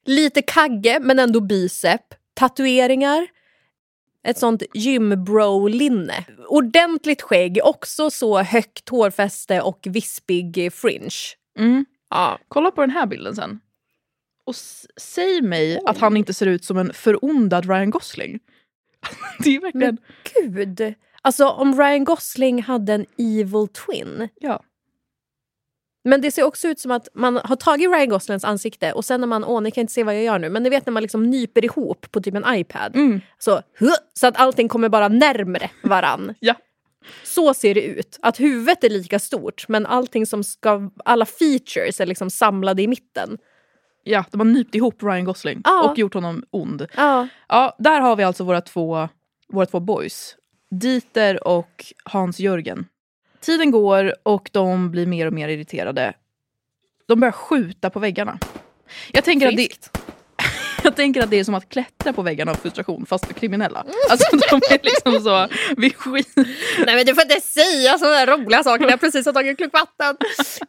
lite 0.05 0.43
kagge 0.43 0.99
men 1.01 1.19
ändå 1.19 1.41
bicep. 1.41 2.15
Tatueringar. 2.35 3.27
Ett 4.25 4.39
sånt 4.39 4.63
gymbro-linne. 4.75 6.25
Ordentligt 6.49 7.23
skägg, 7.23 7.61
också 7.65 8.11
så 8.11 8.43
högt 8.43 8.89
hårfäste 8.89 9.61
och 9.61 9.87
vispig 9.91 10.73
fringe. 10.73 11.11
Mm. 11.59 11.85
Ja. 12.11 12.39
Kolla 12.49 12.71
på 12.71 12.81
den 12.81 12.91
här 12.91 13.07
bilden 13.07 13.37
sen. 13.37 13.61
Och 14.45 14.55
säg 15.01 15.43
mig 15.43 15.81
att 15.87 15.99
han 15.99 16.17
inte 16.17 16.35
ser 16.35 16.47
ut 16.47 16.65
som 16.65 16.79
en 16.79 16.93
förondad 16.93 17.69
Ryan 17.69 17.91
Gosling. 17.91 18.41
det 19.39 19.57
är 19.57 19.61
verkligen... 19.61 19.99
Men 20.35 20.55
gud. 20.55 20.95
Alltså 21.23 21.49
om 21.49 21.81
Ryan 21.81 22.05
Gosling 22.05 22.63
hade 22.63 22.95
en 22.95 23.07
evil 23.19 23.69
twin. 23.69 24.29
Ja. 24.41 24.63
Men 26.05 26.21
det 26.21 26.31
ser 26.31 26.43
också 26.43 26.69
ut 26.69 26.81
som 26.81 26.91
att 26.91 27.09
man 27.15 27.37
har 27.45 27.57
tagit 27.57 27.91
Ryan 27.91 28.09
Goslings 28.09 28.45
ansikte 28.45 28.93
och 28.93 29.05
sen 29.05 29.21
när 29.21 29.29
man, 29.29 29.45
åh 29.45 29.61
ni 29.63 29.71
kan 29.71 29.81
inte 29.81 29.93
se 29.93 30.05
vad 30.05 30.15
jag 30.15 30.23
gör 30.25 30.39
nu, 30.39 30.49
men 30.49 30.63
ni 30.63 30.71
vet 30.71 30.87
när 30.87 30.93
man 30.93 31.03
liksom 31.03 31.31
nyper 31.31 31.65
ihop 31.65 32.07
på 32.11 32.21
typ 32.21 32.35
en 32.35 32.55
iPad. 32.57 32.97
Mm. 32.97 33.21
Så, 33.39 33.61
så 34.13 34.27
att 34.27 34.37
allting 34.41 34.69
kommer 34.69 34.89
bara 34.89 35.09
närmre 35.09 35.71
varann. 35.83 36.35
Ja. 36.41 36.55
Så 37.25 37.55
ser 37.55 37.75
det 37.75 37.83
ut. 37.83 38.19
Att 38.23 38.41
huvudet 38.41 38.85
är 38.85 38.89
lika 38.91 39.19
stort 39.19 39.65
men 39.69 39.87
allting 39.87 40.27
som 40.27 40.45
ska, 40.45 40.91
alla 41.05 41.25
features 41.27 42.01
är 42.01 42.07
liksom 42.07 42.31
samlade 42.31 42.83
i 42.83 42.87
mitten. 42.89 43.39
Ja, 44.05 44.25
de 44.31 44.41
har 44.41 44.45
nypt 44.45 44.75
ihop 44.75 45.03
Ryan 45.03 45.25
Gosling 45.25 45.61
Ja. 45.65 45.91
och 45.91 45.99
gjort 45.99 46.15
honom 46.15 46.45
ond. 46.51 46.87
Ja. 46.97 47.29
Ja, 47.49 47.77
där 47.79 48.01
har 48.01 48.17
vi 48.17 48.23
alltså 48.25 48.45
våra 48.45 48.61
två, 48.61 49.09
våra 49.49 49.67
två 49.67 49.81
boys. 49.81 50.37
Dieter 50.71 51.47
och 51.49 51.85
Hans-Jörgen. 52.05 52.87
Tiden 53.43 53.71
går 53.71 54.15
och 54.23 54.51
de 54.53 54.91
blir 54.91 55.07
mer 55.07 55.27
och 55.27 55.33
mer 55.33 55.49
irriterade. 55.49 56.15
De 57.09 57.21
börjar 57.21 57.33
skjuta 57.33 57.91
på 57.91 57.99
väggarna. 58.01 58.39
Jag 59.13 59.25
tänker, 59.25 59.49
att 59.49 59.57
det, 59.57 59.69
jag 60.85 60.97
tänker 60.97 61.23
att 61.23 61.31
det 61.31 61.37
är 61.41 61.45
som 61.45 61.55
att 61.55 61.69
klättra 61.69 62.13
på 62.13 62.23
väggarna 62.23 62.51
av 62.53 62.55
frustration 62.55 63.07
fast 63.07 63.27
för 63.27 63.35
kriminella. 63.35 63.85
Alltså 64.11 64.37
de 64.37 64.57
är 64.75 64.79
liksom 64.83 65.21
så 65.21 65.47
vid 65.77 65.97
skit. 65.97 66.33
Nej 66.87 66.97
men 66.97 67.07
du 67.07 67.15
får 67.15 67.23
inte 67.23 67.41
säga 67.41 67.99
sådana 67.99 68.17
där 68.17 68.27
roliga 68.27 68.63
saker 68.63 68.85
när 68.85 68.91
jag 68.91 69.01
precis 69.01 69.27
har 69.27 69.33
tagit 69.33 69.51
en 69.51 69.57
klunk 69.57 69.73
vatten. 69.73 70.17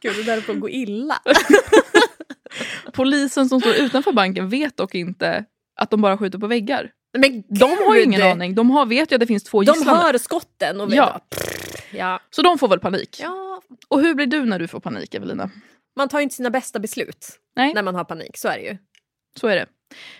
Gud 0.01 0.15
det 0.15 0.23
där 0.23 0.37
att 0.37 0.59
gå 0.59 0.69
illa. 0.69 1.19
Polisen 2.93 3.49
som 3.49 3.61
står 3.61 3.75
utanför 3.75 4.11
banken 4.11 4.49
vet 4.49 4.77
dock 4.77 4.95
inte 4.95 5.45
att 5.79 5.89
de 5.91 6.01
bara 6.01 6.17
skjuter 6.17 6.39
på 6.39 6.47
väggar. 6.47 6.89
Men 7.17 7.43
De 7.49 7.77
har 7.87 7.95
ju 7.95 8.03
ingen 8.03 8.21
aning. 8.23 8.55
De 8.55 8.69
har, 8.71 8.85
vet 8.85 9.11
ju 9.11 9.15
att 9.15 9.19
det 9.19 9.27
finns 9.27 9.43
två 9.43 9.63
De 9.63 9.73
gisslan. 9.73 9.97
hör 9.97 10.17
skotten 10.17 10.81
och 10.81 10.87
vet 10.89 10.95
Ja. 10.97 11.05
bara, 11.05 11.19
pff, 11.19 11.52
ja. 11.93 12.19
Så 12.29 12.41
de 12.41 12.57
får 12.57 12.67
väl 12.67 12.79
panik. 12.79 13.17
ja. 13.21 13.61
Och 13.87 14.01
hur 14.01 14.15
blir 14.15 14.25
du 14.25 14.45
när 14.45 14.59
du 14.59 14.67
får 14.67 14.79
panik 14.79 15.13
Evelina? 15.13 15.49
Man 15.95 16.09
tar 16.09 16.19
ju 16.19 16.23
inte 16.23 16.35
sina 16.35 16.49
bästa 16.49 16.79
beslut 16.79 17.27
Nej. 17.55 17.73
när 17.73 17.83
man 17.83 17.95
har 17.95 18.03
panik, 18.03 18.37
så 18.37 18.47
är 18.47 18.57
det 18.57 18.63
ju. 18.63 18.77
Så 19.39 19.47
är 19.47 19.55
det. 19.55 19.65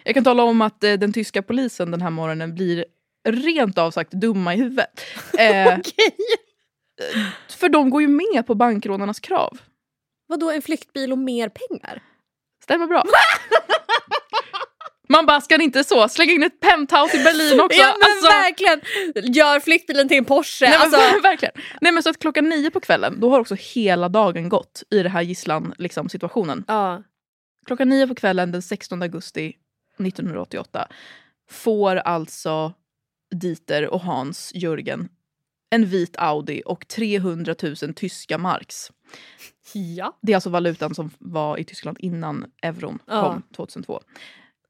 Jag 0.03 0.15
kan 0.15 0.23
tala 0.23 0.43
om 0.43 0.61
att 0.61 0.83
eh, 0.83 0.93
den 0.93 1.13
tyska 1.13 1.41
polisen 1.41 1.91
den 1.91 2.01
här 2.01 2.09
morgonen 2.09 2.55
blir 2.55 2.85
rent 3.27 3.77
av 3.77 3.91
sagt 3.91 4.11
dumma 4.11 4.53
i 4.53 4.57
huvudet. 4.57 5.01
Eh, 5.39 5.77
för 7.49 7.69
de 7.69 7.89
går 7.89 8.01
ju 8.01 8.07
med 8.07 8.47
på 8.47 8.55
bankrånarnas 8.55 9.19
krav. 9.19 9.57
Vadå 10.27 10.51
en 10.51 10.61
flyktbil 10.61 11.11
och 11.11 11.17
mer 11.17 11.49
pengar? 11.49 12.03
Stämmer 12.63 12.87
bra. 12.87 13.03
Man 15.13 15.25
bara, 15.25 15.41
ska 15.41 15.57
ni 15.57 15.63
inte 15.63 15.83
så 15.83 16.09
slänga 16.09 16.31
in 16.31 16.43
ett 16.43 16.59
penthouse 16.59 17.17
i 17.21 17.23
Berlin 17.23 17.59
också? 17.59 17.79
Ja 17.79 17.95
men 17.99 18.09
Alltså- 18.11 18.27
verkligen! 18.27 19.33
Gör 19.33 19.59
flyktbilen 19.59 20.07
till 20.07 20.17
en 20.17 20.25
Porsche. 20.25 20.65
Nej, 20.69 20.77
men 20.77 20.81
alltså, 20.81 20.99
ver- 20.99 21.21
verkligen. 21.23 21.53
Nej 21.81 21.91
men 21.91 22.03
så 22.03 22.09
att 22.09 22.19
klockan 22.19 22.49
nio 22.49 22.71
på 22.71 22.79
kvällen, 22.79 23.19
då 23.19 23.29
har 23.29 23.39
också 23.39 23.55
hela 23.59 24.09
dagen 24.09 24.49
gått 24.49 24.83
i 24.91 25.03
det 25.03 25.09
här 25.09 25.21
gisslan 25.21 25.73
liksom, 25.77 26.09
situationen. 26.09 26.63
ja. 26.67 27.03
Klockan 27.65 27.89
nio 27.89 28.07
på 28.07 28.15
kvällen 28.15 28.51
den 28.51 28.61
16 28.61 29.01
augusti 29.01 29.53
1988 29.99 30.87
får 31.49 31.95
alltså 31.95 32.73
Dieter 33.35 33.87
och 33.87 34.01
Hans 34.01 34.51
Jörgen 34.55 35.09
en 35.69 35.85
vit 35.85 36.15
Audi 36.17 36.61
och 36.65 36.87
300 36.87 37.55
000 37.63 37.75
tyska 37.95 38.37
marks. 38.37 38.91
ja. 39.73 40.17
Det 40.21 40.31
är 40.31 40.35
alltså 40.37 40.49
valutan 40.49 40.95
som 40.95 41.11
var 41.19 41.57
i 41.57 41.63
Tyskland 41.63 41.97
innan 41.99 42.45
euron 42.61 42.99
Ja. 43.07 43.21
kom 43.21 43.41
2002. 43.55 44.01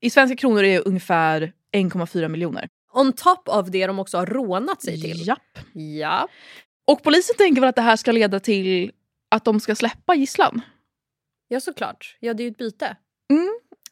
I 0.04 0.10
svenska 0.10 0.36
kronor 0.36 0.64
är 0.64 0.74
det 0.74 0.80
ungefär 0.80 1.54
1,4 1.76 2.28
miljoner. 2.28 2.68
On 2.94 3.14
top 3.14 3.50
of 3.50 3.68
det 3.68 3.88
de 3.88 4.00
också 4.00 4.18
har 4.18 4.26
rånat 4.26 4.82
sig 4.82 5.02
till. 5.02 5.28
Japp. 5.28 5.60
Ja. 5.74 6.28
Och 6.88 7.04
polisen 7.04 7.36
tänker 7.38 7.62
väl 7.62 7.70
att 7.70 7.76
det 7.76 7.82
här 7.82 7.96
ska 7.96 8.12
leda 8.12 8.40
till 8.40 8.92
att 9.32 9.46
de 9.46 9.60
ska 9.60 9.76
släppa 9.76 10.16
gisslan. 10.16 10.62
Ja 11.48 11.60
såklart. 11.60 12.18
Ja 12.20 12.34
det 12.34 12.44
är 12.44 12.46
ju 12.46 12.52
ett 12.52 12.58
byte. 12.58 12.96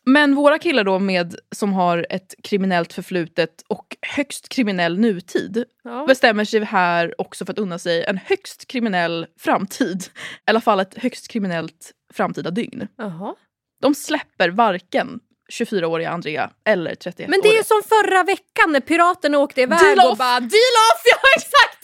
Men 0.05 0.35
våra 0.35 0.59
killar 0.59 0.83
då 0.83 0.99
med, 0.99 1.35
som 1.55 1.73
har 1.73 2.07
ett 2.09 2.35
kriminellt 2.43 2.93
förflutet 2.93 3.63
och 3.67 3.97
högst 4.01 4.49
kriminell 4.49 4.99
nutid 4.99 5.65
Ja. 5.83 6.05
bestämmer 6.07 6.45
sig 6.45 6.63
här 6.63 7.21
också 7.21 7.45
för 7.45 7.53
att 7.53 7.59
unna 7.59 7.79
sig 7.79 8.03
en 8.03 8.17
högst 8.17 8.67
kriminell 8.67 9.27
framtid. 9.39 10.03
I 10.03 10.49
alla 10.49 10.61
fall 10.61 10.79
ett 10.79 10.97
högst 10.97 11.27
kriminellt 11.27 11.91
framtida 12.13 12.51
dygn. 12.51 12.87
Jaha. 12.95 13.35
De 13.81 13.95
släpper 13.95 14.49
varken 14.49 15.19
24-åriga 15.51 16.09
Andrea 16.09 16.49
eller 16.65 16.91
31-åriga. 16.95 17.27
Men 17.29 17.39
det 17.43 17.49
är 17.49 17.57
ju 17.57 17.63
som 17.63 17.81
förra 17.89 18.23
veckan 18.23 18.71
när 18.71 18.79
piraterna 18.79 19.37
åkte 19.39 19.61
iväg 19.61 19.79
Deal 19.79 19.99
och 20.07 20.11
off! 20.11 20.17
bara 20.17 20.39
deal 20.39 20.75
off! 20.91 21.01
Ja 21.05 21.17
exakt! 21.35 21.77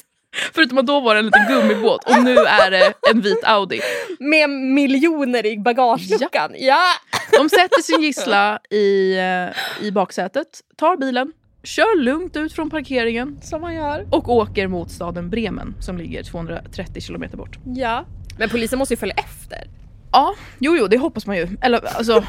Förutom 0.54 0.78
att 0.78 0.86
då 0.88 1.00
var 1.00 1.16
det 1.16 1.20
en 1.20 1.26
liten 1.26 1.48
gummibåt 1.48 2.04
och 2.10 2.24
nu 2.24 2.36
är 2.38 2.72
det 2.72 2.94
en 3.12 3.22
vit 3.22 3.44
Audi. 3.44 3.80
Med 4.20 4.50
miljoner 4.50 5.46
i 5.46 5.58
bagageluckan. 5.58 6.52
Ja. 6.58 6.84
De 7.32 7.50
sätter 7.50 7.82
sin 7.82 8.02
gissla 8.02 8.60
i, 8.70 9.18
eh, 9.18 9.86
i 9.88 9.92
baksätet, 9.92 10.48
tar 10.78 10.98
bilen, 10.98 11.32
kör 11.64 11.98
lugnt 12.02 12.36
ut 12.38 12.54
från 12.54 12.70
parkeringen 12.70 13.40
Som 13.42 13.62
man 13.62 13.76
gör. 13.76 14.08
och 14.12 14.30
åker 14.30 14.68
mot 14.68 14.92
staden 14.92 15.30
Bremen 15.30 15.76
som 15.82 15.98
ligger 15.98 16.24
230 16.24 17.02
kilometer 17.02 17.38
bort. 17.38 17.58
Ja. 17.76 18.06
Men 18.40 18.50
polisen 18.50 18.80
måste 18.80 18.94
ju 18.94 18.98
följa 18.98 19.16
efter. 19.16 19.68
Ja, 20.12 20.36
jo, 20.60 20.78
jo, 20.78 20.88
det 20.88 20.98
hoppas 20.98 21.26
man 21.26 21.38
ju. 21.38 21.48
Eller 21.62 21.86
alltså, 21.98 22.24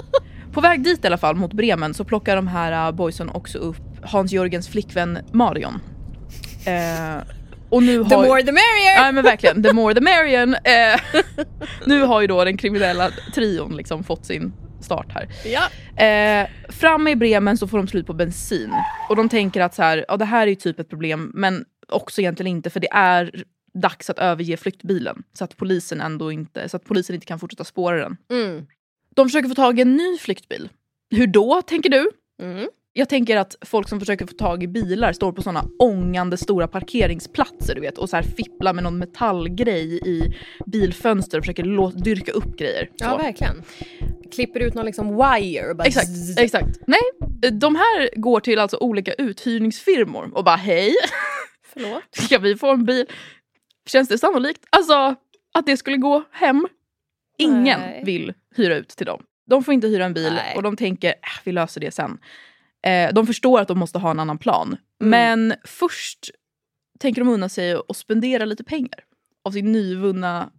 på 0.54 0.60
väg 0.60 0.82
dit 0.82 1.04
i 1.04 1.06
alla 1.06 1.18
fall, 1.18 1.36
mot 1.36 1.52
Bremen, 1.52 1.94
så 1.94 2.04
plockar 2.04 2.36
de 2.36 2.48
här 2.48 2.88
uh, 2.88 2.96
boysen 2.96 3.28
också 3.28 3.58
upp 3.58 3.76
Hans-Jörgens 4.02 4.68
flickvän 4.68 5.18
Marion. 5.32 5.80
Eh, 6.66 7.22
och 7.68 7.82
nu 7.82 8.04
The 8.04 8.14
har... 8.14 8.26
more 8.26 8.42
the 8.42 8.52
merrier! 8.52 8.96
Ja 8.96 9.12
men 9.12 9.24
verkligen, 9.24 9.62
the 9.62 9.72
more 9.72 9.94
the 9.94 10.00
merrier. 10.00 10.60
Eh, 10.64 11.00
nu 11.86 12.02
har 12.02 12.20
ju 12.20 12.26
då 12.26 12.44
den 12.44 12.56
kriminella 12.56 13.10
trion 13.34 13.76
liksom 13.76 14.04
fått 14.04 14.26
sin 14.26 14.52
start 14.80 15.06
här. 15.12 15.28
Ja. 15.44 15.68
Eh, 16.04 16.48
framme 16.68 17.10
i 17.10 17.16
Bremen 17.16 17.58
så 17.58 17.68
får 17.68 17.78
de 17.78 17.88
slut 17.88 18.06
på 18.06 18.12
bensin. 18.12 18.74
Och 19.08 19.16
de 19.16 19.28
tänker 19.28 19.60
att 19.60 19.74
så 19.74 19.82
här, 19.82 20.04
ja, 20.08 20.16
det 20.16 20.24
här 20.24 20.42
är 20.42 20.46
ju 20.46 20.54
typ 20.54 20.80
ett 20.80 20.88
problem 20.88 21.32
men 21.34 21.64
också 21.88 22.20
egentligen 22.20 22.56
inte 22.56 22.70
för 22.70 22.80
det 22.80 22.92
är 22.92 23.44
dags 23.74 24.10
att 24.10 24.18
överge 24.18 24.56
flyktbilen. 24.56 25.22
Så 25.32 25.44
att 25.44 25.56
polisen 25.56 26.00
ändå 26.00 26.32
inte, 26.32 26.68
så 26.68 26.76
att 26.76 26.84
polisen 26.84 27.14
inte 27.14 27.26
kan 27.26 27.38
fortsätta 27.38 27.64
spåra 27.64 27.96
den. 27.96 28.16
Mm. 28.30 28.66
De 29.14 29.28
försöker 29.28 29.48
få 29.48 29.54
tag 29.54 29.78
i 29.78 29.82
en 29.82 29.96
ny 29.96 30.18
flyktbil. 30.18 30.68
Hur 31.10 31.26
då 31.26 31.62
tänker 31.62 31.90
du? 31.90 32.10
Mm. 32.42 32.68
Jag 32.92 33.08
tänker 33.08 33.36
att 33.36 33.56
folk 33.66 33.88
som 33.88 34.00
försöker 34.00 34.26
få 34.26 34.32
tag 34.34 34.62
i 34.62 34.68
bilar 34.68 35.12
står 35.12 35.32
på 35.32 35.42
såna 35.42 35.64
ångande 35.78 36.36
stora 36.36 36.68
parkeringsplatser 36.68 37.74
du 37.74 37.80
vet 37.80 37.98
och 37.98 38.10
så 38.10 38.16
här 38.16 38.22
fipplar 38.22 38.72
med 38.72 38.84
någon 38.84 38.98
metallgrej 38.98 39.98
i 40.08 40.34
bilfönster 40.66 41.38
och 41.38 41.44
försöker 41.44 42.02
dyrka 42.02 42.32
upp 42.32 42.56
grejer. 42.58 42.90
Ja 42.96 43.10
Så. 43.10 43.16
verkligen. 43.16 43.62
Klipper 44.32 44.60
ut 44.60 44.74
någon 44.74 44.86
liksom 44.86 45.08
wire 45.08 45.74
bara 45.74 45.84
Exakt, 45.84 46.08
exakt. 46.38 46.78
Nej, 46.86 47.00
de 47.52 47.76
här 47.76 48.20
går 48.20 48.40
till 48.40 48.58
alltså 48.58 48.76
olika 48.76 49.12
uthyrningsfirmor 49.14 50.30
och 50.34 50.44
bara 50.44 50.56
hej, 50.56 50.94
Förlåt? 51.72 52.02
ska 52.12 52.38
vi 52.38 52.56
få 52.56 52.70
en 52.72 52.84
bil? 52.84 53.06
Känns 53.86 54.08
det 54.08 54.18
sannolikt? 54.18 54.64
Alltså 54.70 55.14
att 55.54 55.66
det 55.66 55.76
skulle 55.76 55.96
gå 55.96 56.22
hem? 56.30 56.66
Ingen 57.38 57.80
Nej. 57.80 58.02
vill 58.04 58.32
hyra 58.56 58.76
ut 58.76 58.88
till 58.88 59.06
dem. 59.06 59.22
De 59.46 59.64
får 59.64 59.74
inte 59.74 59.86
hyra 59.86 60.04
en 60.04 60.14
bil 60.14 60.32
Nej. 60.34 60.56
och 60.56 60.62
de 60.62 60.76
tänker 60.76 61.08
äh, 61.08 61.14
vi 61.44 61.52
löser 61.52 61.80
det 61.80 61.90
sen. 61.90 62.18
Eh, 62.86 63.12
de 63.14 63.26
förstår 63.26 63.60
att 63.60 63.68
de 63.68 63.78
måste 63.78 63.98
ha 63.98 64.10
en 64.10 64.20
annan 64.20 64.38
plan. 64.38 64.66
Mm. 64.68 65.10
Men 65.10 65.54
först 65.64 66.30
tänker 66.98 67.20
de 67.20 67.28
unna 67.30 67.48
sig 67.48 67.72
att 67.88 67.96
spendera 67.96 68.44
lite 68.44 68.64
pengar 68.64 69.04
av 69.44 69.50
sin 69.50 69.72
nyvunna, 69.72 70.50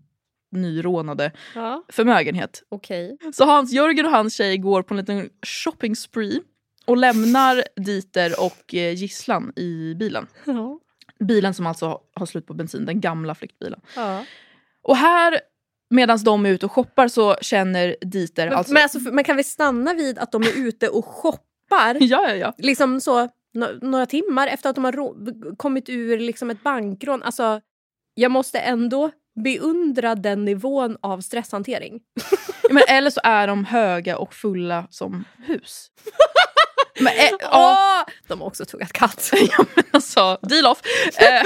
nyrånade 0.52 1.32
Ja, 1.56 1.84
förmögenhet. 1.90 2.64
okej. 2.70 3.18
Så 3.34 3.46
Hans 3.46 3.74
Jörgen 3.74 4.06
och 4.06 4.12
hans 4.12 4.36
tjej 4.36 4.58
går 4.58 4.82
på 4.84 4.94
en 4.94 4.98
liten 4.98 5.30
shopping 5.48 5.96
spree 5.96 6.42
och 6.86 6.98
lämnar 6.98 7.64
Dieter 7.76 8.34
och 8.46 8.76
eh, 8.76 8.94
gisslan 8.94 9.54
i 9.56 9.96
bilen. 9.96 10.28
Ja. 10.46 10.80
Bilen 11.20 11.54
som 11.54 11.68
alltså 11.68 12.00
har 12.14 12.26
slut 12.26 12.48
på 12.48 12.54
bensin, 12.54 12.86
den 12.86 13.02
gamla 13.02 13.36
flyktbilen. 13.36 13.82
Ja. 13.96 14.26
Och 14.82 14.98
här, 14.98 15.40
medan 15.90 16.20
de 16.24 16.46
är 16.46 16.50
ute 16.50 16.66
och 16.66 16.72
shoppar 16.72 17.08
så 17.08 17.36
känner 17.42 17.96
Dieter 18.02 18.50
Men, 18.50 18.58
alltså... 18.58 18.74
men, 18.74 18.84
alltså, 18.84 19.00
men 19.00 19.24
kan 19.24 19.38
vi 19.38 19.44
stanna 19.44 19.94
vid 19.94 20.20
att 20.20 20.32
de 20.32 20.44
är 20.44 20.58
ute 20.58 20.90
och 20.90 21.06
shoppar 21.06 21.98
Ja, 22.00 22.30
ja, 22.30 22.36
ja. 22.36 22.54
liksom 22.58 23.02
så 23.02 23.20
no- 23.58 23.80
några 23.82 24.06
timmar 24.06 24.48
efter 24.48 24.70
att 24.70 24.76
de 24.76 24.84
har 24.84 25.56
kommit 25.56 25.90
ur 25.90 26.20
liksom 26.20 26.50
ett 26.50 26.64
bankrån? 26.64 27.24
Alltså, 27.24 27.62
jag 28.14 28.32
måste 28.32 28.60
ändå 28.60 29.12
beundra 29.44 30.16
den 30.16 30.46
nivån 30.46 30.98
av 31.02 31.22
stresshantering. 31.22 32.02
Men, 32.70 32.84
eller 32.88 33.10
så 33.10 33.22
är 33.24 33.48
de 33.48 33.66
höga 33.66 34.18
och 34.18 34.34
fulla 34.34 34.88
som 34.90 35.24
hus. 35.38 35.92
Men, 37.00 37.14
ja, 37.40 37.50
Åh! 38.08 38.14
De 38.28 38.42
har 38.42 38.48
också 38.48 38.66
tuggat 38.66 38.94
katt. 38.94 39.32
ja, 39.58 39.66
men 39.76 39.84
alltså, 39.92 40.40
deal 40.42 40.66
off. 40.66 40.82
Eh, 41.22 41.44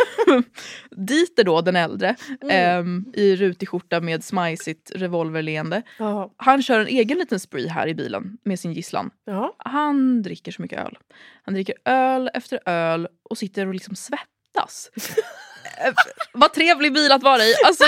Dieter 0.92 1.44
då, 1.44 1.62
den 1.62 1.76
äldre, 1.76 2.16
Mm. 2.42 3.06
eh, 3.16 3.22
i 3.24 3.36
rutig 3.36 3.70
skjorta 3.70 4.00
med 4.00 4.24
smajsigt 4.24 4.92
revolverleende. 4.96 5.82
Ja. 6.00 6.34
Han 6.38 6.62
kör 6.64 6.80
en 6.80 6.88
egen 6.88 7.18
liten 7.18 7.40
spree 7.40 7.70
här 7.70 7.88
i 7.88 7.96
bilen 7.96 8.38
med 8.46 8.60
sin 8.60 8.74
gisslan. 8.74 9.10
Ja. 9.26 9.56
Han 9.58 10.22
dricker 10.22 10.52
så 10.52 10.62
mycket 10.62 10.80
öl. 10.80 10.98
Han 11.46 11.54
dricker 11.54 11.76
öl 11.86 12.30
efter 12.34 12.60
öl 12.66 13.08
och 13.30 13.38
sitter 13.38 13.68
och 13.68 13.74
liksom 13.74 13.96
svettas. 13.96 14.90
Eh, 15.86 15.94
Vad 16.34 16.54
trevlig 16.54 16.94
bil 16.94 17.12
att 17.12 17.24
vara 17.24 17.42
i. 17.44 17.54
Alltså 17.66 17.84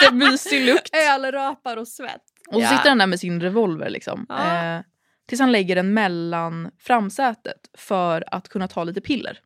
jättemysig 0.00 0.66
lukt. 0.66 0.90
Ölrapar 0.96 1.76
och 1.76 1.88
svett. 1.88 2.22
Och 2.48 2.54
så 2.54 2.60
Ja. 2.60 2.68
sitter 2.68 2.88
han 2.88 2.98
där 2.98 3.06
med 3.06 3.20
sin 3.20 3.40
revolver 3.40 3.90
liksom. 3.90 4.26
Ja. 4.28 4.76
Eh, 4.76 4.80
tills 5.26 5.40
han 5.40 5.52
lägger 5.52 5.76
den 5.76 5.94
mellan 5.94 6.70
framsätet 6.78 7.70
för 7.74 8.24
att 8.26 8.48
kunna 8.48 8.68
ta 8.68 8.84
lite 8.84 9.00
piller. 9.00 9.38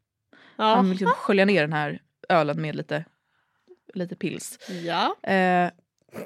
Han 0.56 0.84
vill 0.84 0.90
liksom 0.90 1.10
skölja 1.10 1.44
ner 1.44 1.60
den 1.60 1.72
här 1.72 2.02
ölen 2.28 2.62
med 2.62 2.76
lite, 2.76 3.04
lite 3.94 4.16
pils. 4.16 4.58
Ja. 4.84 5.16
Eh, 5.22 5.70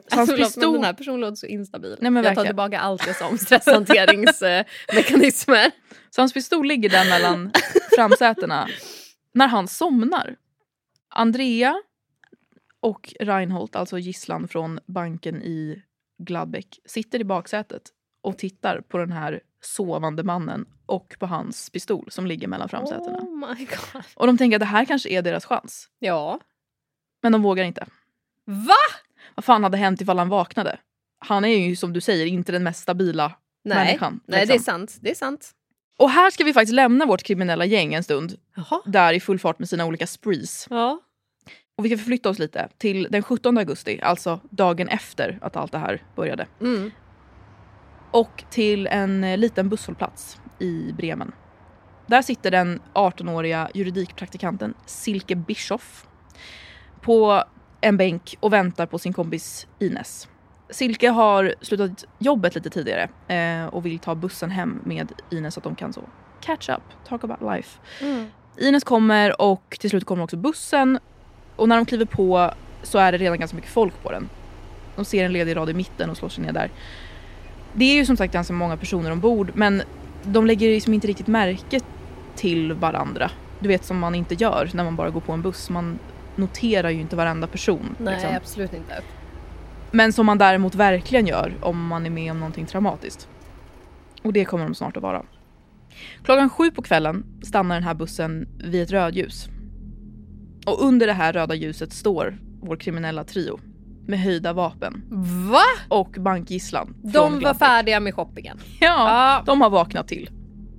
så 0.08 0.16
hans 0.16 0.30
Alltså, 0.30 0.36
pistol... 0.36 0.72
den 0.72 0.84
här 0.84 0.92
personen 0.92 1.20
låter 1.20 1.34
så 1.36 1.46
instabil. 1.46 1.96
Nej, 2.00 2.10
men 2.10 2.16
jag 2.16 2.24
tar 2.24 2.30
verkligen. 2.30 2.46
tillbaka 2.46 2.80
allt 2.80 3.06
jag 3.06 3.16
sa 3.16 3.28
om 3.28 3.38
stresshanteringsmekanismer. 3.38 5.70
Så 6.10 6.20
hans 6.22 6.32
pistol 6.32 6.66
ligger 6.66 6.88
där 6.88 7.04
mellan 7.10 7.50
framsätena 7.96 8.68
när 9.34 9.48
han 9.48 9.68
somnar. 9.68 10.36
Andrea 11.08 11.82
och 12.80 13.14
Reinhold, 13.20 13.76
alltså 13.76 13.98
gisslan 13.98 14.48
från 14.48 14.80
banken 14.86 15.42
i 15.42 15.82
Gladbeck, 16.18 16.80
sitter 16.84 17.20
i 17.20 17.24
baksätet 17.24 17.82
och 18.22 18.38
tittar 18.38 18.80
på 18.80 18.98
den 18.98 19.12
här 19.12 19.40
sovande 19.62 20.22
mannen 20.22 20.66
och 20.86 21.16
på 21.18 21.26
hans 21.26 21.70
pistol 21.70 22.10
som 22.10 22.26
ligger 22.26 22.48
mellan 22.48 22.68
framsätena. 22.68 23.18
Oh 23.18 23.48
my 23.48 23.64
god. 23.64 24.02
Och 24.14 24.26
de 24.26 24.38
tänker 24.38 24.56
att 24.56 24.60
det 24.60 24.66
här 24.66 24.84
kanske 24.84 25.08
är 25.08 25.22
deras 25.22 25.44
chans. 25.44 25.88
Ja. 25.98 26.40
Men 27.22 27.32
de 27.32 27.42
vågar 27.42 27.64
inte. 27.64 27.86
Va? 28.44 28.74
Vad 29.34 29.44
fan 29.44 29.62
hade 29.62 29.76
hänt 29.76 30.00
ifall 30.00 30.18
han 30.18 30.28
vaknade? 30.28 30.78
Han 31.18 31.44
är 31.44 31.68
ju 31.68 31.76
som 31.76 31.92
du 31.92 32.00
säger 32.00 32.26
inte 32.26 32.52
den 32.52 32.62
mest 32.62 32.82
stabila 32.82 33.32
Nej, 33.64 33.78
människan. 33.78 34.20
Nej 34.26 34.46
liksom. 34.46 34.56
det 34.56 34.60
är 34.60 34.64
sant. 34.64 34.98
Det 35.00 35.10
är 35.10 35.14
sant. 35.14 35.50
Och 35.98 36.10
här 36.10 36.30
ska 36.30 36.44
vi 36.44 36.52
faktiskt 36.52 36.74
lämna 36.74 37.06
vårt 37.06 37.22
kriminella 37.22 37.64
gäng 37.64 37.94
en 37.94 38.04
stund. 38.04 38.36
Jaha. 38.54 38.82
Där 38.86 39.12
i 39.12 39.20
full 39.20 39.38
fart 39.38 39.58
med 39.58 39.68
sina 39.68 39.86
olika 39.86 40.06
sprees. 40.06 40.66
Ja. 40.70 41.00
Och 41.76 41.84
vi 41.84 41.88
ska 41.88 41.98
förflytta 41.98 42.30
oss 42.30 42.38
lite 42.38 42.68
till 42.78 43.08
den 43.10 43.22
17 43.22 43.58
augusti, 43.58 44.00
alltså 44.02 44.40
dagen 44.50 44.88
efter 44.88 45.38
att 45.42 45.56
allt 45.56 45.72
det 45.72 45.78
här 45.78 46.02
började. 46.16 46.46
Mm. 46.60 46.90
Och 48.10 48.44
till 48.50 48.86
en 48.86 49.24
eh, 49.24 49.38
liten 49.38 49.68
busshållplats 49.68 50.40
i 50.58 50.92
Bremen. 50.92 51.32
Där 52.06 52.22
sitter 52.22 52.50
den 52.50 52.80
18-åriga 52.94 53.68
juridikpraktikanten 53.74 54.74
Silke 54.86 55.36
Bischoff 55.36 56.06
på 57.00 57.44
en 57.80 57.96
bänk 57.96 58.36
och 58.40 58.52
väntar 58.52 58.86
på 58.86 58.98
sin 58.98 59.12
kompis 59.12 59.66
Ines. 59.78 60.28
Silke 60.70 61.08
har 61.08 61.54
slutat 61.60 62.04
jobbet 62.18 62.54
lite 62.54 62.70
tidigare 62.70 63.08
eh, 63.28 63.66
och 63.66 63.86
vill 63.86 63.98
ta 63.98 64.14
bussen 64.14 64.50
hem 64.50 64.80
med 64.84 65.12
Ines 65.30 65.54
så 65.54 65.60
att 65.60 65.64
de 65.64 65.74
kan 65.74 65.92
så 65.92 66.02
catch 66.40 66.68
up, 66.68 66.82
talk 67.08 67.24
about 67.24 67.56
life. 67.56 67.78
Mm. 68.00 68.26
Ines 68.58 68.84
kommer 68.84 69.40
och 69.42 69.76
till 69.80 69.90
slut 69.90 70.04
kommer 70.04 70.24
också 70.24 70.36
bussen. 70.36 70.98
Och 71.56 71.68
när 71.68 71.76
de 71.76 71.86
kliver 71.86 72.04
på 72.04 72.54
så 72.82 72.98
är 72.98 73.12
det 73.12 73.18
redan 73.18 73.38
ganska 73.38 73.56
mycket 73.56 73.70
folk 73.70 74.02
på 74.02 74.12
den. 74.12 74.28
De 74.96 75.04
ser 75.04 75.24
en 75.24 75.32
ledig 75.32 75.56
rad 75.56 75.70
i 75.70 75.74
mitten 75.74 76.10
och 76.10 76.16
slår 76.16 76.28
sig 76.28 76.44
ner 76.44 76.52
där. 76.52 76.70
Det 77.74 77.84
är 77.84 77.94
ju 77.94 78.06
som 78.06 78.16
sagt 78.16 78.32
ganska 78.32 78.52
många 78.52 78.76
personer 78.76 79.10
ombord 79.12 79.52
men 79.54 79.82
de 80.22 80.46
lägger 80.46 80.68
liksom 80.68 80.94
inte 80.94 81.06
riktigt 81.06 81.26
märke 81.26 81.80
till 82.36 82.72
varandra. 82.72 83.30
Du 83.60 83.68
vet 83.68 83.84
som 83.84 83.98
man 83.98 84.14
inte 84.14 84.34
gör 84.34 84.70
när 84.74 84.84
man 84.84 84.96
bara 84.96 85.10
går 85.10 85.20
på 85.20 85.32
en 85.32 85.42
buss. 85.42 85.70
Man 85.70 85.98
noterar 86.36 86.90
ju 86.90 87.00
inte 87.00 87.16
varenda 87.16 87.46
person. 87.46 87.96
Nej 87.98 88.14
liksom. 88.14 88.36
absolut 88.36 88.74
inte. 88.74 89.02
Men 89.90 90.12
som 90.12 90.26
man 90.26 90.38
däremot 90.38 90.74
verkligen 90.74 91.26
gör 91.26 91.54
om 91.60 91.86
man 91.86 92.06
är 92.06 92.10
med 92.10 92.30
om 92.30 92.38
någonting 92.38 92.66
traumatiskt. 92.66 93.28
Och 94.22 94.32
det 94.32 94.44
kommer 94.44 94.64
de 94.64 94.74
snart 94.74 94.96
att 94.96 95.02
vara. 95.02 95.22
Klockan 96.24 96.50
sju 96.50 96.70
på 96.70 96.82
kvällen 96.82 97.24
stannar 97.42 97.74
den 97.74 97.84
här 97.84 97.94
bussen 97.94 98.48
vid 98.64 98.82
ett 98.82 98.90
rödljus. 98.90 99.48
Och 100.66 100.84
under 100.84 101.06
det 101.06 101.12
här 101.12 101.32
röda 101.32 101.54
ljuset 101.54 101.92
står 101.92 102.38
vår 102.62 102.76
kriminella 102.76 103.24
trio. 103.24 103.60
Med 104.06 104.20
höjda 104.20 104.52
vapen. 104.52 105.02
Va? 105.50 105.96
Och 105.96 106.16
bankgisslan. 106.18 106.94
De 107.02 107.40
var 107.40 107.54
färdiga 107.54 108.00
med 108.00 108.14
shoppingen. 108.14 108.58
Ja, 108.80 109.42
de 109.46 109.60
har 109.60 109.70
vaknat 109.70 110.08
till. 110.08 110.30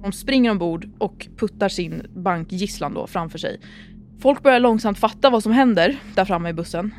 De 0.04 0.12
springer 0.12 0.52
ombord 0.52 0.90
och 1.00 1.28
puttar 1.38 1.70
sin 1.70 2.06
bankgisslan 2.16 2.94
då 2.94 3.08
framför 3.08 3.38
sig. 3.38 3.60
Folk 4.22 4.44
börjar 4.44 4.60
långsamt 4.60 5.00
fatta 5.00 5.30
vad 5.30 5.44
som 5.44 5.52
händer 5.52 6.00
där 6.16 6.26
framme 6.26 6.50
i 6.50 6.54
bussen. 6.54 6.94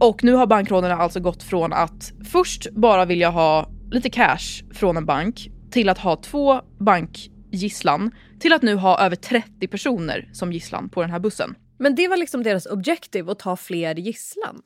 Och 0.00 0.24
nu 0.24 0.32
har 0.32 0.46
bankrånarna 0.46 0.94
alltså 0.94 1.20
gått 1.20 1.42
från 1.42 1.72
att 1.72 2.12
först 2.24 2.70
bara 2.70 3.04
vilja 3.04 3.30
ha 3.30 3.68
lite 3.90 4.10
cash 4.10 4.64
från 4.74 4.96
en 4.96 5.06
bank 5.06 5.50
till 5.70 5.88
att 5.88 5.98
ha 5.98 6.16
två 6.16 6.60
bankgisslan 6.78 8.10
till 8.40 8.52
att 8.52 8.62
nu 8.62 8.74
ha 8.74 9.00
över 9.00 9.16
30 9.16 9.68
personer 9.68 10.28
som 10.32 10.52
gisslan 10.52 10.88
på 10.88 11.02
den 11.02 11.10
här 11.10 11.18
bussen. 11.18 11.54
Men 11.78 11.94
det 11.94 12.08
var 12.08 12.16
liksom 12.16 12.42
deras 12.42 12.66
objektiv 12.66 13.30
att 13.30 13.38
ta 13.38 13.56
fler 13.56 13.94
gisslan. 13.94 14.62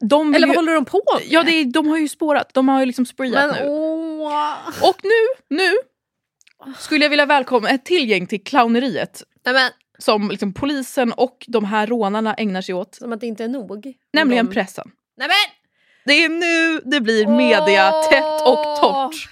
De 0.00 0.34
Eller 0.34 0.46
vad 0.46 0.54
ju, 0.54 0.58
håller 0.58 0.74
de 0.74 0.84
på 0.84 1.02
med? 1.14 1.22
Ja, 1.28 1.42
det 1.42 1.50
är, 1.50 1.64
de 1.64 1.86
har 1.88 1.98
ju 1.98 2.08
spårat. 2.08 2.54
De 2.54 2.68
har 2.68 2.80
ju 2.80 2.86
liksom 2.86 3.06
spreeat 3.06 3.54
Men 3.54 3.66
nu. 3.66 3.70
åh. 3.70 4.52
Och 4.82 4.96
nu, 5.02 5.56
nu 5.56 5.72
skulle 6.78 7.04
jag 7.04 7.10
vilja 7.10 7.26
välkomna 7.26 7.70
ett 7.70 7.84
till 7.84 8.10
gäng 8.10 8.26
till 8.26 8.44
clowneriet 8.44 9.22
Nej 9.44 9.54
men 9.54 9.70
som 9.98 10.30
liksom 10.30 10.52
polisen 10.52 11.12
och 11.12 11.44
de 11.48 11.64
här 11.64 11.86
rånarna 11.86 12.34
ägnar 12.34 12.62
sig 12.62 12.74
åt. 12.74 12.94
som 12.94 13.12
att 13.12 13.20
det 13.20 13.26
inte 13.26 13.44
är 13.44 13.48
nog. 13.48 13.94
Nämligen 14.12 14.46
de... 14.46 14.52
pressen. 14.52 14.90
Nej 15.16 15.28
men! 15.28 15.54
Det 16.04 16.24
är 16.24 16.28
nu 16.28 16.80
det 16.84 17.00
blir 17.00 17.26
media 17.26 17.90
Åh! 17.94 18.08
tätt 18.10 18.48
och 18.48 18.80
torrt. 18.80 19.28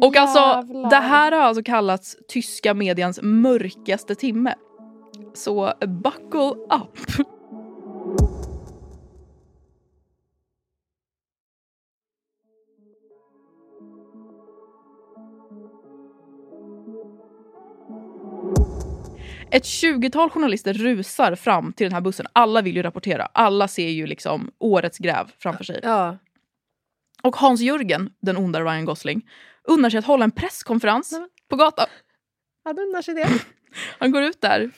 Och 0.00 0.16
alltså, 0.16 0.62
det 0.90 0.96
här 0.96 1.32
har 1.32 1.40
alltså 1.40 1.62
kallats 1.62 2.16
tyska 2.28 2.74
medians 2.74 3.20
mörkaste 3.22 4.14
timme. 4.14 4.54
Så 5.34 5.72
buckle 5.80 6.54
up. 6.70 6.98
Ett 19.50 19.64
20-tal 19.64 20.30
journalister 20.30 20.74
rusar 20.74 21.34
fram 21.34 21.72
till 21.72 21.84
den 21.84 21.92
här 21.92 22.00
bussen. 22.00 22.26
Alla 22.32 22.62
vill 22.62 22.76
ju 22.76 22.82
rapportera. 22.82 23.28
Alla 23.32 23.68
ser 23.68 23.88
ju 23.88 24.06
liksom 24.06 24.50
årets 24.58 24.98
gräv 24.98 25.32
framför 25.38 25.64
sig. 25.64 25.80
Ja. 25.82 26.18
Och 27.22 27.36
Hans 27.36 27.60
Jörgen, 27.60 28.10
den 28.20 28.36
onda 28.36 28.60
Ryan 28.60 28.84
Gosling, 28.84 29.28
unnar 29.64 29.90
sig 29.90 29.98
att 29.98 30.04
hålla 30.04 30.24
en 30.24 30.30
presskonferens 30.30 31.12
Nej, 31.12 31.28
på 31.50 31.56
gatan. 31.56 31.86
Han 32.64 32.78
unnar 32.78 33.02
sig 33.02 33.14
det. 33.14 33.28
Han 33.98 34.10
går 34.10 34.22
ut 34.22 34.40
där 34.40 34.70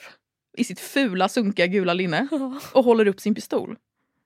i 0.57 0.63
sitt 0.63 0.79
fula, 0.79 1.29
sunkiga 1.29 1.67
gula 1.67 1.93
linne 1.93 2.27
och 2.73 2.83
håller 2.83 3.07
upp 3.07 3.19
sin 3.19 3.35
pistol. 3.35 3.77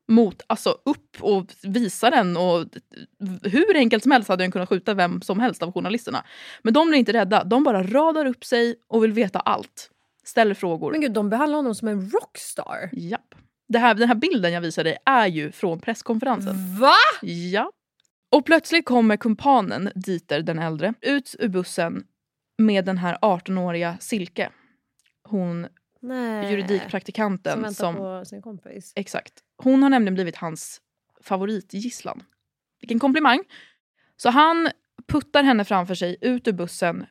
Mot, 0.08 0.42
alltså 0.48 0.78
upp 0.86 1.18
och 1.20 1.46
visar 1.64 2.12
den 2.12 2.38
och 2.38 2.66
hur 3.44 3.76
enkelt 3.76 4.04
som 4.04 4.12
helst 4.12 4.30
hade 4.30 4.44
den 4.44 4.52
kunnat 4.52 4.70
skjuta 4.70 4.94
vem 4.94 5.22
som 5.22 5.40
helst 5.40 5.64
av 5.64 5.74
journalisterna. 5.74 6.24
Men 6.62 6.74
de 6.74 6.88
blir 6.88 7.00
inte 7.00 7.14
rädda, 7.14 7.44
de 7.44 7.64
bara 7.64 7.84
radar 7.84 8.26
upp 8.26 8.46
sig 8.46 8.76
och 8.88 9.04
vill 9.04 9.12
veta 9.12 9.40
allt. 9.40 9.92
Ställer 10.26 10.54
frågor. 10.54 10.92
Men 10.92 11.02
gud, 11.02 11.12
de 11.12 11.30
behandlar 11.30 11.58
honom 11.58 11.76
som 11.76 11.88
en 11.88 12.10
rockstar. 12.10 12.90
Japp. 12.94 13.36
Det 13.68 13.80
här, 13.80 13.94
den 13.94 14.08
här 14.08 14.16
bilden 14.16 14.54
jag 14.54 14.62
visar 14.62 14.84
dig 14.84 14.98
är 15.06 15.28
ju 15.28 15.52
från 15.52 15.80
presskonferensen. 15.80 16.80
Va? 16.80 16.96
Ja. 17.22 17.72
Och 18.32 18.46
plötsligt 18.46 18.86
kommer 18.86 19.18
kumpanen 19.18 19.92
Dieter 19.96 20.42
den 20.42 20.60
äldre 20.60 20.94
ut 21.02 21.36
ur 21.40 21.48
bussen 21.48 22.04
med 22.58 22.86
den 22.86 22.98
här 22.98 23.18
18-åriga 23.22 23.98
Silke. 24.00 24.50
Hon 25.24 25.68
Nej. 26.02 26.44
Som 26.44 26.52
juridikpraktikanten 26.52 27.62
väntar 27.62 27.72
som... 27.72 27.96
på 27.96 28.26
sin 28.26 28.42
kompis. 28.42 28.94
Exakt. 28.96 29.34
Hon 29.58 29.84
har 29.84 29.90
nämligen 29.90 30.14
blivit 30.14 30.36
hans 30.36 30.82
favoritgisslan. 31.22 32.24
Vilken 32.80 33.00
komplimang. 33.00 33.44
Så 34.18 34.30
han 34.30 34.70
puttar 35.08 35.44
henne 35.44 35.66
framför 35.66 35.96
sig 35.96 36.18
ut 36.22 36.48
ur 36.48 36.52
bussen 36.52 37.06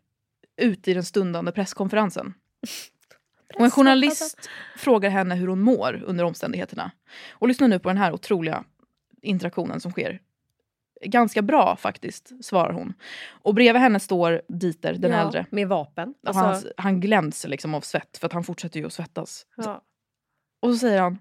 ut 0.56 0.88
i 0.88 0.94
den 0.94 1.04
stundande 1.04 1.52
presskonferensen. 1.52 2.34
Och 3.56 3.64
en 3.64 3.70
journalist 3.70 4.48
frågar 4.76 5.10
henne 5.10 5.34
hur 5.34 5.46
hon 5.46 5.60
mår 5.60 6.02
under 6.06 6.24
omständigheterna. 6.24 6.90
Och 7.30 7.48
lyssna 7.48 7.66
nu 7.66 7.78
på 7.78 7.88
den 7.88 7.98
här 7.98 8.12
otroliga 8.12 8.64
interaktionen 9.22 9.80
som 9.80 9.92
sker. 9.92 10.20
Ganska 11.04 11.42
bra 11.42 11.76
faktiskt, 11.76 12.44
svarar 12.44 12.72
hon. 12.72 12.94
Och 13.28 13.54
bredvid 13.54 13.82
henne 13.82 14.00
står 14.00 14.42
Dieter, 14.48 14.94
den 14.94 15.12
ja, 15.12 15.18
äldre. 15.18 15.46
Med 15.50 15.68
vapen. 15.68 16.14
Alltså, 16.26 16.42
han, 16.42 16.62
han 16.76 17.00
glänser 17.00 17.48
liksom 17.48 17.74
av 17.74 17.80
svett 17.80 18.18
för 18.18 18.26
att 18.26 18.32
han 18.32 18.44
fortsätter 18.44 18.80
ju 18.80 18.86
att 18.86 18.92
svettas. 18.92 19.46
ja. 19.56 19.82
Och 20.60 20.72
så 20.72 20.78
säger 20.78 21.00
han 21.00 21.18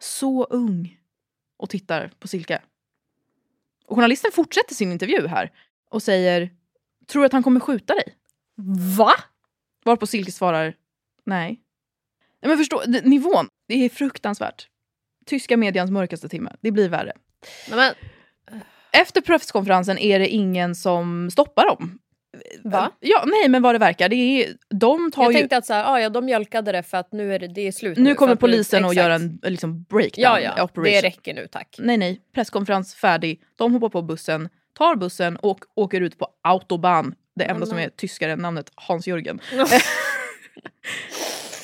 så 0.00 0.44
ung 0.44 0.98
och 1.56 1.70
tittar 1.70 2.10
på 2.18 2.28
Silke. 2.28 2.62
Och 3.86 3.96
journalisten 3.96 4.30
fortsätter 4.34 4.74
sin 4.74 4.92
intervju 4.92 5.26
här 5.26 5.52
och 5.90 6.02
säger 6.02 6.50
tror 7.06 7.22
du 7.22 7.26
att 7.26 7.32
han 7.32 7.42
kommer 7.42 7.60
skjuta 7.60 7.94
dig? 7.94 8.16
Va? 8.98 9.12
Varpå 9.84 10.06
Silke 10.06 10.32
svarar 10.32 10.74
nej. 11.28 11.60
Nej 12.42 12.48
men 12.48 12.58
förstå, 12.58 12.82
nivån, 13.04 13.48
det 13.68 13.84
är 13.84 13.88
fruktansvärt. 13.88 14.66
Tyska 15.26 15.56
medians 15.56 15.90
mörkaste 15.90 16.28
timme, 16.28 16.52
det 16.60 16.70
blir 16.70 16.88
värre. 16.88 17.12
Men, 17.70 17.94
Efter 18.92 19.20
presskonferensen 19.20 19.98
är 19.98 20.18
det 20.18 20.28
ingen 20.28 20.74
som 20.74 21.30
stoppar 21.30 21.66
dem. 21.66 21.98
Va? 22.64 22.92
Ja, 23.00 23.24
nej 23.26 23.48
men 23.48 23.62
vad 23.62 23.74
det 23.74 23.78
verkar. 23.78 24.08
Det 24.08 24.16
är, 24.16 24.54
de 24.74 25.10
tar 25.10 25.22
Jag 25.22 25.32
ju... 25.32 25.38
tänkte 25.38 25.56
att 25.56 25.66
så 25.66 25.74
här, 25.74 25.84
ah, 25.94 26.00
ja, 26.00 26.08
de 26.08 26.24
mjölkade 26.24 26.72
det 26.72 26.82
för 26.82 26.96
att 26.98 27.12
nu 27.12 27.34
är 27.34 27.38
det, 27.38 27.48
det 27.48 27.60
är 27.60 27.72
slut. 27.72 27.98
Nu 27.98 28.10
för 28.10 28.14
kommer 28.14 28.32
att 28.32 28.38
nu- 28.38 28.40
polisen 28.40 28.84
och 28.84 28.94
gör 28.94 29.10
en 29.10 29.40
liksom, 29.42 29.82
breakdown 29.82 30.22
Ja, 30.22 30.40
ja. 30.40 30.62
operation. 30.64 30.84
Det 30.84 31.00
räcker 31.00 31.34
nu, 31.34 31.46
tack. 31.46 31.76
Nej, 31.78 31.96
nej. 31.96 32.20
Presskonferens 32.34 32.94
färdig. 32.94 33.42
De 33.56 33.72
hoppar 33.72 33.88
på 33.88 34.02
bussen, 34.02 34.48
tar 34.72 34.96
bussen 34.96 35.36
och 35.36 35.60
åker 35.74 36.00
ut 36.00 36.18
på 36.18 36.28
autobahn. 36.42 37.14
Det 37.36 37.44
enda 37.44 37.66
som 37.66 37.78
är 37.78 37.88
tyskare 37.88 38.32
än 38.32 38.38
namnet 38.38 38.70
Hans-Jörgen. 38.74 39.40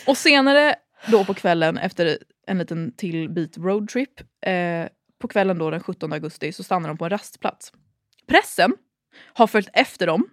och 0.07 0.19
senare 0.19 0.75
då 1.07 1.25
på 1.25 1.35
kvällen 1.35 1.79
efter 1.79 2.19
en 2.47 2.59
liten 2.59 2.93
till 2.97 3.29
bit 3.29 3.59
roadtrip. 3.59 4.21
Eh, 4.47 4.87
på 5.21 5.29
kvällen 5.29 5.59
då 5.59 5.71
den 5.71 5.81
17 5.81 6.13
augusti 6.13 6.53
så 6.53 6.63
stannar 6.63 6.89
de 6.89 6.99
på 6.99 7.05
en 7.05 7.11
rastplats. 7.11 7.73
Pressen 8.27 8.73
har 9.23 9.47
följt 9.47 9.69
efter 9.73 10.07
dem. 10.07 10.29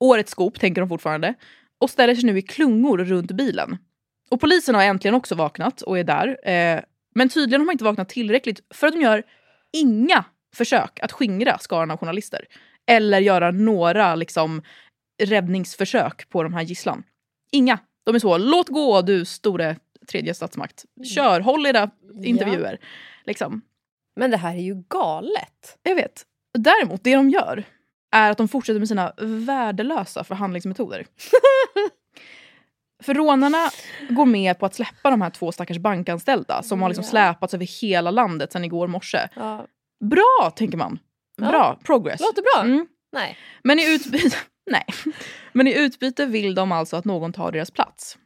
Årets 0.00 0.30
skop 0.30 0.60
tänker 0.60 0.80
de 0.80 0.88
fortfarande. 0.88 1.34
Och 1.80 1.90
ställer 1.90 2.14
sig 2.14 2.24
nu 2.24 2.38
i 2.38 2.42
klungor 2.42 2.98
runt 2.98 3.32
bilen. 3.32 3.78
Och 4.30 4.40
polisen 4.40 4.74
har 4.74 4.82
äntligen 4.82 5.14
också 5.14 5.34
vaknat 5.34 5.82
och 5.82 5.98
är 5.98 6.04
där. 6.04 6.48
Eh, 6.48 6.80
men 7.14 7.28
tydligen 7.28 7.60
har 7.60 7.66
de 7.66 7.72
inte 7.72 7.84
vaknat 7.84 8.08
tillräckligt 8.08 8.60
för 8.74 8.86
att 8.86 8.92
de 8.92 9.00
gör 9.00 9.22
inga 9.72 10.24
försök 10.54 11.00
att 11.00 11.12
skingra 11.12 11.58
skaran 11.58 11.90
av 11.90 11.98
journalister. 11.98 12.46
Eller 12.86 13.20
göra 13.20 13.50
några 13.50 14.14
liksom, 14.14 14.62
räddningsförsök 15.22 16.28
på 16.28 16.42
de 16.42 16.54
här 16.54 16.62
gisslan. 16.62 17.02
Inga. 17.52 17.78
De 18.04 18.14
är 18.14 18.18
så, 18.18 18.38
låt 18.38 18.68
gå 18.68 19.02
du 19.02 19.24
store 19.24 19.76
tredje 20.08 20.34
statsmakt. 20.34 20.84
Kör, 21.14 21.40
håll 21.40 21.66
era 21.66 21.90
intervjuer. 22.24 22.78
Liksom. 23.24 23.62
Men 24.16 24.30
det 24.30 24.36
här 24.36 24.54
är 24.54 24.60
ju 24.62 24.74
galet. 24.88 25.78
Jag 25.82 25.94
vet. 25.94 26.22
Däremot, 26.58 27.04
det 27.04 27.14
de 27.16 27.30
gör 27.30 27.64
är 28.14 28.30
att 28.30 28.38
de 28.38 28.48
fortsätter 28.48 28.78
med 28.78 28.88
sina 28.88 29.12
värdelösa 29.20 30.24
förhandlingsmetoder. 30.24 31.06
För 33.02 33.14
rånarna 33.14 33.70
går 34.10 34.26
med 34.26 34.58
på 34.58 34.66
att 34.66 34.74
släppa 34.74 35.10
de 35.10 35.22
här 35.22 35.30
två 35.30 35.52
stackars 35.52 35.78
bankanställda 35.78 36.62
som 36.62 36.82
har 36.82 36.88
liksom 36.88 37.04
Ja. 37.04 37.10
släpats 37.10 37.54
över 37.54 37.80
hela 37.82 38.10
landet 38.10 38.52
sedan 38.52 38.64
igår 38.64 38.86
morse. 38.88 39.28
Ja. 39.36 39.66
Bra, 40.04 40.52
tänker 40.56 40.78
man. 40.78 40.98
Bra, 41.38 41.78
progress. 41.84 42.20
Låter 42.20 42.42
bra. 42.42 42.62
Mm. 42.72 42.86
Nej. 43.12 43.36
Men, 43.64 43.78
i 43.78 43.94
utbyte, 43.94 44.36
nej. 44.70 44.84
Men 45.52 45.66
i 45.66 45.78
utbyte 45.78 46.26
vill 46.26 46.54
de 46.54 46.72
alltså 46.72 46.96
att 46.96 47.04
någon 47.04 47.32
tar 47.32 47.52
deras 47.52 47.70
plats. 47.70 48.18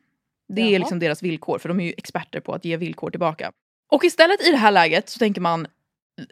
Det 0.49 0.63
är 0.63 0.71
Jaha. 0.71 0.79
liksom 0.79 0.99
deras 0.99 1.23
villkor, 1.23 1.59
för 1.59 1.69
de 1.69 1.81
är 1.81 1.85
ju 1.85 1.95
experter 1.97 2.41
på 2.41 2.53
att 2.53 2.65
ge 2.65 2.77
villkor 2.77 3.11
tillbaka. 3.11 3.53
Och 3.93 4.05
istället 4.05 4.47
i 4.47 4.51
det 4.51 4.57
här 4.57 4.73
läget 4.73 5.09
så 5.09 5.19
tänker 5.19 5.41
man, 5.41 5.67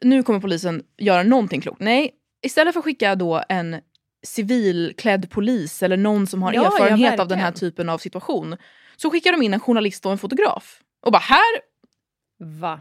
nu 0.03 0.23
kommer 0.23 0.41
polisen 0.41 0.83
göra 0.99 1.23
någonting 1.23 1.61
klokt. 1.61 1.81
Nej, 1.81 2.11
istället 2.43 2.73
för 2.75 2.79
att 2.81 2.85
skicka 2.85 3.15
då 3.15 3.43
en 3.49 3.81
civilklädd 4.27 5.31
polis 5.31 5.83
eller 5.83 5.97
någon 5.97 6.27
som 6.27 6.43
har 6.43 6.53
Ja, 6.53 6.67
erfarenhet 6.67 7.21
av 7.21 7.29
den 7.29 7.39
här 7.39 7.53
typen 7.53 7.89
av 7.89 7.99
situation 7.99 8.57
så 8.97 9.11
skickar 9.11 9.33
de 9.33 9.43
in 9.43 9.55
en 9.55 9.61
journalist 9.61 10.07
och 10.07 10.13
en 10.13 10.19
fotograf. 10.19 10.81
Och 11.07 11.13
bara 11.13 11.19
här, 11.19 11.61
Va? 12.61 12.81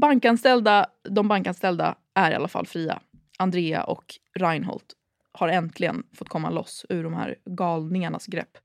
bankanställda, 0.00 0.86
de 1.08 1.28
bankanställda 1.28 1.94
är 2.14 2.30
i 2.30 2.34
alla 2.34 2.48
fall 2.48 2.66
fria. 2.66 3.00
Andrea 3.38 3.84
och 3.84 4.04
Reinhold 4.34 4.84
har 5.38 5.48
äntligen 5.48 6.02
fått 6.14 6.28
komma 6.28 6.50
loss 6.50 6.86
ur 6.88 7.04
de 7.04 7.14
här 7.14 7.36
galningarnas 7.44 8.26
grepp. 8.26 8.58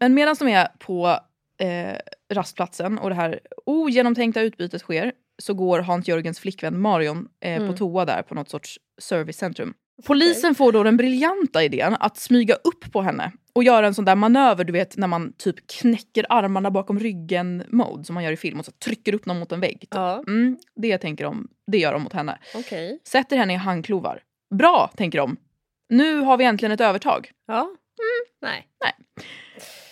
Men 0.00 0.14
medan 0.14 0.36
de 0.38 0.48
är 0.48 0.68
på 0.78 1.18
eh, 1.60 1.96
rastplatsen 2.32 2.98
och 2.98 3.08
det 3.08 3.14
här 3.16 3.40
ogenomtänkta 3.66 4.40
utbytet 4.40 4.80
sker 4.80 5.12
så 5.42 5.54
går 5.54 5.78
Hans-Jörgens 5.80 6.40
flickvän 6.40 6.80
Marion 6.80 7.28
eh, 7.44 7.56
Mm. 7.56 7.68
på 7.72 7.76
toa 7.76 8.04
där 8.04 8.22
på 8.22 8.34
något 8.34 8.48
sorts 8.48 8.78
servicecentrum. 9.00 9.74
Polisen 10.06 10.54
får 10.54 10.72
då 10.72 10.82
den 10.82 10.96
briljanta 10.96 11.64
idén 11.64 11.96
att 12.00 12.16
smyga 12.16 12.54
upp 12.54 12.92
på 12.92 13.02
henne 13.02 13.32
och 13.52 13.64
göra 13.64 13.86
en 13.86 13.94
sån 13.94 14.04
där 14.04 14.14
manöver 14.16 14.64
du 14.64 14.72
vet 14.72 14.96
när 14.96 15.06
man 15.06 15.32
typ 15.32 15.66
knäcker 15.66 16.26
armarna 16.28 16.70
bakom 16.70 16.98
ryggen 16.98 17.64
mode 17.68 18.04
som 18.04 18.14
man 18.14 18.24
gör 18.24 18.32
i 18.32 18.36
film 18.36 18.58
och 18.58 18.64
så 18.64 18.72
trycker 18.72 19.14
upp 19.14 19.26
någon 19.26 19.38
mot 19.38 19.52
en 19.52 19.60
vägg. 19.60 19.80
Typ. 19.80 19.88
Ja. 19.94 20.24
Mm, 20.26 20.58
det 20.76 20.98
tänker 20.98 21.24
de, 21.24 21.48
det 21.66 21.78
gör 21.78 21.92
de 21.92 22.02
mot 22.02 22.12
henne. 22.12 22.38
Okej. 22.54 23.00
Sätter 23.08 23.36
henne 23.36 23.52
i 23.52 23.56
handklovar. 23.56 24.22
Bra, 24.54 24.90
tänker 24.96 25.18
de. 25.18 25.36
Nu 25.90 26.20
har 26.20 26.36
vi 26.36 26.44
äntligen 26.44 26.72
ett 26.72 26.80
övertag. 26.80 27.30
Ja. 27.46 27.60
Mm. 27.60 27.76
Nej. 28.42 28.66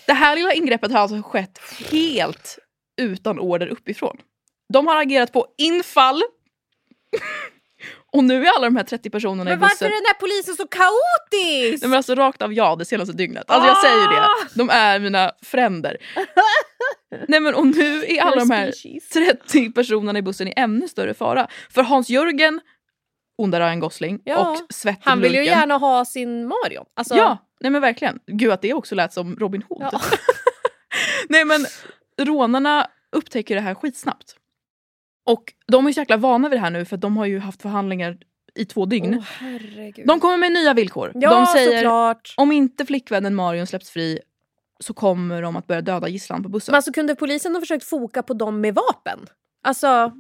Det 0.07 0.13
här 0.13 0.37
lilla 0.37 0.53
ingreppet 0.53 0.93
har 0.93 1.01
alltså 1.01 1.23
skett 1.23 1.61
helt 1.91 2.59
utan 3.01 3.39
order 3.39 3.67
uppifrån. 3.67 4.17
De 4.73 4.87
har 4.87 5.03
agerat 5.03 5.33
på 5.33 5.47
infall. 5.59 6.23
Och 8.13 8.25
nu 8.25 8.47
är 8.47 8.57
alla 8.57 8.65
de 8.65 8.77
här 8.77 8.85
30 8.85 9.11
personerna 9.11 9.45
Men 9.45 9.53
i 9.53 9.57
varför 9.57 9.75
bussen... 9.75 9.87
är 9.87 9.91
den 9.91 10.07
här 10.07 10.15
polisen 10.15 10.55
så 10.57 10.67
kaotisk? 10.67 11.83
Nej, 11.83 11.89
men 11.89 11.97
alltså 11.97 12.15
rakt 12.15 12.43
av 12.43 12.53
ja 12.53 12.77
det 12.77 12.85
senaste 12.85 13.13
dygnet. 13.13 13.45
Alltså 13.51 13.69
jag 13.69 13.79
säger 13.79 14.09
det. 14.09 14.29
De 14.55 14.71
är 14.71 15.01
mina 15.01 15.33
fränder. 15.43 15.97
Nej 17.29 17.41
men 17.41 17.55
och 17.55 17.67
nu 17.67 18.05
är 18.05 18.23
alla 18.23 18.37
de 18.37 18.51
här 18.51 18.73
Species. 18.73 19.09
30 19.09 19.73
personerna 19.73 20.19
i 20.19 20.23
bussen 20.23 20.49
i 20.49 20.53
ännu 20.57 20.89
större 20.89 21.15
fara. 21.15 21.49
För 21.71 21.83
Hans-Jörgen, 21.83 22.61
onda 23.39 23.61
Ryan 23.61 23.81
Gosling 23.81 24.21
Ja, 24.25 24.51
och 24.51 24.75
Svett 24.75 24.99
Han 25.03 25.21
vill 25.21 25.33
ju 25.35 25.39
Lurken- 25.41 25.45
gärna 25.59 25.77
ha 25.79 26.05
sin 26.05 26.47
Marion. 26.49 26.85
Alltså, 26.95 27.17
Ja, 27.17 27.39
nej 27.61 27.71
men 27.71 27.81
verkligen. 27.83 28.19
Gud 28.27 28.51
att 28.53 28.63
det 28.63 28.75
också 28.75 28.95
lät 28.95 29.13
som 29.13 29.37
Robin 29.37 29.63
Hood. 29.69 29.89
Ja. 29.93 30.01
nej 31.29 31.45
men 31.45 31.67
rånarna 32.21 32.87
upptäcker 33.13 33.55
det 33.55 33.61
här 33.61 33.75
skitsnabbt. 33.75 34.37
Och 35.27 35.53
de 35.67 35.87
är 35.87 35.93
så 35.93 36.01
jäkla 36.01 36.17
vana 36.17 36.49
vid 36.49 36.59
det 36.59 36.63
här 36.63 36.71
nu 36.71 36.85
för 36.85 36.97
de 36.97 37.17
har 37.17 37.27
ju 37.27 37.39
haft 37.39 37.63
förhandlingar 37.63 38.17
i 38.55 38.65
två 38.65 38.87
dygn. 38.87 39.23
Herregud. 39.39 40.07
de 40.07 40.21
kommer 40.21 40.37
med 40.37 40.53
nya 40.53 40.75
villkor. 40.75 41.13
ja, 41.15 41.31
de 41.31 41.47
säger 41.47 41.79
såklart. 41.79 42.35
om 42.37 42.53
inte 42.53 42.87
flickvännen 42.87 43.35
Marion 43.35 43.67
släpps 43.67 43.91
fri 43.91 44.19
så 44.81 44.95
kommer 44.95 45.43
de 45.43 45.57
att 45.57 45.67
börja 45.67 45.81
döda 45.81 46.09
gisslan 46.09 46.43
på 46.43 46.49
bussen. 46.49 46.73
Men 46.73 46.77
alltså 46.77 46.93
kunde 46.93 47.15
polisen 47.15 47.55
ha 47.55 47.61
försökt 47.61 47.85
foka 47.85 48.23
på 48.23 48.35
dem 48.35 48.61
med 48.61 48.75
vapen? 48.75 49.27
Alltså, 49.69 50.13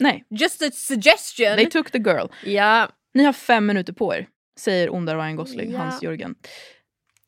nej, 0.00 0.24
just 0.30 0.62
a 0.62 0.70
suggestion. 0.72 1.56
they 1.56 1.66
took 1.66 1.90
the 1.90 1.98
girl. 1.98 2.26
Ja. 2.44 2.88
Ni 3.14 3.24
har 3.24 3.32
fem 3.32 3.66
minuter 3.66 3.92
på 3.92 4.14
er, 4.14 4.26
säger 4.58 4.94
onda 4.94 5.14
Ryan 5.16 5.36
Gosling, 5.36 5.70
Ja. 5.72 5.78
Hans-Jörgen. 5.78 6.34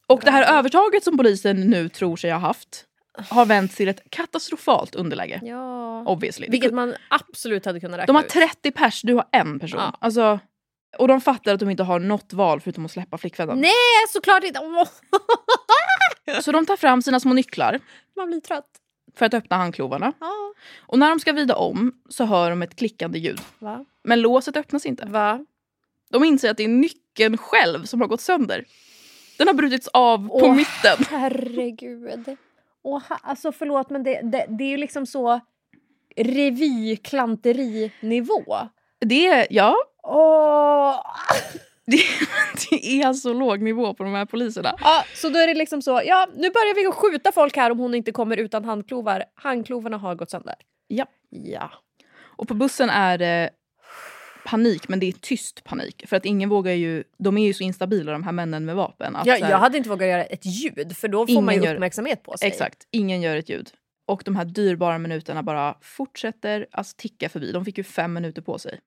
Och 0.06 0.20
det 0.24 0.30
här 0.30 0.58
övertaget 0.58 1.04
som 1.04 1.16
polisen 1.16 1.60
nu 1.60 1.88
tror 1.88 2.16
sig 2.16 2.30
ha 2.30 2.38
haft 2.38 2.84
har 3.28 3.46
vänt 3.46 3.76
till 3.76 3.88
ett 3.88 4.02
katastrofalt 4.10 4.94
underläge. 4.94 5.40
ja. 5.42 5.82
Obviously. 6.06 6.46
Vilket 6.50 6.74
man 6.74 6.94
absolut 7.10 7.64
hade 7.64 7.80
kunnat 7.80 8.00
räkna 8.00 8.06
De 8.06 8.16
har 8.16 8.22
ut. 8.24 8.28
30 8.28 8.70
pers, 8.70 9.02
du 9.02 9.14
har 9.14 9.24
en 9.32 9.58
person. 9.60 9.80
Ja. 9.80 9.96
Alltså, 10.00 10.40
och 10.98 11.08
de 11.08 11.20
fattar 11.20 11.54
att 11.54 11.60
de 11.60 11.70
inte 11.70 11.82
har 11.82 11.98
något 11.98 12.32
val 12.32 12.60
förutom 12.60 12.84
att 12.84 12.90
släppa 12.90 13.18
flickvännen. 13.18 13.60
Nej, 13.60 13.72
såklart 14.08 14.44
inte. 14.44 14.60
Åh, 14.60 14.88
Så 16.40 16.52
de 16.52 16.66
tar 16.66 16.76
fram 16.76 17.02
sina 17.02 17.20
små 17.20 17.32
nycklar 17.32 17.80
man 18.16 18.26
blir 18.26 18.40
trött. 18.40 18.66
För 19.14 19.26
att 19.26 19.34
öppna 19.34 19.56
handklovarna. 19.56 20.12
Ja. 20.20 20.54
Och 20.80 20.98
när 20.98 21.08
de 21.08 21.20
ska 21.20 21.32
vrida 21.32 21.56
om 21.56 21.92
så 22.08 22.24
hör 22.24 22.50
de 22.50 22.62
ett 22.62 22.76
klickande 22.76 23.18
ljud. 23.18 23.40
Va? 23.58 23.84
Men 24.04 24.20
låset 24.20 24.56
öppnas 24.56 24.86
inte. 24.86 25.06
Va? 25.06 25.46
De 26.10 26.24
inser 26.24 26.50
att 26.50 26.56
det 26.56 26.64
är 26.64 26.68
nyckeln 26.68 27.36
själv 27.36 27.84
som 27.84 28.00
har 28.00 28.08
gått 28.08 28.20
sönder. 28.20 28.64
Den 29.38 29.46
har 29.46 29.54
brutits 29.54 29.88
av 29.88 30.28
på 30.28 30.34
Åh, 30.34 30.54
mitten. 30.54 31.04
Herregud. 31.10 32.36
Ha, 32.82 33.02
alltså 33.22 33.52
förlåt 33.52 33.90
men 33.90 34.02
det, 34.02 34.20
det, 34.22 34.46
det 34.48 34.64
är 34.64 34.68
ju 34.68 34.76
liksom 34.76 35.06
så 35.06 35.40
revyklantery-nivå. 36.16 38.56
Det 39.00 39.46
ja, 39.50 39.76
Åh! 40.02 41.00
Det, 41.86 41.96
det 42.70 43.02
är 43.02 43.12
så 43.12 43.32
låg 43.32 43.60
nivå 43.62 43.94
på 43.94 44.04
de 44.04 44.14
här 44.14 44.24
poliserna. 44.24 44.74
Ja, 44.80 45.04
så 45.14 45.28
då 45.28 45.38
är 45.38 45.46
det 45.46 45.54
liksom 45.54 45.82
så, 45.82 46.02
ja 46.04 46.26
nu 46.34 46.50
börjar 46.50 46.74
vi 46.74 46.92
skjuta 46.92 47.32
folk 47.32 47.56
här 47.56 47.70
om 47.70 47.78
hon 47.78 47.94
inte 47.94 48.12
kommer 48.12 48.36
utan 48.36 48.64
handklovar. 48.64 49.24
Handklovarna 49.34 49.96
har 49.98 50.14
gått 50.14 50.30
sönder. 50.30 50.54
Ja. 50.88 51.06
Ja. 51.30 51.70
Och 52.36 52.48
på 52.48 52.54
bussen 52.54 52.90
är 52.90 53.18
det 53.18 53.50
panik, 54.46 54.88
men 54.88 55.00
det 55.00 55.06
är 55.08 55.12
tyst 55.12 55.64
panik. 55.64 56.04
För 56.08 56.16
att 56.16 56.24
ingen 56.24 56.48
vågar 56.48 56.72
ju, 56.72 57.04
de 57.18 57.38
är 57.38 57.46
ju 57.46 57.54
så 57.54 57.62
instabila 57.62 58.12
de 58.12 58.22
här 58.22 58.32
männen 58.32 58.64
med 58.64 58.76
vapen. 58.76 59.16
Att 59.16 59.26
här- 59.26 59.50
jag 59.50 59.58
hade 59.58 59.76
inte 59.78 59.90
vågat 59.90 60.08
göra 60.08 60.24
ett 60.24 60.46
ljud 60.46 60.96
för 60.96 61.08
då 61.08 61.26
får 61.26 61.42
man 61.42 61.54
ju 61.54 61.60
gör- 61.62 61.74
uppmärksamhet 61.74 62.22
på 62.22 62.36
sig. 62.36 62.48
Exakt, 62.48 62.78
ingen 62.90 63.22
gör 63.22 63.36
ett 63.36 63.48
ljud. 63.48 63.70
Och 64.06 64.22
de 64.24 64.36
här 64.36 64.44
dyrbara 64.44 64.98
minuterna 64.98 65.42
bara 65.42 65.74
fortsätter 65.80 66.66
att 66.72 66.96
ticka 66.96 67.28
förbi. 67.28 67.52
De 67.52 67.64
fick 67.64 67.78
ju 67.78 67.84
fem 67.84 68.12
minuter 68.12 68.42
på 68.42 68.58
sig. 68.58 68.80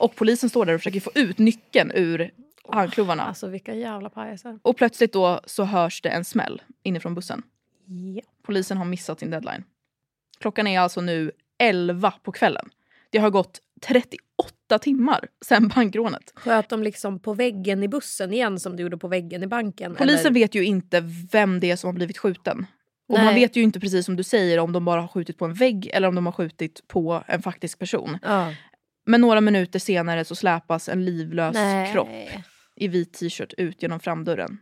Och 0.00 0.16
polisen 0.16 0.50
står 0.50 0.66
där 0.66 0.74
och 0.74 0.80
försöker 0.80 1.00
få 1.00 1.10
ut 1.14 1.38
nyckeln 1.38 1.92
ur 1.94 2.30
handklovarna. 2.68 3.22
Alltså 3.22 3.46
vilka 3.46 3.74
jävla 3.74 4.10
pajaser. 4.10 4.58
Och 4.62 4.76
plötsligt 4.76 5.12
då 5.12 5.40
så 5.46 5.64
hörs 5.64 6.02
det 6.02 6.08
en 6.08 6.24
smäll 6.24 6.62
inifrån 6.82 7.14
bussen. 7.14 7.42
Ja. 8.16 8.22
Polisen 8.42 8.76
har 8.76 8.84
missat 8.84 9.20
sin 9.20 9.30
deadline. 9.30 9.64
Klockan 10.38 10.66
är 10.66 10.80
alltså 10.80 11.00
nu 11.00 11.32
11 11.58 12.12
på 12.22 12.32
kvällen. 12.32 12.68
Det 13.10 13.18
har 13.18 13.30
gått 13.30 13.60
38 13.80 14.78
timmar 14.80 15.28
sedan 15.44 15.68
bankrånet. 15.68 16.32
Sköt 16.34 16.68
de 16.68 16.82
liksom 16.82 17.18
på 17.18 17.34
väggen 17.34 17.82
i 17.82 17.88
bussen 17.88 18.32
igen 18.32 18.60
som 18.60 18.76
du 18.76 18.82
gjorde 18.82 18.98
på 18.98 19.08
väggen 19.08 19.42
i 19.42 19.46
banken? 19.46 19.94
Polisen 19.94 20.20
eller? 20.20 20.34
vet 20.34 20.54
ju 20.54 20.64
inte 20.64 21.00
vem 21.32 21.60
det 21.60 21.70
är 21.70 21.76
som 21.76 21.88
har 21.88 21.94
blivit 21.94 22.18
skjuten. 22.18 22.66
Och 23.08 23.16
Nej. 23.16 23.24
man 23.24 23.34
vet 23.34 23.56
ju 23.56 23.62
inte 23.62 23.80
precis 23.80 24.06
som 24.06 24.16
du 24.16 24.22
säger 24.22 24.58
om 24.58 24.72
de 24.72 24.84
bara 24.84 25.00
har 25.00 25.08
skjutit 25.08 25.38
på 25.38 25.44
en 25.44 25.54
vägg 25.54 25.90
eller 25.92 26.08
om 26.08 26.14
de 26.14 26.26
har 26.26 26.32
skjutit 26.32 26.88
på 26.88 27.24
en 27.26 27.42
faktisk 27.42 27.78
person. 27.78 28.18
Ja. 28.22 28.54
Men 29.06 29.20
några 29.20 29.40
minuter 29.40 29.78
senare 29.78 30.24
så 30.24 30.34
släpas 30.34 30.88
en 30.88 31.04
livlös 31.04 31.54
Nej. 31.54 31.92
kropp 31.92 32.08
i 32.76 32.88
vit 32.88 33.12
t-shirt 33.12 33.52
ut 33.52 33.82
genom 33.82 34.00
framdörren. 34.00 34.58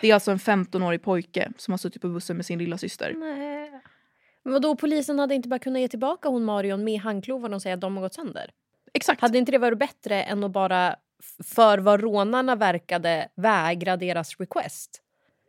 Det 0.00 0.10
är 0.10 0.14
alltså 0.14 0.30
en 0.30 0.38
15-årig 0.38 1.02
pojke 1.02 1.52
som 1.56 1.72
har 1.72 1.78
suttit 1.78 2.02
på 2.02 2.08
bussen 2.08 2.36
med 2.36 2.46
sin 2.46 2.58
lilla 2.58 2.78
syster. 2.78 3.14
Nej. 3.16 3.70
Men 4.44 4.52
vadå, 4.52 4.76
polisen 4.76 5.18
hade 5.18 5.34
inte 5.34 5.48
bara 5.48 5.58
kunnat 5.58 5.80
ge 5.80 5.88
tillbaka 5.88 6.28
hon 6.28 6.44
Marion 6.44 6.84
med 6.84 7.00
handklovarna 7.00 7.56
och 7.56 7.62
säga 7.62 7.74
att 7.74 7.80
de 7.80 7.96
har 7.96 8.02
gått 8.02 8.14
sönder? 8.14 8.50
Exakt. 8.94 9.20
Hade 9.20 9.38
inte 9.38 9.52
det 9.52 9.58
varit 9.58 9.78
bättre 9.78 10.22
än 10.22 10.44
att 10.44 10.52
bara, 10.52 10.96
för 11.44 11.78
vad 11.78 12.00
rånarna 12.00 12.56
verkade, 12.56 13.28
vägra 13.34 13.96
deras 13.96 14.40
request? 14.40 15.02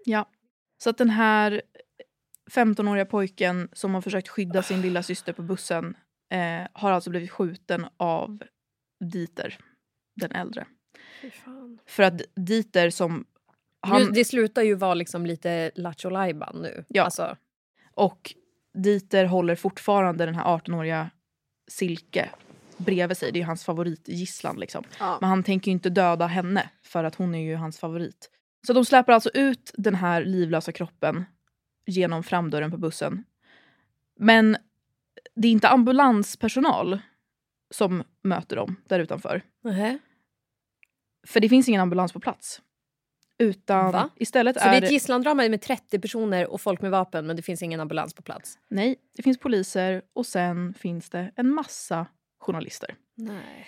Ja. 0.05 0.29
Så 0.77 0.89
att 0.89 0.97
den 0.97 1.09
här 1.09 1.61
15-åriga 2.51 3.05
pojken 3.05 3.69
som 3.73 3.93
har 3.93 4.01
försökt 4.01 4.27
skydda 4.27 4.63
sin 4.63 4.81
lilla 4.81 5.03
syster 5.03 5.33
på 5.33 5.41
bussen 5.41 5.95
eh, 6.29 6.67
har 6.73 6.91
alltså 6.91 7.09
blivit 7.09 7.31
skjuten 7.31 7.85
av 7.97 8.43
Dieter, 8.99 9.57
den 10.15 10.31
äldre. 10.31 10.65
För 11.87 12.03
att 12.03 12.21
Dieter 12.35 12.89
som... 12.89 13.25
Han, 13.81 14.01
Nu, 14.01 14.09
det 14.09 14.25
slutar 14.25 14.61
ju 14.61 14.75
vara 14.75 14.93
liksom 14.93 15.25
lite 15.25 15.71
lattjo 15.75 16.09
nu. 16.53 16.85
Ja. 16.87 17.03
Alltså, 17.03 17.37
Och 17.93 18.33
Dieter 18.73 19.25
håller 19.25 19.55
fortfarande 19.55 20.25
den 20.25 20.35
här 20.35 20.57
18-åriga 20.57 21.09
Silke 21.71 22.29
bredvid 22.77 23.17
sig. 23.17 23.31
Det 23.31 23.41
är 23.41 23.45
hans 23.45 23.65
favoritgisslan. 23.65 24.59
Liksom. 24.59 24.83
Men 24.99 25.29
han 25.29 25.43
tänker 25.43 25.71
inte 25.71 25.89
döda 25.89 26.27
henne 26.27 26.69
för 26.83 27.03
att 27.03 27.15
hon 27.15 27.35
är 27.35 27.39
ju 27.39 27.55
hans 27.55 27.79
favorit. 27.79 28.29
Så 28.67 28.73
de 28.73 28.85
släpper 28.85 29.13
alltså 29.13 29.29
ut 29.33 29.71
den 29.77 29.95
här 29.95 30.25
livlösa 30.25 30.71
kroppen 30.71 31.25
genom 31.85 32.23
framdörren 32.23 32.71
på 32.71 32.77
bussen. 32.77 33.23
Men 34.19 34.57
det 35.41 35.47
är 35.47 35.51
inte 35.51 35.69
ambulanspersonal 35.69 36.99
som 37.73 38.03
möter 38.23 38.55
dem 38.55 38.75
där 38.87 38.99
utanför. 38.99 39.41
nähä. 39.63 39.99
För 41.27 41.39
det 41.39 41.49
finns 41.49 41.69
ingen 41.69 41.81
ambulans 41.81 42.13
på 42.13 42.19
plats. 42.19 42.61
Utan 43.37 43.91
Va? 43.91 44.09
istället 44.15 44.59
Så 44.59 44.63
det 44.63 44.69
är 44.75 44.81
är 44.81 44.85
ett 44.85 44.91
gisslandrama 44.91 45.49
med 45.49 45.61
30 45.61 45.99
personer 45.99 46.47
och 46.51 46.61
folk 46.61 46.81
med 46.81 46.91
vapen 46.91 47.27
men 47.27 47.35
det 47.35 47.41
finns 47.41 47.61
ingen 47.61 47.79
ambulans 47.79 48.13
på 48.13 48.21
plats? 48.21 48.59
Nej, 48.69 48.95
det 49.15 49.23
finns 49.23 49.39
poliser 49.39 50.01
och 50.13 50.25
sen 50.25 50.73
finns 50.73 51.09
det 51.09 51.31
en 51.35 51.49
massa 51.53 52.05
journalister. 52.39 52.95
Nej. 53.15 53.67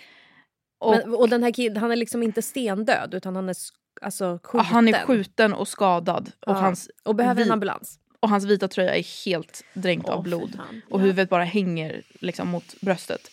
Och 0.78 0.90
Men, 0.96 1.14
och 1.14 1.28
den 1.28 1.42
här 1.42 1.50
killen, 1.50 1.76
han 1.76 1.90
är 1.92 1.96
liksom 1.96 2.22
inte 2.22 2.42
stendöd 2.42 3.14
utan 3.14 3.36
han 3.36 3.48
är 3.48 3.52
sk- 3.52 3.72
alltså, 4.02 4.38
skjuten? 4.42 4.58
ja, 4.58 4.62
han 4.62 4.88
är 4.88 4.92
skjuten 5.06 5.54
och 5.54 5.68
skadad 5.68 6.28
och, 6.46 6.52
Ja. 6.52 6.60
hans, 6.60 6.90
Och 7.04 7.14
behöver 7.14 7.42
en 7.42 7.50
ambulans? 7.52 7.98
Och 8.22 8.28
hans 8.28 8.44
vita 8.44 8.68
tröja 8.68 8.96
är 8.96 9.26
helt 9.26 9.64
dränkt 9.74 10.08
Åh, 10.08 10.14
av 10.14 10.22
blod. 10.22 10.58
Och 10.90 11.00
huvudet 11.00 11.28
bara 11.28 11.44
hänger 11.44 12.02
liksom 12.20 12.48
mot 12.48 12.80
bröstet. 12.80 13.30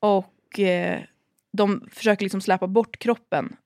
Och 0.00 0.58
eh, 0.60 1.00
de 1.52 1.88
försöker 1.92 2.24
liksom 2.24 2.40
släpa 2.40 2.66
bort 2.66 2.98
kroppen. 2.98 3.56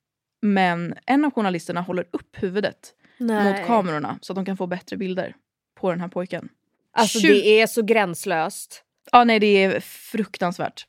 Men 0.43 0.95
en 1.07 1.25
av 1.25 1.31
journalisterna 1.31 1.81
håller 1.81 2.07
upp 2.11 2.43
huvudet 2.43 2.95
Nej. 3.19 3.45
mot 3.53 3.67
kamerorna 3.67 4.19
så 4.23 4.33
att 4.33 4.35
de 4.35 4.45
kan 4.45 4.57
få 4.57 4.67
bättre 4.67 4.97
bilder 4.97 5.35
på 5.81 5.91
den 5.91 6.01
här 6.01 6.09
pojken. 6.09 6.49
Alltså 6.93 7.19
Tju- 7.19 7.29
det 7.29 7.61
är 7.61 7.67
så 7.67 7.83
gränslöst. 7.83 8.83
Ja, 9.13 9.25
nej, 9.25 9.41
det 9.41 9.47
är 9.65 9.81
fruktansvärt. 9.81 10.87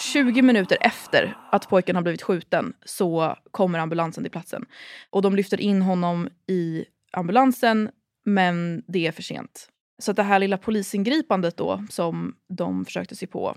20 0.00 0.42
minuter 0.42 0.78
efter 0.80 1.36
att 1.50 1.68
pojken 1.68 1.96
har 1.96 2.02
blivit 2.02 2.22
skjuten 2.22 2.72
så 2.84 3.36
kommer 3.50 3.78
ambulansen 3.78 4.24
till 4.24 4.30
platsen. 4.30 4.66
Och 5.10 5.22
de 5.22 5.36
lyfter 5.36 5.60
in 5.60 5.82
honom 5.82 6.28
i 6.46 6.84
ambulansen, 7.10 7.90
men 8.24 8.82
det 8.86 9.06
är 9.06 9.12
för 9.12 9.22
sent. 9.22 9.68
Så 9.98 10.12
det 10.12 10.22
här 10.22 10.38
lilla 10.38 10.58
polisingripandet 10.58 11.56
då, 11.56 11.84
som 11.90 12.36
de 12.48 12.84
försökte 12.84 13.16
sig 13.16 13.28
på, 13.28 13.56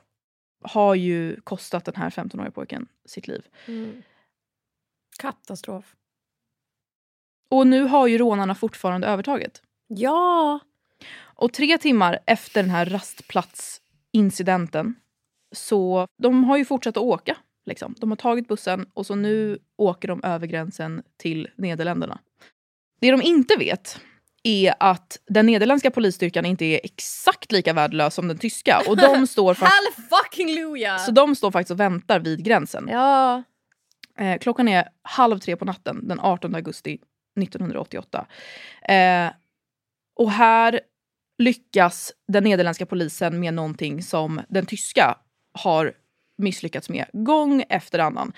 har 0.61 0.95
ju 0.95 1.41
kostat 1.41 1.85
den 1.85 1.95
här 1.95 2.09
15-åriga 2.09 2.51
pojken 2.51 2.87
sitt 3.05 3.27
liv. 3.27 3.45
Katastrof. 5.19 5.95
Och 7.49 7.67
nu 7.67 7.83
har 7.83 8.07
ju 8.07 8.17
rånarna 8.17 8.55
fortfarande 8.55 9.07
övertaget. 9.07 9.61
Ja! 9.87 10.59
Och 11.17 11.53
tre 11.53 11.77
timmar 11.77 12.19
efter 12.25 12.61
den 12.61 12.71
här 12.71 12.85
rastplatsincidenten 12.85 14.95
så 15.51 16.07
de 16.17 16.43
har 16.43 16.57
ju 16.57 16.65
fortsatt 16.65 16.97
att 16.97 17.03
åka. 17.03 17.37
Liksom. 17.65 17.95
De 17.97 18.11
har 18.11 18.15
tagit 18.15 18.47
bussen 18.47 18.89
och 18.93 19.05
så 19.05 19.15
nu 19.15 19.59
åker 19.75 20.07
de 20.07 20.23
över 20.23 20.47
gränsen 20.47 21.03
till 21.17 21.49
Nederländerna. 21.55 22.19
Det 22.99 23.11
de 23.11 23.21
inte 23.21 23.55
vet 23.59 23.99
är 24.47 24.73
att 24.79 25.17
den 25.27 25.45
nederländska 25.45 25.91
polisstyrkan 25.91 26.45
inte 26.45 26.65
är 26.65 26.79
exakt 26.83 27.51
lika 27.51 27.73
värdelös 27.73 28.13
som 28.13 28.27
den 28.27 28.37
tyska. 28.37 28.81
Och 28.87 28.97
de 28.97 29.27
står, 29.27 29.53
så 30.97 31.11
de 31.11 31.35
står 31.35 31.51
faktiskt 31.51 31.71
och 31.71 31.79
väntar 31.79 32.19
vid 32.19 32.43
gränsen. 32.43 32.87
Ja. 32.91 33.43
Eh, 34.19 34.37
klockan 34.37 34.67
är 34.67 34.89
halv 35.01 35.39
tre 35.39 35.55
på 35.55 35.65
natten 35.65 36.07
den 36.07 36.19
18 36.19 36.55
augusti 36.55 36.99
1988. 37.41 38.25
Eh, 38.81 39.27
och 40.15 40.31
här 40.31 40.79
lyckas 41.37 42.13
den 42.27 42.43
nederländska 42.43 42.85
polisen 42.85 43.39
med 43.39 43.53
någonting 43.53 44.03
som 44.03 44.41
den 44.49 44.65
tyska 44.65 45.17
har 45.53 45.93
misslyckats 46.37 46.89
med 46.89 47.05
gång 47.13 47.63
efter 47.69 47.99
annan. 47.99 48.33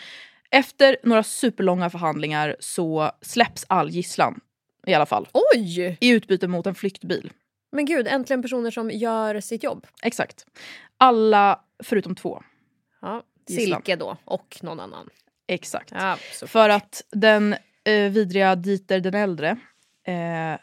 Efter 0.51 0.97
några 1.03 1.23
superlånga 1.23 1.89
förhandlingar 1.89 2.55
så 2.59 3.11
släpps 3.21 3.65
all 3.69 3.89
gisslan 3.89 4.39
i 4.87 4.93
alla 4.93 5.05
fall. 5.05 5.27
Oj! 5.53 5.97
I 5.99 6.09
utbyte 6.09 6.47
mot 6.47 6.67
en 6.67 6.75
flyktbil. 6.75 7.31
Men 7.71 7.85
gud, 7.85 8.07
äntligen 8.07 8.41
personer 8.41 8.71
som 8.71 8.91
gör 8.91 9.39
sitt 9.39 9.63
jobb. 9.63 9.87
Exakt. 10.03 10.45
Alla 10.97 11.59
förutom 11.83 12.15
två. 12.15 12.43
Ja. 13.01 13.23
Gisslan. 13.47 13.77
Silke 13.77 13.95
då, 13.95 14.17
och 14.25 14.57
någon 14.61 14.79
annan. 14.79 15.09
Exakt. 15.47 15.91
Ja, 15.91 16.17
För 16.47 16.69
att 16.69 17.03
den 17.11 17.53
eh, 17.83 18.11
vidriga 18.11 18.55
Dieter 18.55 18.99
den 18.99 19.13
äldre 19.13 19.49
eh, 20.07 20.59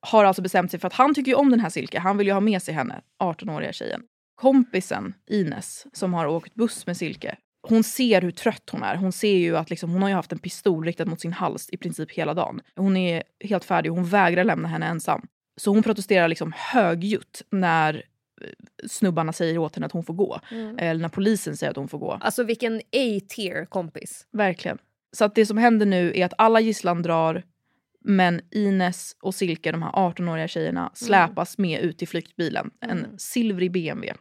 har 0.00 0.24
alltså 0.24 0.42
bestämt 0.42 0.70
sig 0.70 0.80
för 0.80 0.86
att 0.86 0.92
han 0.92 1.14
tycker 1.14 1.30
ju 1.30 1.34
om 1.34 1.50
den 1.50 1.60
här 1.60 1.70
Silke. 1.70 1.98
Han 1.98 2.18
vill 2.18 2.26
ju 2.26 2.32
ha 2.32 2.40
med 2.40 2.62
sig 2.62 2.74
henne, 2.74 3.00
18-åriga 3.22 3.72
tjejen. 3.72 4.02
Kompisen 4.34 5.14
Ines 5.26 5.86
som 5.92 6.14
har 6.14 6.26
åkt 6.26 6.54
buss 6.54 6.86
med 6.86 6.96
Silke. 6.96 7.36
Hon 7.62 7.84
ser 7.84 8.22
hur 8.22 8.30
trött 8.30 8.70
hon 8.70 8.82
är. 8.82 8.96
Hon 8.96 9.12
ser 9.12 9.36
ju 9.36 9.56
att 9.56 9.70
liksom, 9.70 9.90
hon 9.90 10.02
har 10.02 10.08
ju 10.08 10.14
haft 10.14 10.32
en 10.32 10.38
pistol 10.38 10.84
riktad 10.84 11.04
mot 11.04 11.20
sin 11.20 11.32
hals 11.32 11.68
i 11.72 11.76
princip 11.76 12.10
hela 12.10 12.34
dagen. 12.34 12.60
Hon 12.76 12.96
är 12.96 13.22
helt 13.40 13.64
färdig 13.64 13.92
och 13.92 13.96
hon 13.96 14.06
vägrar 14.06 14.44
lämna 14.44 14.68
henne 14.68 14.86
ensam. 14.86 15.26
Så 15.56 15.70
hon 15.70 15.82
protesterar 15.82 16.28
liksom 16.28 16.52
högljutt 16.56 17.42
när 17.50 17.94
eh, 17.94 18.48
snubbarna 18.88 19.32
säger 19.32 19.58
åt 19.58 19.74
henne 19.74 19.86
att 19.86 19.92
hon 19.92 20.04
får 20.04 20.14
gå. 20.14 20.40
Eller 20.78 21.00
när 21.00 21.08
polisen 21.08 21.56
säger 21.56 21.70
att 21.70 21.76
hon 21.76 21.88
får 21.88 21.98
gå. 21.98 22.18
Alltså 22.20 22.44
vilken 22.44 22.76
A-tier 22.76 23.64
kompis. 23.64 24.26
Verkligen. 24.32 24.78
Så 25.12 25.24
att 25.24 25.34
det 25.34 25.46
som 25.46 25.58
händer 25.58 25.86
nu 25.86 26.12
är 26.14 26.24
att 26.24 26.34
alla 26.38 26.60
gisslan 26.60 27.02
drar 27.02 27.42
men 28.04 28.40
Ines 28.50 29.16
och 29.20 29.34
Silke, 29.34 29.72
de 29.72 29.82
här 29.82 29.90
18-åriga 29.92 30.48
tjejerna, 30.48 30.90
släpas 30.94 31.58
med 31.58 31.80
ut 31.80 32.02
i 32.02 32.06
flyktbilen. 32.06 32.70
En 32.80 33.18
silvrig 33.18 33.72
BMW. 33.72 34.14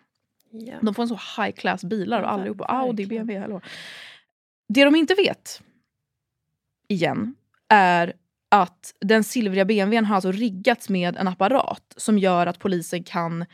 Ja. 0.52 0.76
De 0.82 0.93
får 0.93 1.04
en 1.04 1.10
så 1.10 1.20
high 1.41 1.52
class 1.56 1.84
bilar 1.84 2.22
Ja, 2.22 2.28
allihopa. 2.28 2.66
Audi, 2.66 3.06
BMW, 3.06 3.39
hallå. 3.41 3.62
Det 4.70 4.84
de 4.86 4.95
inte 4.95 5.14
vet, 5.14 5.62
igen, 6.88 7.36
är 7.70 8.14
att 8.49 8.93
den 8.99 9.24
silvriga 9.24 9.66
BMWn 9.66 10.06
har 10.06 10.16
alltså 10.16 10.32
riggats 10.32 10.89
med 10.89 11.18
en 11.18 11.28
apparat 11.28 11.93
som 11.97 12.18
gör 12.20 12.47
att 12.47 12.60
polisen 12.60 13.04
kan 13.04 13.45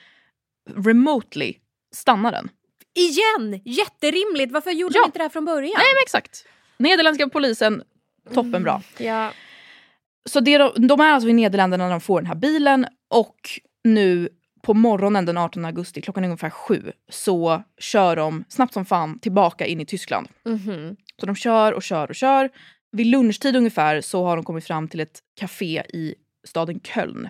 remotely 0.75 1.53
stanna 1.95 2.31
den. 2.31 2.49
Igen! 2.93 3.61
Jätterimligt! 3.65 4.51
Varför 4.51 4.71
gjorde 4.71 4.95
Ja. 4.97 5.01
de 5.01 5.05
inte 5.05 5.19
det 5.19 5.23
här 5.23 5.29
från 5.29 5.45
början? 5.45 5.73
Nej 5.77 5.93
men 5.95 6.01
exakt. 6.03 6.45
Nederländska 6.77 7.29
polisen, 7.29 7.83
toppenbra. 8.33 8.81
Ja. 8.97 9.31
Så 10.29 10.39
det 10.39 10.57
de, 10.57 10.87
de 10.87 10.99
är 10.99 11.11
alltså 11.11 11.29
i 11.29 11.33
Nederländerna 11.33 11.83
när 11.83 11.91
de 11.91 12.01
får 12.01 12.21
den 12.21 12.27
här 12.27 12.35
bilen 12.35 12.87
och 13.07 13.37
nu 13.83 14.29
på 14.61 14.73
morgonen 14.73 15.25
den 15.25 15.37
18 15.37 15.65
augusti 15.65 16.01
klockan 16.01 16.23
är 16.23 16.27
ungefär 16.27 16.49
sju 16.49 16.91
så 17.09 17.63
kör 17.77 18.15
de 18.15 18.43
snabbt 18.49 18.73
som 18.73 18.85
fan 18.85 19.19
tillbaka 19.19 19.65
in 19.65 19.81
i 19.81 19.85
Tyskland. 19.85 20.27
Mhm. 20.45 20.95
Så 21.19 21.25
de 21.25 21.35
kör 21.35 21.73
och 21.73 21.83
kör 21.83 22.09
och 22.09 22.15
kör. 22.15 22.49
Vid 22.91 23.07
lunchtid 23.07 23.55
ungefär 23.55 24.01
så 24.01 24.25
har 24.25 24.35
de 24.35 24.45
kommit 24.45 24.65
fram 24.65 24.87
till 24.87 24.99
ett 24.99 25.19
café 25.39 25.83
i 25.93 26.15
staden 26.47 26.79
Köln. 26.79 27.29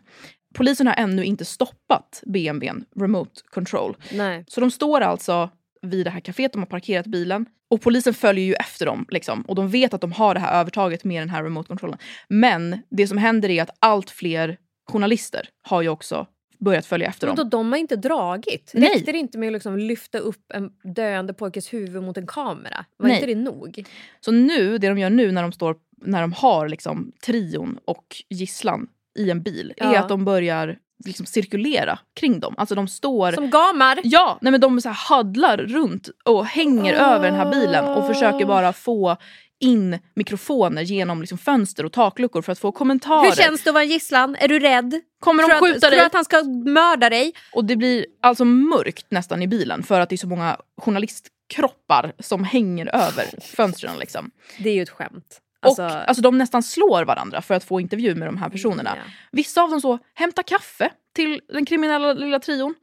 Polisen 0.55 0.88
har 0.88 0.93
ännu 0.93 1.23
inte 1.23 1.45
stoppat 1.45 2.23
BMWn, 2.25 2.86
remote 2.95 3.41
control. 3.49 3.97
Nej. 4.13 4.43
Så 4.47 4.61
de 4.61 4.71
står 4.71 5.01
alltså 5.01 5.49
vid 5.82 6.05
det 6.05 6.09
här 6.09 6.19
kaféet, 6.19 6.53
de 6.53 6.59
har 6.59 6.65
parkerat 6.65 7.05
bilen 7.05 7.45
och 7.69 7.82
polisen 7.82 8.13
följer 8.13 8.45
ju 8.45 8.53
efter 8.53 8.86
dem. 8.86 9.05
Liksom, 9.09 9.41
och 9.41 9.55
de 9.55 9.69
vet 9.69 9.93
att 9.93 10.01
de 10.01 10.11
har 10.11 10.34
det 10.34 10.39
här 10.39 10.59
övertaget 10.59 11.03
med 11.03 11.21
den 11.21 11.30
här 11.30 11.43
remote-kontrollen. 11.43 11.97
Men 12.28 12.84
det 12.89 13.07
som 13.07 13.17
händer 13.17 13.49
är 13.49 13.63
att 13.63 13.78
allt 13.80 14.09
fler 14.09 14.57
journalister 14.91 15.49
har 15.61 15.82
ju 15.82 15.89
också 15.89 16.28
börjat 16.60 16.86
följa 16.86 17.08
efter 17.08 17.28
Men 17.28 17.36
då, 17.36 17.43
dem. 17.43 17.49
de 17.49 17.72
har 17.72 17.80
inte 17.80 17.95
dragit? 17.95 18.72
Nej. 18.74 18.89
Räckte 18.89 19.12
det 19.12 19.18
inte 19.18 19.38
med 19.38 19.47
att 19.47 19.53
liksom 19.53 19.78
lyfta 19.78 20.18
upp 20.18 20.51
en 20.53 20.70
döende 20.95 21.34
pojkes 21.34 21.74
huvud 21.74 22.03
mot 22.03 22.18
en 22.18 22.28
kamera? 22.28 22.86
Var 22.97 23.08
Nej. 23.08 23.16
inte 23.18 23.28
det 23.28 23.36
nog? 23.36 23.86
Så 24.20 24.32
nu, 24.32 24.78
det 24.78 24.88
de 24.88 24.97
gör 24.97 25.10
nu 25.10 25.32
när 25.32 25.41
de, 25.41 25.51
står, 25.51 25.76
när 26.05 26.22
de 26.22 26.34
har 26.34 26.68
liksom 26.70 27.12
trion 27.26 27.80
och 27.86 28.05
gisslan 28.30 28.88
i 29.20 29.32
en 29.32 29.41
bil 29.43 29.74
är 29.78 29.93
Ja. 29.93 29.99
att 29.99 30.10
de 30.10 30.26
börjar 30.26 30.78
liksom 31.05 31.26
cirkulera 31.26 31.99
kring 32.20 32.39
dem. 32.39 32.55
Alltså 32.58 32.76
de 32.76 32.88
står... 32.88 33.32
Som 33.32 33.49
gamar? 33.49 33.99
Ja, 34.03 34.38
nej 34.41 34.51
men 34.51 34.62
de 34.62 34.82
så 34.82 34.89
här 34.89 35.18
huddlar 35.18 35.58
runt 35.58 36.10
och 36.26 36.45
hänger 36.45 36.93
över 36.93 37.26
den 37.32 37.36
här 37.36 37.51
bilen 37.51 37.86
och 37.86 38.08
försöker 38.08 38.45
bara 38.45 38.74
få 38.74 39.18
in 39.60 39.99
mikrofoner 40.14 40.82
genom 40.82 41.22
liksom 41.22 41.38
fönster 41.38 41.86
och 41.86 41.91
takluckor 41.91 42.41
för 42.41 42.51
att 42.51 42.60
få 42.60 42.72
kommentarer. 42.72 43.30
Hur 43.30 43.36
känns 43.36 43.64
det 43.64 43.70
att 43.70 43.74
vara 43.74 43.84
gisslan? 43.84 44.36
Är 44.39 44.47
du 44.47 44.60
rädd? 44.60 45.01
Kommer 45.20 45.43
de 45.43 45.49
tror, 45.49 45.60
skjuta 45.60 45.76
att, 45.76 45.82
tror 45.82 45.89
dig? 45.89 45.99
du 45.99 46.05
att 46.05 46.14
han 46.14 46.26
ska 46.26 46.43
mörda 46.43 47.10
dig? 47.10 47.34
Och 47.53 47.66
det 47.66 47.76
blir 47.76 48.05
alltså 48.22 48.45
mörkt 48.45 49.12
nästan 49.12 49.41
i 49.41 49.47
bilen 49.47 49.84
för 49.84 49.99
att 49.99 50.10
det 50.10 50.16
är 50.16 50.18
så 50.18 50.28
många 50.28 50.58
journalistkroppar 50.78 52.14
som 52.20 52.43
hänger 52.43 52.95
över 52.95 53.41
fönstren. 53.41 53.99
Liksom. 53.99 54.32
Det 54.60 54.70
är 54.70 54.74
ju 54.74 54.82
ett 54.82 54.89
skämt. 54.89 55.41
Alltså, 55.60 55.84
och 55.84 55.91
alltså, 55.91 56.22
de 56.22 56.38
nästan 56.38 56.64
slår 56.64 57.05
varandra 57.05 57.41
för 57.41 57.53
att 57.53 57.64
få 57.64 57.82
intervju 57.82 58.16
med 58.16 58.28
de 58.28 58.38
här 58.38 58.49
personerna. 58.49 58.93
Ja. 58.95 59.12
Vissa 59.32 59.62
av 59.62 59.70
dem 59.70 59.82
så 59.82 59.99
hämtar 60.14 60.43
kaffe 60.43 60.91
till 61.16 61.41
den 61.53 61.66
kriminella 61.66 62.14
lilla 62.14 62.39
trion. 62.39 62.76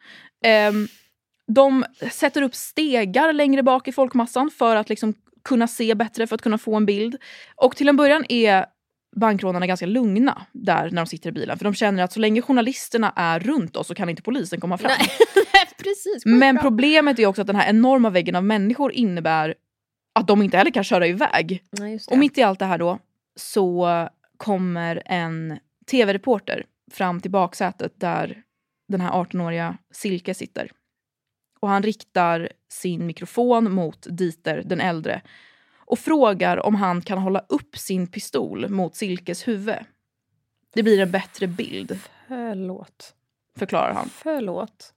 Ehm, 0.44 0.88
de 1.46 1.84
sätter 2.12 2.42
upp 2.42 2.54
stegar 2.54 3.32
längre 3.32 3.62
bak 3.62 3.88
i 3.88 3.92
folkmassan 3.92 4.50
för 4.50 4.76
att 4.76 4.88
liksom 4.88 5.14
kunna 5.44 5.68
se 5.68 5.94
bättre, 5.94 6.26
för 6.26 6.34
att 6.34 6.42
kunna 6.42 6.58
få 6.58 6.74
en 6.74 6.86
bild. 6.86 7.16
Och 7.56 7.76
till 7.76 7.88
en 7.88 7.96
början 7.96 8.24
är 8.28 8.66
bankrånarna 9.16 9.66
ganska 9.66 9.86
lugna 9.86 10.46
där 10.52 10.90
när 10.90 11.02
de 11.02 11.06
sitter 11.06 11.28
i 11.28 11.32
bilen. 11.32 11.58
För 11.58 11.64
de 11.64 11.74
känner 11.74 12.02
att 12.02 12.12
så 12.12 12.20
länge 12.20 12.42
journalisterna 12.42 13.12
är 13.16 13.40
runt 13.40 13.76
oss 13.76 13.86
så 13.86 13.94
kan 13.94 14.08
inte 14.08 14.22
polisen 14.22 14.60
komma 14.60 14.78
fram. 14.78 14.92
Nej, 14.98 15.08
precis. 15.78 16.26
Men 16.26 16.58
problemet 16.58 17.18
är 17.18 17.26
också 17.26 17.40
att 17.40 17.46
den 17.46 17.56
här 17.56 17.70
enorma 17.70 18.10
väggen 18.10 18.34
av 18.34 18.44
människor 18.44 18.92
innebär 18.92 19.54
att 20.14 20.26
de 20.26 20.42
inte 20.42 20.56
heller 20.56 20.70
kan 20.70 20.84
köra 20.84 21.06
iväg. 21.06 21.62
Nej. 21.70 22.00
Och 22.10 22.18
mitt 22.18 22.38
i 22.38 22.42
allt 22.42 22.58
det 22.58 22.64
här 22.64 22.78
då 22.78 22.98
så 23.36 24.08
kommer 24.36 25.02
en 25.06 25.58
tv-reporter 25.90 26.66
fram 26.92 27.20
till 27.20 27.30
baksätet 27.30 28.00
där 28.00 28.42
den 28.88 29.00
här 29.00 29.10
18-åriga 29.10 29.78
Silke 29.92 30.34
sitter. 30.34 30.70
Och 31.60 31.68
han 31.68 31.82
riktar 31.82 32.48
sin 32.74 33.06
mikrofon 33.06 33.72
mot 33.72 34.06
Dieter, 34.10 34.62
den 34.66 34.80
äldre 34.80 35.22
och 35.86 35.98
frågar 35.98 36.66
om 36.66 36.74
han 36.74 37.02
kan 37.02 37.18
hålla 37.18 37.44
upp 37.48 37.78
sin 37.78 38.06
pistol 38.06 38.68
mot 38.68 38.96
Silkes 38.96 39.48
huvud. 39.48 39.76
Det 40.74 40.82
blir 40.82 41.00
en 41.00 41.10
bättre 41.10 41.46
bild, 41.46 41.98
Förlåt. 42.28 43.14
förklarar 43.58 43.92
han. 43.94 44.08
Förlåt. 44.08 44.94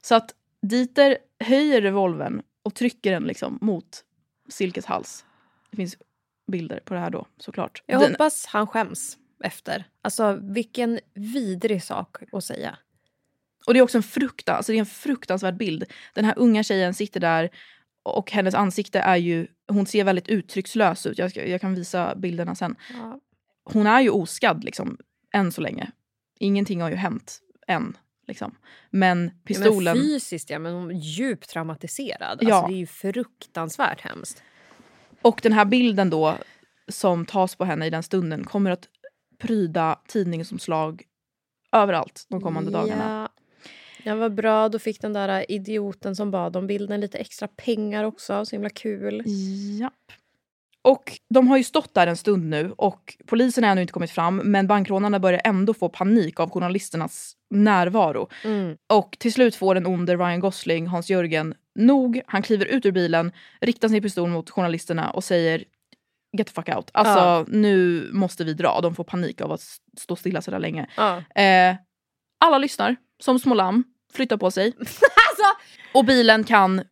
Så 0.00 0.14
att 0.14 0.34
Dieter 0.62 1.18
höjer 1.40 1.80
revolvern 1.82 2.42
och 2.62 2.74
trycker 2.74 3.10
den 3.12 3.22
liksom 3.24 3.58
mot 3.60 4.04
Silkes 4.48 4.84
hals. 4.86 5.24
Det 5.70 5.76
finns 5.76 5.96
bilder 6.46 6.80
på 6.84 6.94
det 6.94 7.00
här 7.00 7.10
då 7.10 7.26
såklart. 7.38 7.82
Jag 7.86 8.00
Den- 8.00 8.10
hoppas 8.10 8.46
han 8.46 8.66
skäms 8.66 9.18
efter. 9.44 9.84
Alltså 10.02 10.38
vilken 10.42 11.00
vidrig 11.14 11.82
sak 11.82 12.16
att 12.32 12.44
säga. 12.44 12.78
Och 13.66 13.74
det 13.74 13.80
är 13.80 13.82
också 13.82 13.98
en, 13.98 14.02
fruktan, 14.02 14.56
alltså 14.56 14.72
det 14.72 14.78
är 14.78 14.80
en 14.80 14.86
fruktansvärd 14.86 15.56
bild. 15.56 15.84
Den 16.14 16.24
här 16.24 16.34
unga 16.36 16.62
tjejen 16.62 16.94
sitter 16.94 17.20
där 17.20 17.50
och 18.02 18.32
hennes 18.32 18.54
ansikte 18.54 19.00
är 19.00 19.16
ju, 19.16 19.46
hon 19.68 19.86
ser 19.86 20.04
väldigt 20.04 20.28
uttryckslös 20.28 21.06
ut. 21.06 21.18
Jag, 21.18 21.30
ska, 21.30 21.46
jag 21.46 21.60
kan 21.60 21.74
visa 21.74 22.14
bilderna 22.16 22.54
sen. 22.54 22.76
Ja. 22.92 23.20
Hon 23.64 23.86
är 23.86 24.00
ju 24.00 24.10
oskadd 24.10 24.64
liksom, 24.64 24.98
än 25.32 25.52
så 25.52 25.60
länge. 25.60 25.90
Ingenting 26.38 26.80
har 26.80 26.90
ju 26.90 26.96
hänt 26.96 27.40
än. 27.66 27.96
Liksom. 28.26 28.54
Men 28.90 29.30
pistolen... 29.44 29.96
Men 29.96 30.04
fysiskt 30.04 30.50
ja, 30.50 30.58
men 30.58 30.74
hon 30.74 30.90
är 30.90 30.94
djupt 30.94 31.50
traumatiserad. 31.50 32.38
Ja. 32.40 32.54
Alltså, 32.54 32.68
det 32.68 32.74
är 32.74 32.78
ju 32.78 32.86
fruktansvärt 32.86 34.00
hemskt. 34.00 34.42
Och 35.22 35.40
den 35.42 35.52
här 35.52 35.64
bilden 35.64 36.10
då 36.10 36.38
som 36.88 37.26
tas 37.26 37.56
på 37.56 37.64
henne 37.64 37.86
i 37.86 37.90
den 37.90 38.02
stunden 38.02 38.44
kommer 38.44 38.70
att 38.70 38.88
pryda 39.38 40.00
tidningsomslag 40.08 41.02
överallt 41.72 42.26
de 42.28 42.40
kommande 42.40 42.70
dagarna. 42.70 43.21
Ja. 44.02 44.14
vad 44.14 44.34
bra. 44.34 44.68
Då 44.68 44.78
fick 44.78 45.00
den 45.00 45.12
där 45.12 45.50
idioten 45.52 46.16
som 46.16 46.30
bad 46.30 46.56
om 46.56 46.66
bilden 46.66 47.00
lite 47.00 47.18
extra 47.18 47.48
pengar 47.48 48.04
också. 48.04 48.44
Så 48.44 48.56
himla 48.56 48.70
kul. 48.70 49.22
Japp. 49.80 49.92
Och 50.84 51.12
de 51.34 51.48
har 51.48 51.56
ju 51.56 51.64
stått 51.64 51.94
där 51.94 52.06
en 52.06 52.16
stund 52.16 52.44
nu 52.50 52.72
och 52.76 53.16
polisen 53.26 53.64
har 53.64 53.70
ännu 53.70 53.80
inte 53.80 53.92
kommit 53.92 54.10
fram 54.10 54.36
men 54.36 54.66
bankrånarna 54.66 55.18
börjar 55.20 55.40
ändå 55.44 55.74
få 55.74 55.88
panik 55.88 56.40
av 56.40 56.50
journalisternas 56.50 57.36
närvaro. 57.50 58.28
Mm. 58.44 58.76
Och 58.92 59.16
till 59.18 59.32
slut 59.32 59.54
får 59.56 59.74
den 59.74 59.86
onde 59.86 60.16
Ryan 60.16 60.40
Gosling, 60.40 60.86
Hans 60.86 61.10
Jörgen, 61.10 61.54
nog. 61.74 62.20
Han 62.26 62.42
kliver 62.42 62.66
ut 62.66 62.86
ur 62.86 62.92
bilen, 62.92 63.32
riktar 63.60 63.88
sin 63.88 64.02
pistol 64.02 64.28
mot 64.28 64.50
journalisterna 64.50 65.10
och 65.10 65.24
säger 65.24 65.64
get 66.38 66.46
the 66.46 66.52
fuck 66.52 66.68
out. 66.76 66.90
Alltså 66.94 67.18
Ja. 67.18 67.44
nu 67.48 68.08
måste 68.12 68.44
vi 68.44 68.54
dra. 68.54 68.80
De 68.80 68.94
får 68.94 69.04
panik 69.04 69.40
av 69.40 69.52
att 69.52 69.62
stå 69.98 70.16
stilla 70.16 70.42
så 70.42 70.50
där 70.50 70.58
länge. 70.58 70.86
Ja. 70.96 71.16
Eh, 71.42 71.76
alla 72.44 72.58
lyssnar 72.58 72.96
som 73.22 73.38
små 73.38 73.54
lamm, 73.54 73.84
flyttar 74.14 74.36
på 74.36 74.50
sig 74.50 74.72
Alltså, 74.78 75.58
och 75.94 76.04
bilen 76.04 76.44
kan 76.44 76.82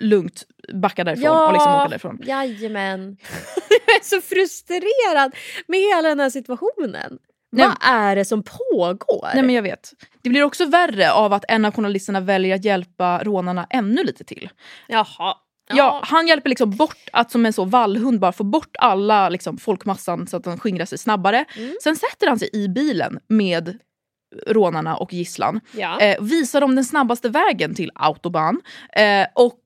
lugnt 0.00 0.42
backa 0.74 1.04
därifrån 1.04 1.46
och 1.46 1.52
liksom 1.52 1.72
åka 1.74 1.88
därifrån. 1.88 2.18
jajamän. 2.24 3.16
jag 3.86 3.96
är 3.96 4.04
så 4.04 4.20
frustrerad 4.20 5.34
med 5.66 5.80
hela 5.80 6.08
den 6.08 6.20
här 6.20 6.30
situationen. 6.30 7.18
Nej, 7.52 7.66
Vad 7.66 7.76
är 7.82 8.16
det 8.16 8.24
som 8.24 8.42
pågår? 8.42 9.28
Nej 9.34 9.42
men 9.42 9.54
jag 9.54 9.62
vet. 9.62 9.92
Det 10.22 10.30
blir 10.30 10.42
också 10.42 10.64
värre 10.66 11.12
av 11.12 11.32
att 11.32 11.44
en 11.48 11.64
av 11.64 11.74
journalisterna 11.74 12.20
väljer 12.20 12.54
att 12.54 12.64
hjälpa 12.64 13.24
rånarna 13.24 13.66
ännu 13.70 14.04
lite 14.04 14.24
till. 14.24 14.50
Jaha. 14.88 15.34
Ja, 15.74 16.00
han 16.04 16.26
hjälper 16.26 16.48
liksom 16.48 16.70
bort 16.76 17.08
att 17.12 17.30
som 17.30 17.46
en 17.46 17.52
så 17.52 17.64
vallhund 17.64 18.20
bara 18.20 18.32
få 18.32 18.44
bort 18.44 18.76
alla 18.78 19.28
liksom, 19.28 19.58
folkmassan 19.58 20.26
så 20.26 20.36
att 20.36 20.44
den 20.44 20.58
skingrar 20.58 20.84
sig 20.86 20.98
snabbare. 20.98 21.44
Mm. 21.56 21.74
Sen 21.82 21.96
sätter 21.96 22.26
han 22.26 22.38
sig 22.38 22.50
i 22.52 22.68
bilen 22.68 23.18
med 23.28 23.78
rånarna 24.46 24.96
och 24.96 25.12
gisslan. 25.12 25.60
Ja. 25.72 26.00
Eh, 26.00 26.22
visar 26.22 26.60
dem 26.60 26.74
den 26.74 26.84
snabbaste 26.84 27.28
vägen 27.28 27.74
till 27.74 27.90
autobahn. 27.94 28.60
Eh, 28.92 29.26
och 29.34 29.60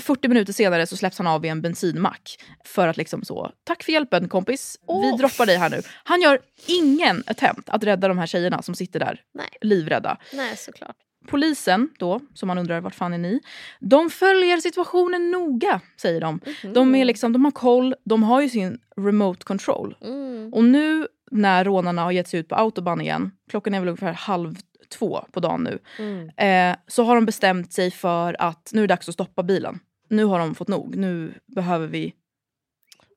40 0.00 0.28
minuter 0.28 0.52
senare 0.52 0.86
så 0.86 0.96
släpps 0.96 1.18
han 1.18 1.26
av 1.26 1.40
vid 1.40 1.50
en 1.50 1.62
bensinmack. 1.62 2.36
För 2.64 2.88
att 2.88 2.96
liksom 2.96 3.24
så, 3.24 3.50
tack 3.64 3.82
för 3.82 3.92
hjälpen 3.92 4.28
kompis, 4.28 4.76
vi 4.80 4.86
Åh. 4.86 5.16
droppar 5.16 5.46
dig 5.46 5.56
här 5.56 5.70
nu. 5.70 5.82
Han 6.04 6.20
gör 6.20 6.38
ingen 6.66 7.22
attempt 7.26 7.68
att 7.68 7.84
rädda 7.84 8.08
de 8.08 8.18
här 8.18 8.26
tjejerna 8.26 8.62
som 8.62 8.74
sitter 8.74 9.00
där 9.00 9.20
Nej. 9.34 9.48
livrädda. 9.60 10.18
Nej, 10.32 10.56
såklart. 10.56 10.96
Polisen 11.26 11.88
då, 11.98 12.20
som 12.34 12.46
man 12.46 12.58
undrar 12.58 12.80
vart 12.80 12.94
fan 12.94 13.14
är 13.14 13.18
ni? 13.18 13.40
De 13.80 14.10
följer 14.10 14.56
situationen 14.56 15.30
noga, 15.30 15.80
säger 16.00 16.20
de. 16.20 16.40
De, 16.74 16.94
är 16.94 17.04
liksom, 17.04 17.32
de 17.32 17.44
har 17.44 17.52
koll, 17.52 17.94
de 18.04 18.22
har 18.22 18.40
ju 18.40 18.48
sin 18.48 18.78
remote 18.96 19.44
control. 19.44 19.96
Mm. 20.02 20.54
Och 20.54 20.64
nu 20.64 21.06
när 21.30 21.64
rånarna 21.64 22.02
har 22.02 22.12
gett 22.12 22.28
sig 22.28 22.40
ut 22.40 22.48
på 22.48 22.54
autobahn 22.54 23.00
igen, 23.00 23.30
klockan 23.50 23.74
är 23.74 23.80
väl 23.80 23.88
ungefär 23.88 24.12
halv 24.12 24.54
två 24.88 25.24
på 25.32 25.40
dagen 25.40 25.62
nu, 25.64 25.78
Mm. 25.98 26.28
eh, 26.72 26.76
så 26.86 27.04
har 27.04 27.14
de 27.14 27.26
bestämt 27.26 27.72
sig 27.72 27.90
för 27.90 28.36
att 28.42 28.70
nu 28.72 28.82
är 28.82 28.86
det 28.86 28.92
dags 28.94 29.08
att 29.08 29.14
stoppa 29.14 29.42
bilen. 29.42 29.78
Nu 30.08 30.24
har 30.24 30.38
de 30.38 30.54
fått 30.54 30.68
nog, 30.68 30.96
nu 30.96 31.34
behöver 31.46 31.86
vi... 31.86 32.14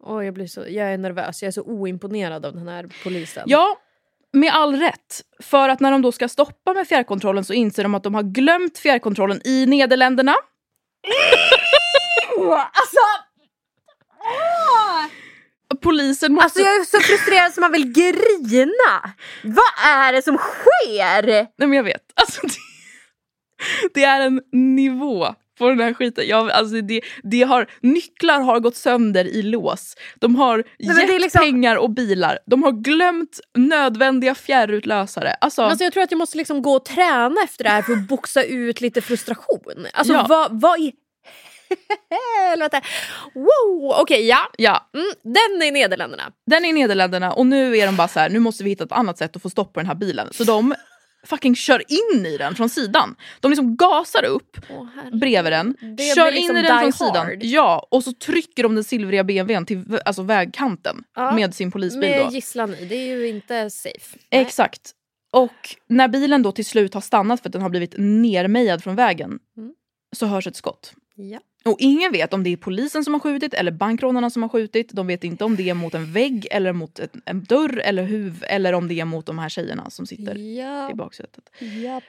Åh, 0.03 0.25
jag, 0.25 0.33
blir 0.33 0.47
så, 0.47 0.59
jag 0.67 0.93
är 0.93 0.97
nervös. 0.97 1.41
Jag 1.41 1.47
är 1.47 1.51
så 1.51 1.61
oimponerad 1.63 2.45
av 2.45 2.53
den 2.55 2.67
här 2.67 2.89
polisen. 3.03 3.43
Ja, 3.47 3.77
med 4.33 4.51
all 4.53 4.75
rätt. 4.75 5.21
För 5.39 5.69
att 5.69 5.79
när 5.79 5.91
de 5.91 6.01
då 6.01 6.11
ska 6.11 6.27
stoppa 6.27 6.73
med 6.73 6.87
fjärrkontrollen 6.87 7.43
så 7.43 7.53
inser 7.53 7.83
de 7.83 7.95
att 7.95 8.03
de 8.03 8.15
har 8.15 8.23
glömt 8.23 8.77
fjärrkontrollen 8.77 9.41
i 9.45 9.65
Nederländerna. 9.65 10.33
Alltså, 12.73 12.99
Polisen 15.81 16.33
måste... 16.33 16.43
alltså 16.43 16.59
jag 16.59 16.75
är 16.75 16.83
så 16.85 16.99
frustrerad 16.99 17.53
som 17.53 17.61
man 17.61 17.71
vill 17.71 17.93
grina. 17.93 19.13
Vad 19.43 19.87
är 19.87 20.13
det 20.13 20.21
som 20.21 20.37
sker? 20.37 21.23
Nej 21.31 21.47
men 21.57 21.73
jag 21.73 21.83
vet. 21.83 22.01
Alltså, 22.21 22.41
det, 22.47 22.53
det 23.93 24.03
är 24.03 24.21
en 24.21 24.41
nivå 24.75 25.35
på 25.59 25.69
den 25.69 25.79
här 25.79 25.93
skiten. 25.93 26.27
Jag, 26.27 26.51
alltså, 26.51 26.81
det, 26.81 27.01
det 27.23 27.41
har, 27.41 27.67
nycklar 27.81 28.41
har 28.41 28.59
gått 28.59 28.75
sönder 28.75 29.25
i 29.25 29.41
lås. 29.41 29.95
De 30.19 30.35
har 30.35 30.63
men 30.79 30.97
gett 30.97 31.21
liksom- 31.21 31.41
pengar 31.41 31.75
och 31.75 31.89
bilar. 31.89 32.39
De 32.45 32.63
har 32.63 32.71
glömt 32.71 33.39
nödvändiga 33.57 34.35
fjärrutlösare. 34.35 35.31
Alltså, 35.41 35.61
Alltså 35.61 35.83
jag 35.83 35.93
tror 35.93 36.03
att 36.03 36.11
jag 36.11 36.17
måste 36.17 36.37
liksom 36.37 36.61
gå 36.61 36.73
och 36.75 36.85
träna 36.85 37.35
efter 37.43 37.63
det 37.63 37.69
här 37.69 37.81
för 37.81 37.93
att 37.93 38.07
boxa 38.07 38.43
ut 38.43 38.81
lite 38.81 39.01
frustration. 39.01 39.85
Alltså 39.93 40.13
Ja. 40.13 40.25
vad, 40.29 40.61
vad 40.61 40.79
i 40.79 40.93
helvete? 42.49 42.81
Wow, 43.33 43.93
okej 44.01 44.27
ja. 44.27 44.39
ja, 44.57 44.89
Mm, 44.93 45.11
den 45.23 45.61
är 45.61 45.65
i 45.67 45.71
Nederländerna. 45.71 46.31
den 46.45 46.65
är 46.65 46.69
i 46.69 46.73
Nederländerna 46.73 47.33
och 47.33 47.45
nu 47.45 47.77
är 47.77 47.85
de 47.85 47.95
bara 47.95 48.07
så 48.07 48.19
här, 48.19 48.29
nu 48.29 48.39
måste 48.39 48.63
vi 48.63 48.69
hitta 48.69 48.83
ett 48.83 48.91
annat 48.91 49.17
sätt 49.17 49.35
att 49.35 49.41
få 49.41 49.49
stopp 49.49 49.73
på 49.73 49.79
den 49.79 49.87
här 49.87 49.95
bilen. 49.95 50.27
Så 50.31 50.43
de 50.43 50.75
fucking 51.25 51.55
kör 51.55 51.83
in 51.87 52.25
i 52.25 52.37
den 52.37 52.55
från 52.55 52.69
sidan. 52.69 53.15
De 53.39 53.51
liksom 53.51 53.75
gasar 53.75 54.23
upp 54.25 54.57
herregud. 54.95 55.19
bredvid 55.19 55.53
den, 55.53 55.75
Det 55.97 56.15
kör 56.15 56.31
liksom 56.31 56.57
in 56.57 56.63
i 56.65 56.67
den 56.67 56.79
från 56.79 56.93
sidan. 56.93 57.25
Hard. 57.25 57.43
Ja, 57.43 57.87
och 57.91 58.03
så 58.03 58.13
trycker 58.13 58.63
de 58.63 58.75
den 58.75 58.83
silvriga 58.83 59.23
BMWn 59.23 59.65
till 59.65 59.99
alltså 60.05 60.21
vägkanten 60.23 61.03
Ja. 61.15 61.31
med 61.31 61.55
sin 61.55 61.71
polisbil. 61.71 62.09
Med 62.09 62.25
då. 62.25 62.31
gisslan 62.31 62.73
i, 62.73 62.85
det 62.85 62.95
är 62.95 63.07
ju 63.17 63.27
inte 63.27 63.69
safe. 63.69 64.17
Nej. 64.31 64.41
Exakt. 64.41 64.91
Och 65.31 65.75
när 65.87 66.07
bilen 66.07 66.41
då 66.43 66.51
till 66.51 66.65
slut 66.65 66.93
har 66.93 67.01
stannat 67.01 67.41
för 67.41 67.49
att 67.49 67.53
den 67.53 67.61
har 67.61 67.69
blivit 67.69 67.93
nermejad 67.97 68.83
från 68.83 68.95
vägen 68.95 69.39
Mm. 69.57 69.73
så 70.15 70.25
hörs 70.25 70.47
ett 70.47 70.55
skott. 70.55 70.93
Ja. 71.15 71.39
Och 71.65 71.77
ingen 71.79 72.11
vet 72.11 72.33
om 72.33 72.43
det 72.43 72.49
är 72.49 72.57
polisen 72.57 73.03
som 73.03 73.13
har 73.13 73.19
skjutit 73.21 73.53
eller 73.53 73.71
bankrånarna 73.71 74.29
som 74.29 74.41
har 74.41 74.49
skjutit. 74.49 74.89
De 74.93 75.07
vet 75.07 75.23
inte 75.23 75.43
om 75.43 75.55
det 75.55 75.69
är 75.69 75.73
mot 75.73 75.93
en 75.93 76.13
vägg 76.13 76.47
eller 76.51 76.73
mot 76.73 76.99
ett, 76.99 77.13
en 77.25 77.43
dörr 77.43 77.79
eller 77.79 78.03
huv 78.03 78.43
eller 78.47 78.73
om 78.73 78.87
det 78.87 78.99
är 78.99 79.05
mot 79.05 79.25
de 79.25 79.39
här 79.39 79.49
tjejerna 79.49 79.89
som 79.89 80.05
sitter 80.05 80.35
Ja. 80.35 80.91
i 80.91 80.93
baksätet. 80.93 81.43
Ja. 81.83 82.01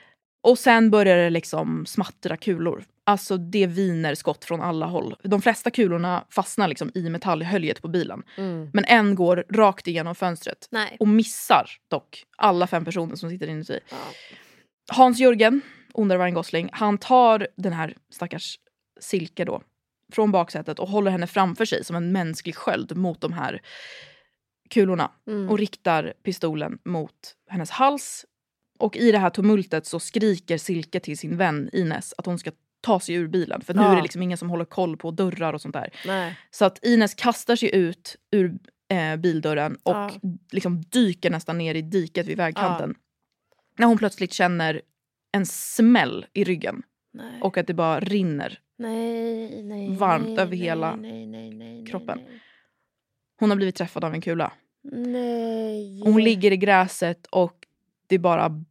Och 0.42 0.58
sen 0.58 0.90
börjar 0.90 1.16
det 1.16 1.30
liksom 1.30 1.86
smattra 1.86 2.36
kulor. 2.36 2.84
Alltså 3.04 3.36
det 3.36 3.66
viner 3.66 4.14
skott 4.14 4.44
från 4.44 4.60
alla 4.60 4.86
håll. 4.86 5.16
De 5.22 5.42
flesta 5.42 5.70
kulorna 5.70 6.24
fastnar 6.30 6.68
liksom 6.68 6.90
i 6.94 7.08
metallhöljet 7.08 7.82
på 7.82 7.88
bilen. 7.88 8.22
Mm. 8.36 8.70
Men 8.72 8.84
en 8.84 9.14
går 9.14 9.44
rakt 9.52 9.86
igenom 9.86 10.14
fönstret 10.14 10.68
Nej. 10.70 10.96
och 11.00 11.08
missar 11.08 11.70
dock 11.88 12.24
alla 12.36 12.66
fem 12.66 12.84
personer 12.84 13.16
som 13.16 13.30
sitter 13.30 13.46
inuti. 13.46 13.78
Ja. 13.90 13.96
Hans-Jörgen, 14.92 15.60
ondare 15.92 16.18
Ryan 16.18 16.34
Gosling, 16.34 16.68
han 16.72 16.98
tar 16.98 17.48
den 17.56 17.72
här 17.72 17.94
stackars 18.10 18.58
Silke 19.00 19.44
då 19.44 19.62
från 20.12 20.32
baksätet 20.32 20.78
och 20.78 20.88
håller 20.88 21.10
henne 21.10 21.26
framför 21.26 21.64
sig 21.64 21.84
som 21.84 21.96
en 21.96 22.12
mänsklig 22.12 22.54
sköld 22.56 22.96
mot 22.96 23.20
de 23.20 23.32
här 23.32 23.60
kulorna 24.70 25.10
Mm. 25.26 25.48
och 25.50 25.58
riktar 25.58 26.12
pistolen 26.22 26.78
mot 26.84 27.14
hennes 27.48 27.70
hals. 27.70 28.26
Och 28.78 28.96
i 28.96 29.12
det 29.12 29.18
här 29.18 29.30
tumultet 29.30 29.86
så 29.86 30.00
skriker 30.00 30.58
Silke 30.58 31.00
till 31.00 31.18
sin 31.18 31.36
vän 31.36 31.70
Ines 31.72 32.14
att 32.18 32.26
hon 32.26 32.38
ska 32.38 32.50
ta 32.80 33.00
sig 33.00 33.14
ur 33.14 33.28
bilen 33.28 33.60
för 33.60 33.74
nu 33.74 33.82
Ja. 33.82 33.92
är 33.92 33.96
det 33.96 34.02
liksom 34.02 34.22
ingen 34.22 34.38
som 34.38 34.50
håller 34.50 34.64
koll 34.64 34.96
på 34.96 35.10
dörrar 35.10 35.52
och 35.52 35.60
sånt 35.60 35.72
där. 35.74 35.90
Nej. 36.06 36.38
Så 36.50 36.64
att 36.64 36.84
Ines 36.84 37.14
kastar 37.14 37.56
sig 37.56 37.74
ut 37.74 38.16
ur 38.30 38.58
eh, 38.88 39.16
bildörren 39.16 39.76
och 39.82 39.94
Ja. 39.94 40.10
liksom 40.52 40.82
dyker 40.82 41.30
nästan 41.30 41.58
ner 41.58 41.74
i 41.74 41.82
diket 41.82 42.26
vid 42.26 42.36
vägkanten. 42.36 42.94
När 43.78 43.86
hon 43.86 43.98
plötsligt 43.98 44.32
känner 44.32 44.82
en 45.32 45.46
smäll 45.46 46.26
i 46.32 46.44
ryggen 46.44 46.82
Nej. 47.12 47.40
och 47.40 47.58
att 47.58 47.66
det 47.66 47.74
bara 47.74 48.00
rinner. 48.00 48.60
nej, 48.76 49.62
nej, 49.62 49.96
varmt 49.96 50.38
över 50.38 50.56
hela 50.56 50.98
kroppen. 51.90 52.20
Hon 53.38 53.50
har 53.50 53.56
blivit 53.56 53.74
träffad 53.76 54.04
av 54.04 54.14
en 54.14 54.20
kula. 54.20 54.52
nej. 54.82 56.00
Hon 56.04 56.24
ligger 56.24 56.52
i 56.52 56.56
gräset 56.56 57.26
och 57.26 57.66
det 58.06 58.18
bara 58.18 58.64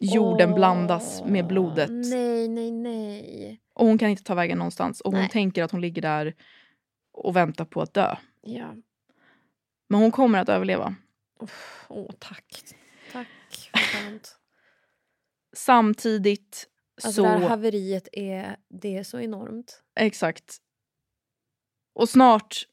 jorden 0.00 0.48
Åh, 0.50 0.54
blandas 0.54 1.22
med 1.24 1.46
blodet. 1.46 1.90
Nej, 1.90 2.48
nej, 2.48 2.70
nej. 2.70 3.60
Och 3.74 3.86
hon 3.86 3.98
kan 3.98 4.08
inte 4.10 4.22
ta 4.22 4.34
vägen 4.34 4.58
någonstans. 4.58 5.00
Och 5.00 5.12
hon 5.12 5.20
Nej. 5.20 5.30
tänker 5.30 5.62
att 5.64 5.70
hon 5.70 5.80
ligger 5.80 6.02
där 6.02 6.34
och 7.12 7.36
väntar 7.36 7.64
på 7.64 7.82
att 7.82 7.94
dö. 7.94 8.16
Ja. 8.42 8.74
Men 9.88 10.00
hon 10.00 10.12
kommer 10.12 10.38
att 10.38 10.48
överleva. 10.48 10.94
Åh, 11.88 12.10
tack. 12.18 12.62
Tack. 13.12 13.28
Skönt. 13.72 14.38
Samtidigt 15.56 16.68
Alltså 17.04 17.12
så... 17.12 17.22
det 17.22 17.28
här 17.28 17.48
haveriet 17.48 18.08
är, 18.12 18.56
det 18.68 18.96
är 18.96 19.02
så 19.02 19.20
enormt. 19.20 19.82
Exakt. 20.00 20.56
Och 21.94 22.08
snart 22.08 22.66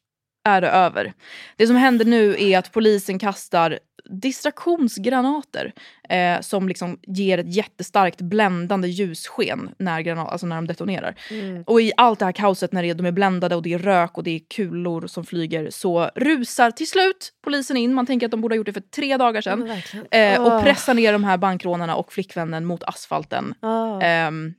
är 0.45 0.61
det 0.61 0.69
över. 0.69 1.13
Det 1.55 1.67
som 1.67 1.75
händer 1.75 2.05
nu 2.05 2.35
är 2.39 2.57
att 2.57 2.71
polisen 2.71 3.19
kastar 3.19 3.79
distraktionsgranater 4.09 5.73
eh, 6.09 6.41
som 6.41 6.67
liksom 6.67 6.99
ger 7.07 7.37
ett 7.37 7.55
jättestarkt 7.55 8.21
bländande 8.21 8.87
ljussken 8.87 9.69
när, 9.79 10.01
granat, 10.01 10.31
alltså 10.31 10.47
när 10.47 10.55
de 10.55 10.67
detonerar. 10.67 11.15
Mm. 11.31 11.63
Och 11.67 11.81
i 11.81 11.91
allt 11.97 12.19
det 12.19 12.25
här 12.25 12.31
kaoset 12.31 12.71
när 12.71 12.83
det- 12.83 12.93
de 12.93 13.05
är 13.05 13.11
bländade 13.11 13.55
och 13.55 13.61
det 13.63 13.73
är 13.73 13.79
rök 13.79 14.17
och 14.17 14.23
det 14.23 14.31
är 14.31 14.39
kulor 14.55 15.07
som 15.07 15.25
flyger 15.25 15.69
så 15.69 16.09
rusar 16.15 16.71
till 16.71 16.87
slut 16.89 17.31
polisen 17.43 17.77
in. 17.77 17.93
Man 17.93 18.05
tänker 18.05 18.27
att 18.27 18.31
de 18.31 18.41
borde 18.41 18.53
ha 18.53 18.57
gjort 18.57 18.65
det 18.65 18.73
för 18.73 18.81
tre 18.81 19.17
dagar 19.17 19.41
sedan. 19.41 19.67
Verkligen. 19.67 20.05
Eh, 20.11 20.41
och 20.41 20.63
pressar 20.63 20.93
ner 20.93 21.13
de 21.13 21.23
här 21.23 21.37
bankrånarna 21.37 21.95
och 21.95 22.13
flickvännen 22.13 22.65
mot 22.65 22.83
asfalten. 22.83 23.53
Ja. 23.61 24.01
Ehm, 24.01 24.53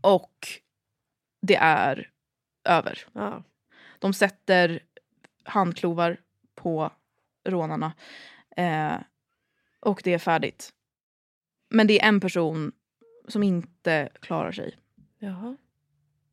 och 0.00 0.32
det 1.46 1.56
är 1.56 2.08
över. 2.68 2.98
Ja. 3.12 3.42
De 3.98 4.12
sätter 4.12 4.82
handklovar 5.44 6.20
på 6.54 6.90
rånarna. 7.44 7.92
Eh, 8.56 8.96
och 9.80 10.00
det 10.04 10.14
är 10.14 10.18
färdigt. 10.18 10.72
Men 11.68 11.86
det 11.86 12.00
är 12.00 12.08
en 12.08 12.20
person 12.20 12.72
som 13.28 13.42
inte 13.42 14.08
klarar 14.20 14.52
sig. 14.52 14.76
Jaha. 15.18 15.56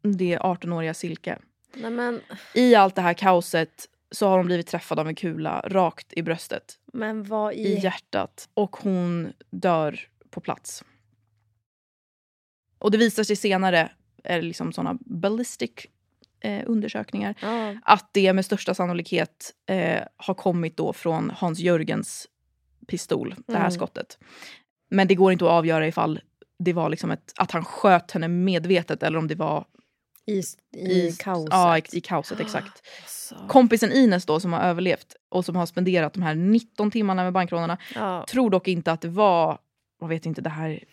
Det 0.01 0.33
är 0.33 0.39
18-åriga 0.39 0.93
Silke. 0.93 1.39
Nej 1.73 1.91
men, 1.91 2.21
I 2.53 2.75
allt 2.75 2.95
det 2.95 3.01
här 3.01 3.13
kaoset 3.13 3.89
så 4.11 4.27
har 4.27 4.37
hon 4.37 4.45
blivit 4.45 4.67
träffad 4.67 4.99
av 4.99 5.07
en 5.07 5.15
kula 5.15 5.61
rakt 5.65 6.13
i 6.13 6.23
bröstet, 6.23 6.79
men 6.93 7.23
vad 7.23 7.53
i 7.53 7.57
i... 7.57 7.79
hjärtat. 7.79 8.49
Och 8.53 8.75
hon 8.75 9.33
dör 9.49 9.99
på 10.29 10.41
plats. 10.41 10.83
Och 12.79 12.91
det 12.91 12.97
visar 12.97 13.23
sig 13.23 13.35
senare, 13.35 13.91
är 14.23 14.41
liksom 14.41 14.73
såna 14.73 14.97
ballistic 14.99 15.71
eh, 16.43 16.61
undersökningar, 16.65 17.35
Ja. 17.41 17.75
att 17.83 18.09
det 18.11 18.33
med 18.33 18.45
största 18.45 18.73
sannolikhet 18.73 19.51
eh, 19.69 20.03
har 20.17 20.33
kommit 20.33 20.77
då 20.77 20.93
från 20.93 21.29
Hans 21.35 21.59
Jörgens 21.59 22.27
pistol, 22.87 23.35
det 23.47 23.53
här 23.53 23.59
Mm. 23.59 23.71
skottet. 23.71 24.17
Men 24.89 25.07
det 25.07 25.15
går 25.15 25.31
inte 25.31 25.45
att 25.45 25.51
avgöra 25.51 25.87
ifall 25.87 26.19
det 26.59 26.73
var 26.73 26.89
liksom 26.89 27.11
ett, 27.11 27.33
att 27.37 27.51
han 27.51 27.65
sköt 27.65 28.11
henne 28.11 28.27
medvetet 28.27 29.03
eller 29.03 29.17
om 29.17 29.27
det 29.27 29.35
var 29.35 29.65
I, 30.25 30.41
i, 30.77 31.11
kaoset. 31.19 31.49
Ja, 31.51 31.77
i, 31.77 31.81
i 31.93 32.01
kaoset, 32.01 32.39
exakt. 32.39 32.81
Alltså. 33.01 33.35
Kompisen 33.47 33.91
Ines 33.91 34.25
då 34.25 34.39
som 34.39 34.53
har 34.53 34.61
överlevt 34.61 35.15
och 35.29 35.45
som 35.45 35.55
har 35.55 35.65
spenderat 35.65 36.13
de 36.13 36.23
här 36.23 36.35
19 36.35 36.91
timmarna 36.91 37.23
med 37.23 37.33
bankrånarna 37.33 37.77
Ja. 37.95 38.25
tror 38.29 38.49
dock 38.49 38.67
inte 38.67 38.91
att 38.91 39.01
det 39.01 39.07
var, 39.09 39.57
jag 40.01 40.07
vet 40.07 40.25
inte, 40.25 40.41
det 40.41 40.49
här, 40.49 40.83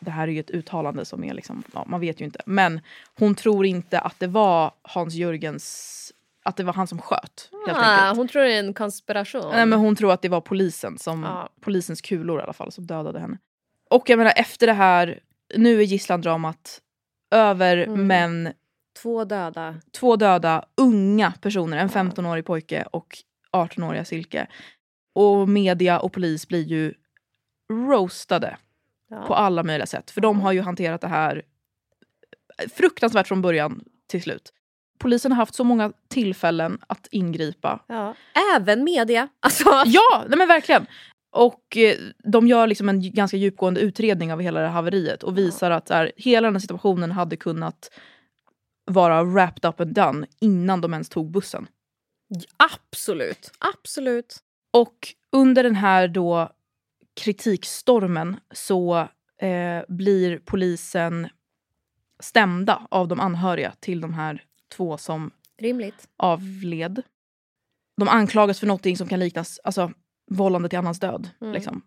det 0.00 0.10
här 0.10 0.28
är 0.28 0.32
ju 0.32 0.40
ett 0.40 0.50
uttalande 0.50 1.04
som 1.04 1.24
är 1.24 1.34
liksom, 1.34 1.62
ja, 1.74 1.84
man 1.88 2.00
vet 2.00 2.20
ju 2.20 2.24
inte. 2.24 2.40
Men 2.46 2.80
hon 3.18 3.34
tror 3.34 3.66
inte 3.66 4.00
att 4.00 4.14
det 4.20 4.26
var 4.26 4.72
Hans 4.82 5.14
Jörgens, 5.14 6.12
att 6.44 6.56
det 6.56 6.64
var 6.64 6.72
han 6.72 6.86
som 6.86 6.98
sköt. 7.00 7.50
Helt 7.66 7.78
Ah, 7.78 7.82
enkelt. 7.82 8.16
hon 8.16 8.28
tror 8.28 8.42
det 8.42 8.54
är 8.54 8.58
en 8.58 8.74
konspiration. 8.74 9.50
Nej, 9.52 9.66
men 9.66 9.78
hon 9.78 9.96
tror 9.96 10.12
att 10.12 10.22
det 10.22 10.28
var 10.28 10.40
polisen, 10.40 10.98
som, 10.98 11.22
Ja. 11.22 11.48
polisens 11.60 12.00
kulor 12.00 12.40
i 12.40 12.42
alla 12.42 12.52
fall, 12.52 12.72
som 12.72 12.86
dödade 12.86 13.20
henne. 13.20 13.38
Och 13.90 14.10
jag 14.10 14.16
menar 14.18 14.32
efter 14.36 14.66
det 14.66 14.72
här, 14.72 15.20
nu 15.54 15.78
är 15.80 15.84
gisslandramat 15.84 16.80
över 17.34 17.76
Mm. 17.76 18.06
men 18.06 18.52
Två 19.02 19.24
döda. 19.24 19.74
två 19.98 20.16
döda 20.16 20.64
unga 20.76 21.32
personer, 21.40 21.76
en 21.78 21.88
15-årig 21.88 22.46
pojke 22.46 22.84
och 22.92 23.18
18-åriga 23.52 24.04
Silke. 24.04 24.46
Och 25.14 25.48
media 25.48 25.98
och 26.00 26.12
polis 26.12 26.48
blir 26.48 26.62
ju 26.62 26.94
roastade 27.72 28.56
Ja. 29.10 29.26
på 29.26 29.34
alla 29.34 29.62
möjliga 29.62 29.86
sätt. 29.86 30.10
För 30.10 30.20
de 30.20 30.40
har 30.40 30.52
ju 30.52 30.60
hanterat 30.60 31.00
det 31.00 31.08
här 31.08 31.42
fruktansvärt 32.74 33.28
från 33.28 33.42
början 33.42 33.84
till 34.06 34.22
slut. 34.22 34.52
Polisen 34.98 35.32
har 35.32 35.36
haft 35.36 35.54
så 35.54 35.64
många 35.64 35.92
tillfällen 36.08 36.78
att 36.86 37.08
ingripa. 37.10 37.84
Ja. 37.86 38.14
Även 38.56 38.84
media. 38.84 39.28
Alltså, 39.40 39.82
Ja, 39.86 40.24
nej 40.28 40.38
men 40.38 40.48
verkligen! 40.48 40.86
Och 41.30 41.76
eh, 41.76 41.96
de 42.24 42.46
gör 42.48 42.66
liksom 42.66 42.88
en 42.88 43.12
ganska 43.12 43.36
djupgående 43.36 43.80
utredning 43.80 44.32
av 44.32 44.40
hela 44.40 44.60
det 44.60 44.66
här 44.66 44.74
haveriet 44.74 45.22
och 45.22 45.38
visar 45.38 45.70
att 45.70 45.88
här, 45.88 46.12
hela 46.16 46.46
den 46.46 46.54
här 46.54 46.60
situationen 46.60 47.12
hade 47.12 47.36
kunnat 47.36 47.90
vara 48.90 49.24
wrapped 49.24 49.68
up 49.70 49.80
and 49.80 49.94
done 49.94 50.26
innan 50.40 50.80
de 50.80 50.92
ens 50.92 51.08
tog 51.08 51.30
bussen. 51.30 51.66
absolut. 52.56 53.50
Absolut. 53.58 54.36
Och 54.72 55.14
under 55.32 55.62
den 55.62 55.74
här 55.74 56.08
då 56.08 56.52
kritikstormen 57.18 58.36
så 58.54 59.08
eh, 59.40 59.82
blir 59.88 60.38
polisen 60.38 61.28
stämda 62.20 62.86
av 62.90 63.08
de 63.08 63.20
anhöriga 63.20 63.72
till 63.80 64.00
de 64.00 64.14
här 64.14 64.44
två 64.76 64.98
som 64.98 65.30
Rimligt. 65.58 66.08
avled. 66.16 67.02
De 67.96 68.08
anklagas 68.08 68.60
för 68.60 68.66
någonting 68.66 68.96
som 68.96 69.08
kan 69.08 69.20
liknas 69.20 69.60
alltså, 69.64 69.92
vållande 70.30 70.68
till 70.68 70.78
annans 70.78 71.00
död. 71.00 71.30
Mm. 71.40 71.52
Liksom. 71.52 71.82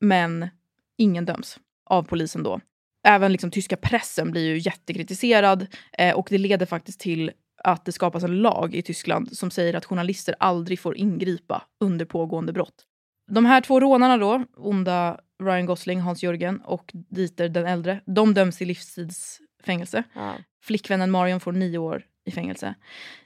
Men 0.00 0.48
ingen 0.96 1.24
döms 1.24 1.58
av 1.84 2.02
polisen 2.02 2.42
då. 2.42 2.60
Även 3.04 3.32
liksom, 3.32 3.50
tyska 3.50 3.76
pressen 3.76 4.30
blir 4.30 4.46
ju 4.46 4.58
jättekritiserad 4.58 5.66
eh, 5.98 6.14
och 6.14 6.26
det 6.30 6.38
leder 6.38 6.66
faktiskt 6.66 7.00
till 7.00 7.30
att 7.64 7.84
det 7.84 7.92
skapas 7.92 8.24
en 8.24 8.38
lag 8.38 8.74
i 8.74 8.82
Tyskland 8.82 9.36
som 9.36 9.50
säger 9.50 9.74
att 9.74 9.84
journalister 9.84 10.34
aldrig 10.38 10.80
får 10.80 10.96
ingripa 10.96 11.62
under 11.80 12.04
pågående 12.04 12.52
brott. 12.52 12.86
De 13.26 13.44
här 13.44 13.60
två 13.60 13.80
rånarna 13.80 14.16
då, 14.16 14.44
onda 14.56 15.20
Ryan 15.42 15.66
Gosling, 15.66 16.00
Hans 16.00 16.22
Jörgen 16.22 16.60
och 16.60 16.90
Dieter 16.94 17.48
den 17.48 17.66
äldre, 17.66 18.00
de 18.06 18.34
döms 18.34 18.58
till 18.58 18.68
livstidsfängelse. 18.68 20.02
Ja. 20.14 20.34
Flickvännen 20.62 21.10
Marion 21.10 21.40
får 21.40 21.52
nio 21.52 21.78
år 21.78 22.06
i 22.24 22.30
fängelse. 22.30 22.74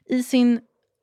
I 0.04 0.22
sin 0.22 0.60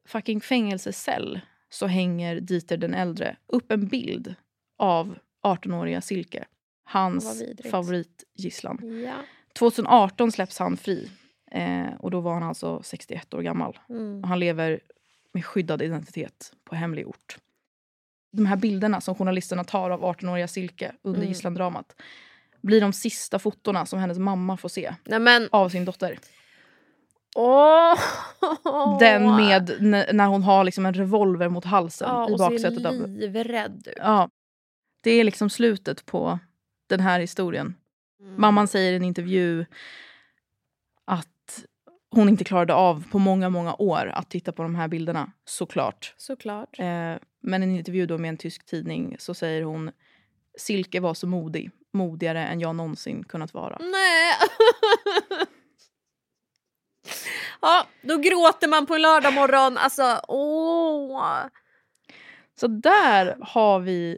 fucking 0.08 0.42
fängelsecell 0.42 1.42
så 1.70 1.88
hänger 1.88 2.40
Dieter 2.40 2.78
den 2.78 2.94
äldre 2.94 3.38
upp 3.48 3.72
en 3.72 3.88
bild 3.88 4.36
av 4.78 5.18
18-åriga 5.44 6.02
Silke. 6.02 6.46
Hans 6.84 7.44
favoritgisslan. 7.72 9.04
ja. 9.06 9.16
2018 9.54 10.32
släpps 10.32 10.60
han 10.60 10.78
fri. 10.78 11.12
Eh, 11.52 11.94
och 12.00 12.12
då 12.12 12.20
var 12.20 12.34
han 12.34 12.44
alltså 12.44 12.82
61 12.84 13.34
år 13.34 13.42
gammal. 13.42 13.80
Mm. 13.90 14.24
Han 14.24 14.40
lever 14.40 14.80
med 15.34 15.46
skyddad 15.46 15.82
identitet 15.82 16.54
på 16.64 16.76
hemlig 16.76 17.08
ort. 17.08 17.38
De 18.34 18.46
här 18.46 18.56
bilderna 18.56 19.02
som 19.02 19.16
journalisterna 19.16 19.64
tar 19.64 19.90
av 19.90 20.04
18-åriga 20.04 20.48
Silke 20.48 20.92
under 21.02 21.20
Mm. 21.20 21.30
gisslandramat 21.30 21.96
blir 22.62 22.82
de 22.82 22.94
sista 22.94 23.40
fotona 23.40 23.86
som 23.86 24.00
hennes 24.00 24.18
mamma 24.20 24.58
får 24.58 24.70
se 24.70 24.96
Nej 25.04 25.20
men... 25.20 25.48
av 25.52 25.70
sin 25.70 25.86
dotter. 25.86 26.20
Åh! 27.36 28.00
Den 29.00 29.36
med 29.36 29.78
när 30.14 30.28
hon 30.28 30.44
har 30.44 30.64
liksom 30.64 30.86
en 30.86 30.94
revolver 30.94 31.50
mot 31.50 31.66
halsen 31.66 32.10
ja, 32.10 32.30
i 32.30 32.34
och 32.34 32.38
baksätet. 32.38 32.82
ser 32.82 33.08
livrädd 33.08 33.88
ut. 33.88 33.98
ja, 33.98 34.30
det 35.02 35.12
är 35.12 35.24
liksom 35.24 35.50
slutet 35.50 36.06
på 36.06 36.40
den 36.90 37.00
här 37.00 37.20
historien. 37.20 37.76
Mamman 38.38 38.68
säger 38.68 38.94
i 38.94 38.96
en 38.96 39.04
intervju 39.04 39.66
att 41.06 41.64
hon 42.12 42.30
inte 42.30 42.44
klarade 42.44 42.74
av 42.74 43.04
på 43.12 43.20
många, 43.20 43.50
många 43.50 43.76
år 43.76 44.12
att 44.16 44.30
titta 44.30 44.52
på 44.52 44.64
de 44.64 44.76
här 44.76 44.88
bilderna. 44.88 45.32
Såklart. 45.46 46.14
Såklart. 46.18 46.80
Eh, 46.80 47.16
men 47.44 47.64
i 47.64 47.66
en 47.66 47.76
intervju 47.76 48.06
då 48.06 48.18
med 48.18 48.30
en 48.30 48.38
tysk 48.38 48.66
tidning 48.66 49.16
så 49.20 49.34
säger 49.34 49.64
hon 49.64 49.92
Silke 50.58 51.00
var 51.00 51.14
så 51.14 51.28
modig. 51.28 51.72
Modigare 51.92 52.40
än 52.40 52.60
jag 52.60 52.76
någonsin 52.76 53.24
kunnat 53.24 53.54
vara. 53.54 53.78
Nej! 53.80 54.34
ja, 57.62 57.88
då 58.02 58.18
gråter 58.18 58.68
man 58.68 58.86
på 58.86 58.96
en 58.96 59.02
lördag 59.02 59.34
morgon. 59.34 59.78
Alltså, 59.78 60.22
åh! 60.28 61.46
Så 62.56 62.68
där 62.68 63.38
har 63.42 63.80
vi... 63.80 64.18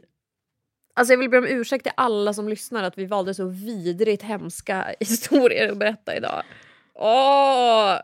Alltså 0.94 1.12
jag 1.12 1.18
vill 1.18 1.30
be 1.30 1.38
om 1.38 1.46
ursäkt 1.46 1.82
till 1.82 1.92
alla 1.96 2.34
som 2.34 2.48
lyssnar 2.48 2.82
att 2.82 2.98
vi 2.98 3.06
valde 3.06 3.34
så 3.34 3.46
vidrigt 3.48 4.22
hemska 4.22 4.94
historier 5.00 5.72
att 5.72 5.78
berätta 5.78 6.16
idag. 6.16 6.42
Åh! 6.94 7.98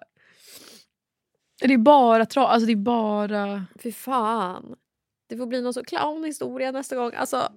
Det 1.61 1.75
är 1.75 1.79
bara 1.79 2.27
tra... 2.27 2.47
Alltså 2.47 2.67
det 2.67 2.73
är 2.73 2.77
bara... 2.77 3.67
Fy 3.83 3.93
fan. 3.93 4.77
Det 5.33 5.39
får 5.39 5.47
bli 5.47 5.63
någon 5.63 5.75
så 5.75 5.85
clownhistoria 5.85 6.71
nästa 6.71 6.97
gång. 6.97 7.13
Alltså... 7.17 7.49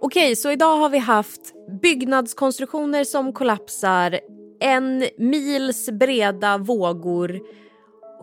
Okej, 0.00 0.36
så 0.36 0.50
idag 0.50 0.76
har 0.76 0.88
vi 0.88 0.98
haft 0.98 1.40
byggnadskonstruktioner 1.82 3.04
som 3.04 3.32
kollapsar, 3.32 4.20
en 4.60 5.04
mils 5.18 5.90
breda 5.90 6.58
vågor, 6.58 7.40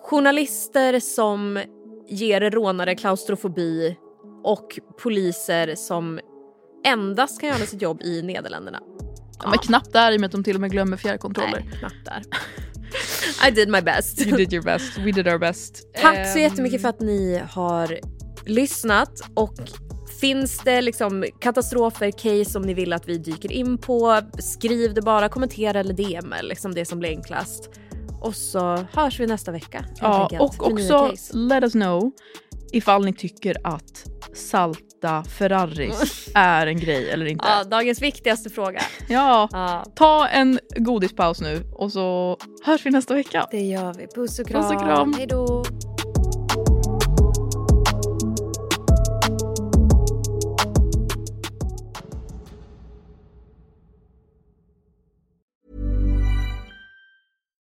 journalister 0.02 1.00
som 1.00 1.60
ger 2.08 2.52
rånare 2.52 2.96
klaustrofobi 2.96 3.98
och 4.44 4.80
poliser 5.02 5.76
som 5.76 6.20
endast 6.86 7.40
kan 7.40 7.50
göra 7.50 7.66
sitt 7.66 7.82
jobb 7.82 8.02
i 8.02 8.22
Nederländerna. 8.22 8.80
Ja. 9.44 9.50
Men 9.50 9.60
knappt 9.60 9.94
där 9.94 10.12
i 10.12 10.18
och 10.18 10.22
med 10.22 10.28
att 10.28 10.32
de 10.32 10.44
till 10.44 10.56
och 10.56 10.62
med 10.62 10.72
glömmer 10.72 10.98
fjärrkontroller. 10.98 11.66
Nej, 11.66 11.80
knappt 11.80 12.06
där. 12.06 12.24
I 13.48 13.52
did 13.52 13.70
my 13.70 13.82
best. 13.82 14.22
You 14.22 14.38
did 14.38 14.54
your 14.54 14.64
best. 14.64 14.98
We 14.98 15.12
did 15.12 15.28
our 15.28 15.38
best. 15.38 15.94
Tack 16.02 16.28
så 16.28 16.38
Ehm, 16.38 16.44
jättemycket 16.44 16.82
för 16.82 16.90
att 16.90 17.00
ni 17.00 17.42
har 17.52 18.00
lyssnat. 18.46 19.22
Och 19.34 19.56
finns 20.22 20.60
det 20.60 20.82
liksom 20.82 21.26
katastrofer, 21.40 22.12
case 22.12 22.46
som 22.52 22.62
ni 22.62 22.74
vill 22.74 22.94
att 22.94 23.10
vi 23.10 23.18
dyker 23.18 23.52
in 23.52 23.78
på, 23.78 24.22
skriv 24.40 24.94
det 24.94 25.02
bara, 25.02 25.30
kommentera 25.30 25.80
eller 25.80 25.94
DM, 25.94 26.34
liksom 26.42 26.74
det 26.74 26.86
som 26.86 27.00
blir 27.00 27.10
enklast. 27.10 27.70
Och 28.22 28.36
så 28.36 28.86
hörs 28.94 29.20
vi 29.20 29.28
nästa 29.28 29.52
vecka. 29.52 29.86
Ja, 30.00 30.30
och 30.40 30.72
också 30.72 31.14
let 31.34 31.64
us 31.64 31.74
know 31.74 32.12
ifall 32.72 33.06
ni 33.06 33.14
tycker 33.14 33.56
att 33.64 34.04
salta 34.34 35.24
Ferraris 35.24 36.30
är 36.36 36.68
en 36.68 36.80
grej 36.80 37.10
eller 37.12 37.26
inte. 37.26 37.46
Ja, 37.48 37.64
dagens 37.64 38.02
viktigaste 38.02 38.50
fråga. 38.50 38.82
Ja, 39.10 39.50
Ja, 39.52 39.86
ta 39.96 40.28
en 40.28 40.60
godispaus 40.76 41.42
nu 41.42 41.64
och 41.74 41.92
så 41.92 42.38
hörs 42.66 42.86
vi 42.86 42.90
nästa 42.90 43.14
vecka. 43.14 43.48
det 43.52 43.62
gör 43.62 43.94
vi. 43.94 44.08
Puss 44.16 44.40
och 44.40 44.48
kram. 44.48 44.62
Puss 44.62 44.72
och 44.72 44.80
kram. 44.82 45.14
Hej 45.18 45.28